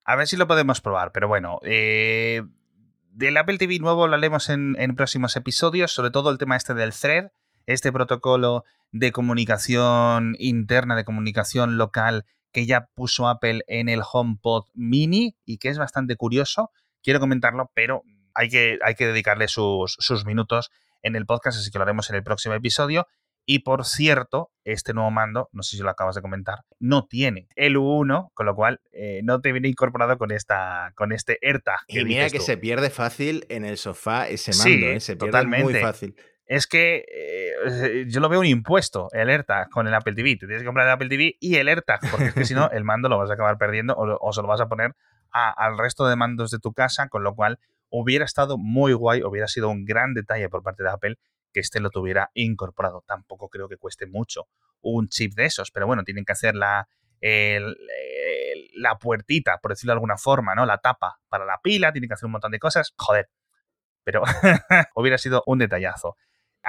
A 0.04 0.16
ver 0.16 0.28
si 0.28 0.38
lo 0.38 0.48
podemos 0.48 0.82
probar, 0.82 1.12
pero 1.14 1.28
bueno, 1.28 1.60
eh, 1.64 2.42
del 3.12 3.38
Apple 3.38 3.58
TV 3.58 3.80
nuevo 3.80 4.08
lo 4.08 4.16
haremos 4.16 4.50
en, 4.50 4.76
en, 4.80 4.96
próximos 4.96 5.36
episodios, 5.36 5.92
sobre 5.92 6.12
todo 6.12 6.30
el 6.30 6.38
tema 6.38 6.56
este 6.56 6.74
del 6.74 6.94
thread, 6.94 7.32
este 7.66 7.92
protocolo 7.92 8.64
de 8.92 9.12
comunicación 9.12 10.36
interna, 10.40 10.96
de 10.96 11.06
comunicación 11.06 11.78
local 11.78 12.26
que 12.52 12.66
ya 12.66 12.90
puso 12.96 13.28
Apple 13.28 13.62
en 13.68 13.90
el 13.90 14.02
HomePod 14.02 14.66
mini 14.74 15.36
y 15.46 15.58
que 15.58 15.70
es 15.70 15.78
bastante 15.78 16.16
curioso. 16.16 16.72
Quiero 17.04 17.20
comentarlo, 17.20 17.72
pero 17.74 18.04
hay 18.34 18.50
que, 18.50 18.80
hay 18.84 18.96
que 18.96 19.08
dedicarle 19.08 19.48
sus, 19.48 19.96
sus 20.00 20.26
minutos 20.26 20.72
en 21.02 21.16
el 21.16 21.26
podcast, 21.26 21.60
así 21.60 21.72
que 21.72 21.78
lo 21.78 21.84
haremos 21.84 22.10
en 22.10 22.16
el 22.16 22.24
próximo 22.24 22.56
episodio. 22.56 23.08
Y 23.50 23.60
por 23.60 23.86
cierto, 23.86 24.52
este 24.66 24.94
nuevo 24.94 25.10
mando, 25.10 25.48
no 25.54 25.64
sé 25.64 25.78
si 25.78 25.84
lo 25.84 25.90
acabas 25.90 26.16
de 26.16 26.22
comentar, 26.22 26.66
no 26.80 27.06
tiene 27.06 27.48
el 27.56 27.78
U1, 27.78 28.32
con 28.34 28.46
lo 28.46 28.56
cual 28.56 28.82
eh, 28.92 29.22
no 29.24 29.40
te 29.40 29.54
viene 29.54 29.70
incorporado 29.70 30.18
con 30.18 30.32
esta 30.32 30.92
con 30.96 31.14
este 31.14 31.40
AirTag. 31.42 31.80
y 31.88 32.04
mira 32.04 32.30
que 32.30 32.42
se 32.42 32.58
pierde 32.58 32.90
fácil 32.90 33.46
en 33.48 33.64
el 33.64 33.78
sofá 33.78 34.28
ese 34.28 34.52
mando, 34.58 34.88
¿eh? 34.88 35.00
se 35.00 35.16
pierde 35.16 35.32
totalmente. 35.32 35.64
muy 35.64 35.74
fácil 35.76 36.16
es 36.48 36.66
que 36.66 37.06
eh, 37.12 38.06
yo 38.08 38.22
lo 38.22 38.30
veo 38.30 38.40
un 38.40 38.46
impuesto, 38.46 39.10
el 39.12 39.30
AirTag 39.30 39.70
con 39.70 39.86
el 39.86 39.94
Apple 39.94 40.14
TV. 40.14 40.38
Te 40.38 40.48
tienes 40.48 40.62
que 40.62 40.66
comprar 40.66 40.88
el 40.88 40.94
Apple 40.94 41.10
TV 41.10 41.36
y 41.40 41.56
el 41.56 41.68
AirTag, 41.68 42.00
porque 42.10 42.28
es 42.28 42.34
que 42.34 42.46
si 42.46 42.54
no, 42.54 42.70
el 42.72 42.86
mando 42.86 43.10
lo 43.10 43.18
vas 43.18 43.30
a 43.30 43.34
acabar 43.34 43.58
perdiendo 43.58 43.96
o, 43.98 44.34
se 44.34 44.42
lo 44.42 44.48
vas 44.48 44.62
a 44.62 44.70
poner 44.70 44.96
al 45.32 45.78
resto 45.78 46.08
de 46.08 46.16
mandos 46.16 46.50
de 46.52 46.60
tu 46.60 46.74
casa, 46.74 47.10
con 47.10 47.24
lo 47.24 47.36
cual 47.36 47.60
hubiera 47.90 48.24
estado 48.24 48.58
muy 48.58 48.94
guay, 48.94 49.24
hubiera 49.24 49.48
sido 49.48 49.70
un 49.70 49.86
gran 49.86 50.14
detalle 50.14 50.50
por 50.50 50.64
parte 50.64 50.84
de 50.84 50.90
Apple 50.90 51.18
que 51.54 51.60
este 51.60 51.82
lo 51.82 51.90
tuviera 51.90 52.32
incorporado. 52.34 53.04
Tampoco 53.06 53.50
creo 53.50 53.68
que 53.68 53.78
cueste 53.78 54.08
mucho 54.08 54.48
un 54.82 55.10
chip 55.10 55.34
de 55.36 55.46
esos, 55.46 55.70
pero 55.72 55.86
bueno, 55.86 56.04
tienen 56.04 56.24
que 56.24 56.32
hacer 56.32 56.56
la, 56.56 56.88
la 57.22 58.98
puertita, 59.00 59.58
por 59.58 59.72
decirlo 59.72 59.92
de 59.92 59.98
alguna 59.98 60.18
forma, 60.18 60.56
¿no? 60.56 60.66
La 60.66 60.78
tapa 60.78 61.20
para 61.28 61.46
la 61.46 61.60
pila, 61.62 61.92
tienen 61.92 62.08
que 62.08 62.14
hacer 62.14 62.26
un 62.26 62.32
montón 62.32 62.52
de 62.52 62.60
cosas. 62.60 62.94
Joder, 62.98 63.30
pero 64.04 64.24
hubiera 64.96 65.18
sido 65.18 65.44
un 65.46 65.60
detallazo. 65.60 66.16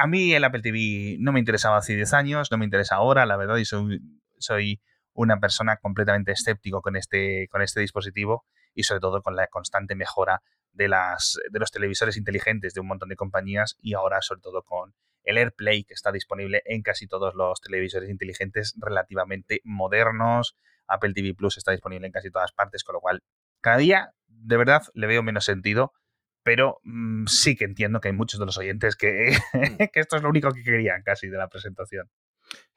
A 0.01 0.07
mí 0.07 0.33
el 0.33 0.45
Apple 0.45 0.63
TV 0.63 1.17
no 1.19 1.33
me 1.33 1.41
interesaba 1.41 1.79
hace 1.79 1.97
10 1.97 2.13
años, 2.13 2.53
no 2.53 2.57
me 2.57 2.65
interesa 2.65 2.95
ahora, 2.95 3.27
la 3.27 3.37
verdad, 3.37 3.57
y 3.57 3.65
soy, 3.65 4.01
soy 4.39 4.81
una 5.13 5.41
persona 5.41 5.79
completamente 5.79 6.31
escéptico 6.31 6.83
con 6.83 6.95
este, 6.95 7.49
con 7.51 7.63
este 7.63 7.81
dispositivo 7.81 8.45
y 8.75 8.85
sobre 8.85 9.01
todo 9.01 9.23
con 9.23 9.35
la 9.35 9.49
constante 9.49 9.97
mejora 9.97 10.41
de, 10.71 10.87
las, 10.87 11.41
de 11.51 11.59
los 11.59 11.73
televisores 11.73 12.17
inteligentes 12.17 12.75
de 12.75 12.81
un 12.81 12.87
montón 12.87 13.09
de 13.09 13.17
compañías 13.17 13.77
y 13.81 13.95
ahora 13.95 14.23
sobre 14.23 14.41
todo 14.41 14.63
con 14.63 14.95
el 15.25 15.37
AirPlay 15.37 15.83
que 15.83 15.95
está 15.95 16.13
disponible 16.13 16.63
en 16.65 16.83
casi 16.83 17.09
todos 17.09 17.35
los 17.35 17.61
televisores 17.61 18.09
inteligentes 18.09 18.75
relativamente 18.77 19.63
modernos. 19.65 20.55
Apple 20.87 21.13
TV 21.13 21.35
Plus 21.35 21.59
está 21.59 21.73
disponible 21.73 22.07
en 22.07 22.13
casi 22.13 22.31
todas 22.31 22.53
partes, 22.53 22.85
con 22.85 22.93
lo 22.93 23.01
cual 23.01 23.25
cada 23.61 23.79
día 23.79 24.15
de 24.29 24.57
verdad 24.57 24.83
le 24.95 25.09
veo 25.09 25.25
menos 25.25 25.45
sentido 25.45 25.93
pero 26.43 26.81
mm, 26.85 27.27
sí 27.27 27.57
que 27.57 27.65
entiendo 27.65 28.01
que 28.01 28.09
hay 28.09 28.15
muchos 28.15 28.41
de 28.41 28.47
los 28.47 28.59
oyentes 28.59 28.97
que, 28.97 29.37
mm. 29.53 29.77
que 29.93 30.01
esto 30.01 30.17
es 30.17 30.23
lo 30.23 30.29
único 30.29 30.51
que 30.51 30.63
querían 30.63 31.03
casi 31.03 31.29
de 31.29 31.37
la 31.37 31.49
presentación. 31.49 32.09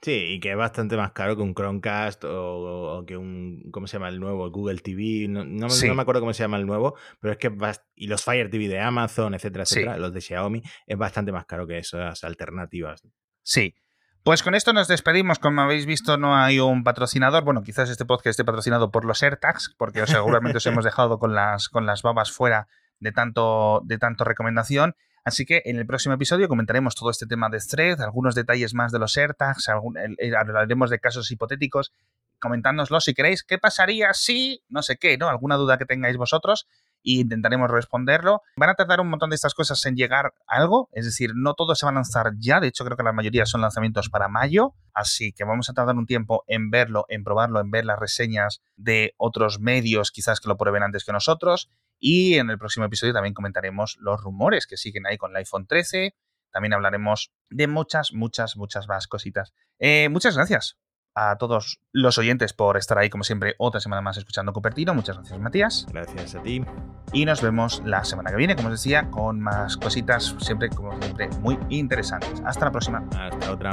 Sí, 0.02 0.12
y 0.12 0.40
que 0.40 0.52
es 0.52 0.58
bastante 0.58 0.98
más 0.98 1.12
caro 1.12 1.36
que 1.36 1.44
un 1.44 1.54
Chromecast 1.54 2.24
o, 2.26 3.04
que 3.06 3.16
un, 3.16 3.70
¿cómo 3.72 3.88
se 3.88 3.94
llama 3.94 4.10
el 4.10 4.20
nuevo? 4.20 4.50
Google 4.50 4.80
TV, 4.80 5.28
no, 5.30 5.46
no, 5.46 5.68
me 5.68 6.02
acuerdo 6.02 6.22
cómo 6.22 6.34
se 6.34 6.44
llama 6.44 6.58
el 6.58 6.66
nuevo, 6.66 6.96
pero 7.20 7.34
es 7.34 7.38
que, 7.38 7.52
y 7.96 8.08
los 8.08 8.24
Fire 8.24 8.50
TV 8.50 8.68
de 8.68 8.80
Amazon, 8.80 9.36
etcétera, 9.36 9.64
etcétera, 9.64 9.98
los 9.98 10.12
de 10.12 10.22
Xiaomi, 10.22 10.64
es 10.88 10.98
bastante 10.98 11.32
más 11.32 11.46
caro 11.46 11.68
que 11.68 11.78
esas 11.78 12.24
alternativas. 12.24 13.04
Sí. 13.44 13.76
Pues 14.24 14.44
con 14.44 14.54
esto 14.54 14.72
nos 14.72 14.88
despedimos. 14.88 15.40
Como 15.40 15.62
habéis 15.62 15.88
visto, 15.88 16.18
no 16.18 16.36
hay 16.36 16.60
un 16.60 16.84
patrocinador. 16.84 17.44
Bueno, 17.44 17.64
quizás 17.64 17.90
este 17.90 18.06
podcast 18.06 18.28
esté 18.28 18.44
patrocinado 18.44 18.92
por 18.92 19.04
los 19.04 19.24
AirTags, 19.24 19.74
porque 19.78 20.06
seguramente 20.06 20.58
os 20.58 20.66
hemos 20.68 20.86
dejado 20.86 21.18
con 21.18 21.34
las, 21.34 21.70
con 21.70 21.88
las 21.88 22.04
babas 22.04 22.32
fuera 22.32 22.68
de 23.02 23.12
tanto, 23.12 23.82
de 23.84 23.98
tanto 23.98 24.24
recomendación. 24.24 24.96
Así 25.24 25.46
que 25.46 25.62
en 25.66 25.78
el 25.78 25.86
próximo 25.86 26.16
episodio 26.16 26.48
comentaremos 26.48 26.96
todo 26.96 27.12
este 27.12 27.28
tema 27.28 27.50
de 27.50 27.60
thread, 27.60 28.02
algunos 28.02 28.34
detalles 28.34 28.74
más 28.74 28.92
de 28.92 29.00
los 29.00 29.16
AirTags, 29.18 29.70
hablaremos 29.70 30.90
de 30.90 31.00
casos 31.00 31.30
hipotéticos, 31.30 31.92
comentándonoslo 32.40 33.00
si 33.02 33.14
queréis, 33.14 33.44
qué 33.44 33.60
pasaría 33.60 34.14
si, 34.14 34.64
no 34.68 34.82
sé 34.82 34.98
qué, 34.98 35.18
¿no? 35.18 35.30
Alguna 35.30 35.58
duda 35.58 35.78
que 35.78 35.86
tengáis 35.86 36.18
vosotros 36.18 36.66
e 37.04 37.22
intentaremos 37.22 37.70
responderlo. 37.70 38.42
Van 38.58 38.70
a 38.70 38.74
tardar 38.74 39.00
un 39.00 39.10
montón 39.10 39.30
de 39.30 39.36
estas 39.36 39.54
cosas 39.54 39.86
en 39.86 39.96
llegar 39.96 40.34
a 40.48 40.56
algo, 40.58 40.90
es 40.92 41.06
decir, 41.06 41.34
no 41.36 41.54
todo 41.54 41.76
se 41.76 41.86
va 41.86 41.92
a 41.92 41.96
lanzar 41.96 42.34
ya, 42.40 42.60
de 42.60 42.68
hecho 42.68 42.84
creo 42.84 42.98
que 42.98 43.04
la 43.04 43.14
mayoría 43.14 43.46
son 43.46 43.62
lanzamientos 43.62 44.10
para 44.10 44.28
mayo, 44.28 44.74
así 44.94 45.34
que 45.34 45.44
vamos 45.44 45.70
a 45.70 45.74
tardar 45.74 45.96
un 45.96 46.08
tiempo 46.08 46.44
en 46.48 46.72
verlo, 46.72 47.06
en 47.10 47.24
probarlo, 47.24 47.60
en 47.60 47.70
ver 47.70 47.86
las 47.86 48.00
reseñas 48.00 48.62
de 48.76 49.14
otros 49.18 49.60
medios 49.60 50.12
quizás 50.12 50.40
que 50.40 50.50
lo 50.50 50.58
prueben 50.58 50.82
antes 50.82 51.06
que 51.06 51.12
nosotros 51.12 51.70
Y 52.02 52.34
en 52.34 52.50
el 52.50 52.58
próximo 52.58 52.86
episodio 52.86 53.14
también 53.14 53.36
comentaremos 53.36 53.96
los 54.02 54.20
rumores 54.20 54.66
que 54.66 54.76
siguen 54.76 55.06
ahí 55.06 55.18
con 55.18 55.32
el 55.32 55.38
iPhone 55.38 55.68
13. 55.68 56.16
También 56.52 56.74
hablaremos 56.74 57.32
de 57.50 57.68
muchas, 57.68 58.12
muchas, 58.12 58.58
muchas 58.58 58.88
más 58.88 59.08
cositas. 59.08 59.54
Eh, 59.80 60.10
muchas 60.10 60.36
gracias 60.36 60.78
a 61.14 61.38
todos 61.38 61.80
los 61.92 62.18
oyentes 62.18 62.54
por 62.54 62.78
estar 62.78 62.98
ahí, 62.98 63.10
como 63.10 63.24
siempre, 63.24 63.56
otra 63.60 63.80
semana 63.80 64.02
más 64.02 64.18
escuchando 64.18 64.52
Cupertino. 64.52 64.96
Muchas 64.96 65.18
gracias, 65.18 65.40
Matías. 65.40 65.86
Gracias 65.92 66.36
a 66.36 66.42
ti. 66.42 66.66
Y 67.14 67.26
nos 67.26 67.42
vemos 67.42 67.84
la 67.86 68.04
semana 68.04 68.32
que 68.32 68.38
viene, 68.38 68.56
como 68.56 68.70
os 68.70 68.74
decía, 68.74 69.10
con 69.12 69.40
más 69.40 69.78
cositas, 69.78 70.36
siempre, 70.40 70.70
como 70.70 71.00
siempre, 71.02 71.30
muy 71.40 71.60
interesantes. 71.70 72.42
Hasta 72.46 72.66
la 72.66 72.72
próxima. 72.72 73.08
Hasta 73.16 73.52
otra. 73.52 73.72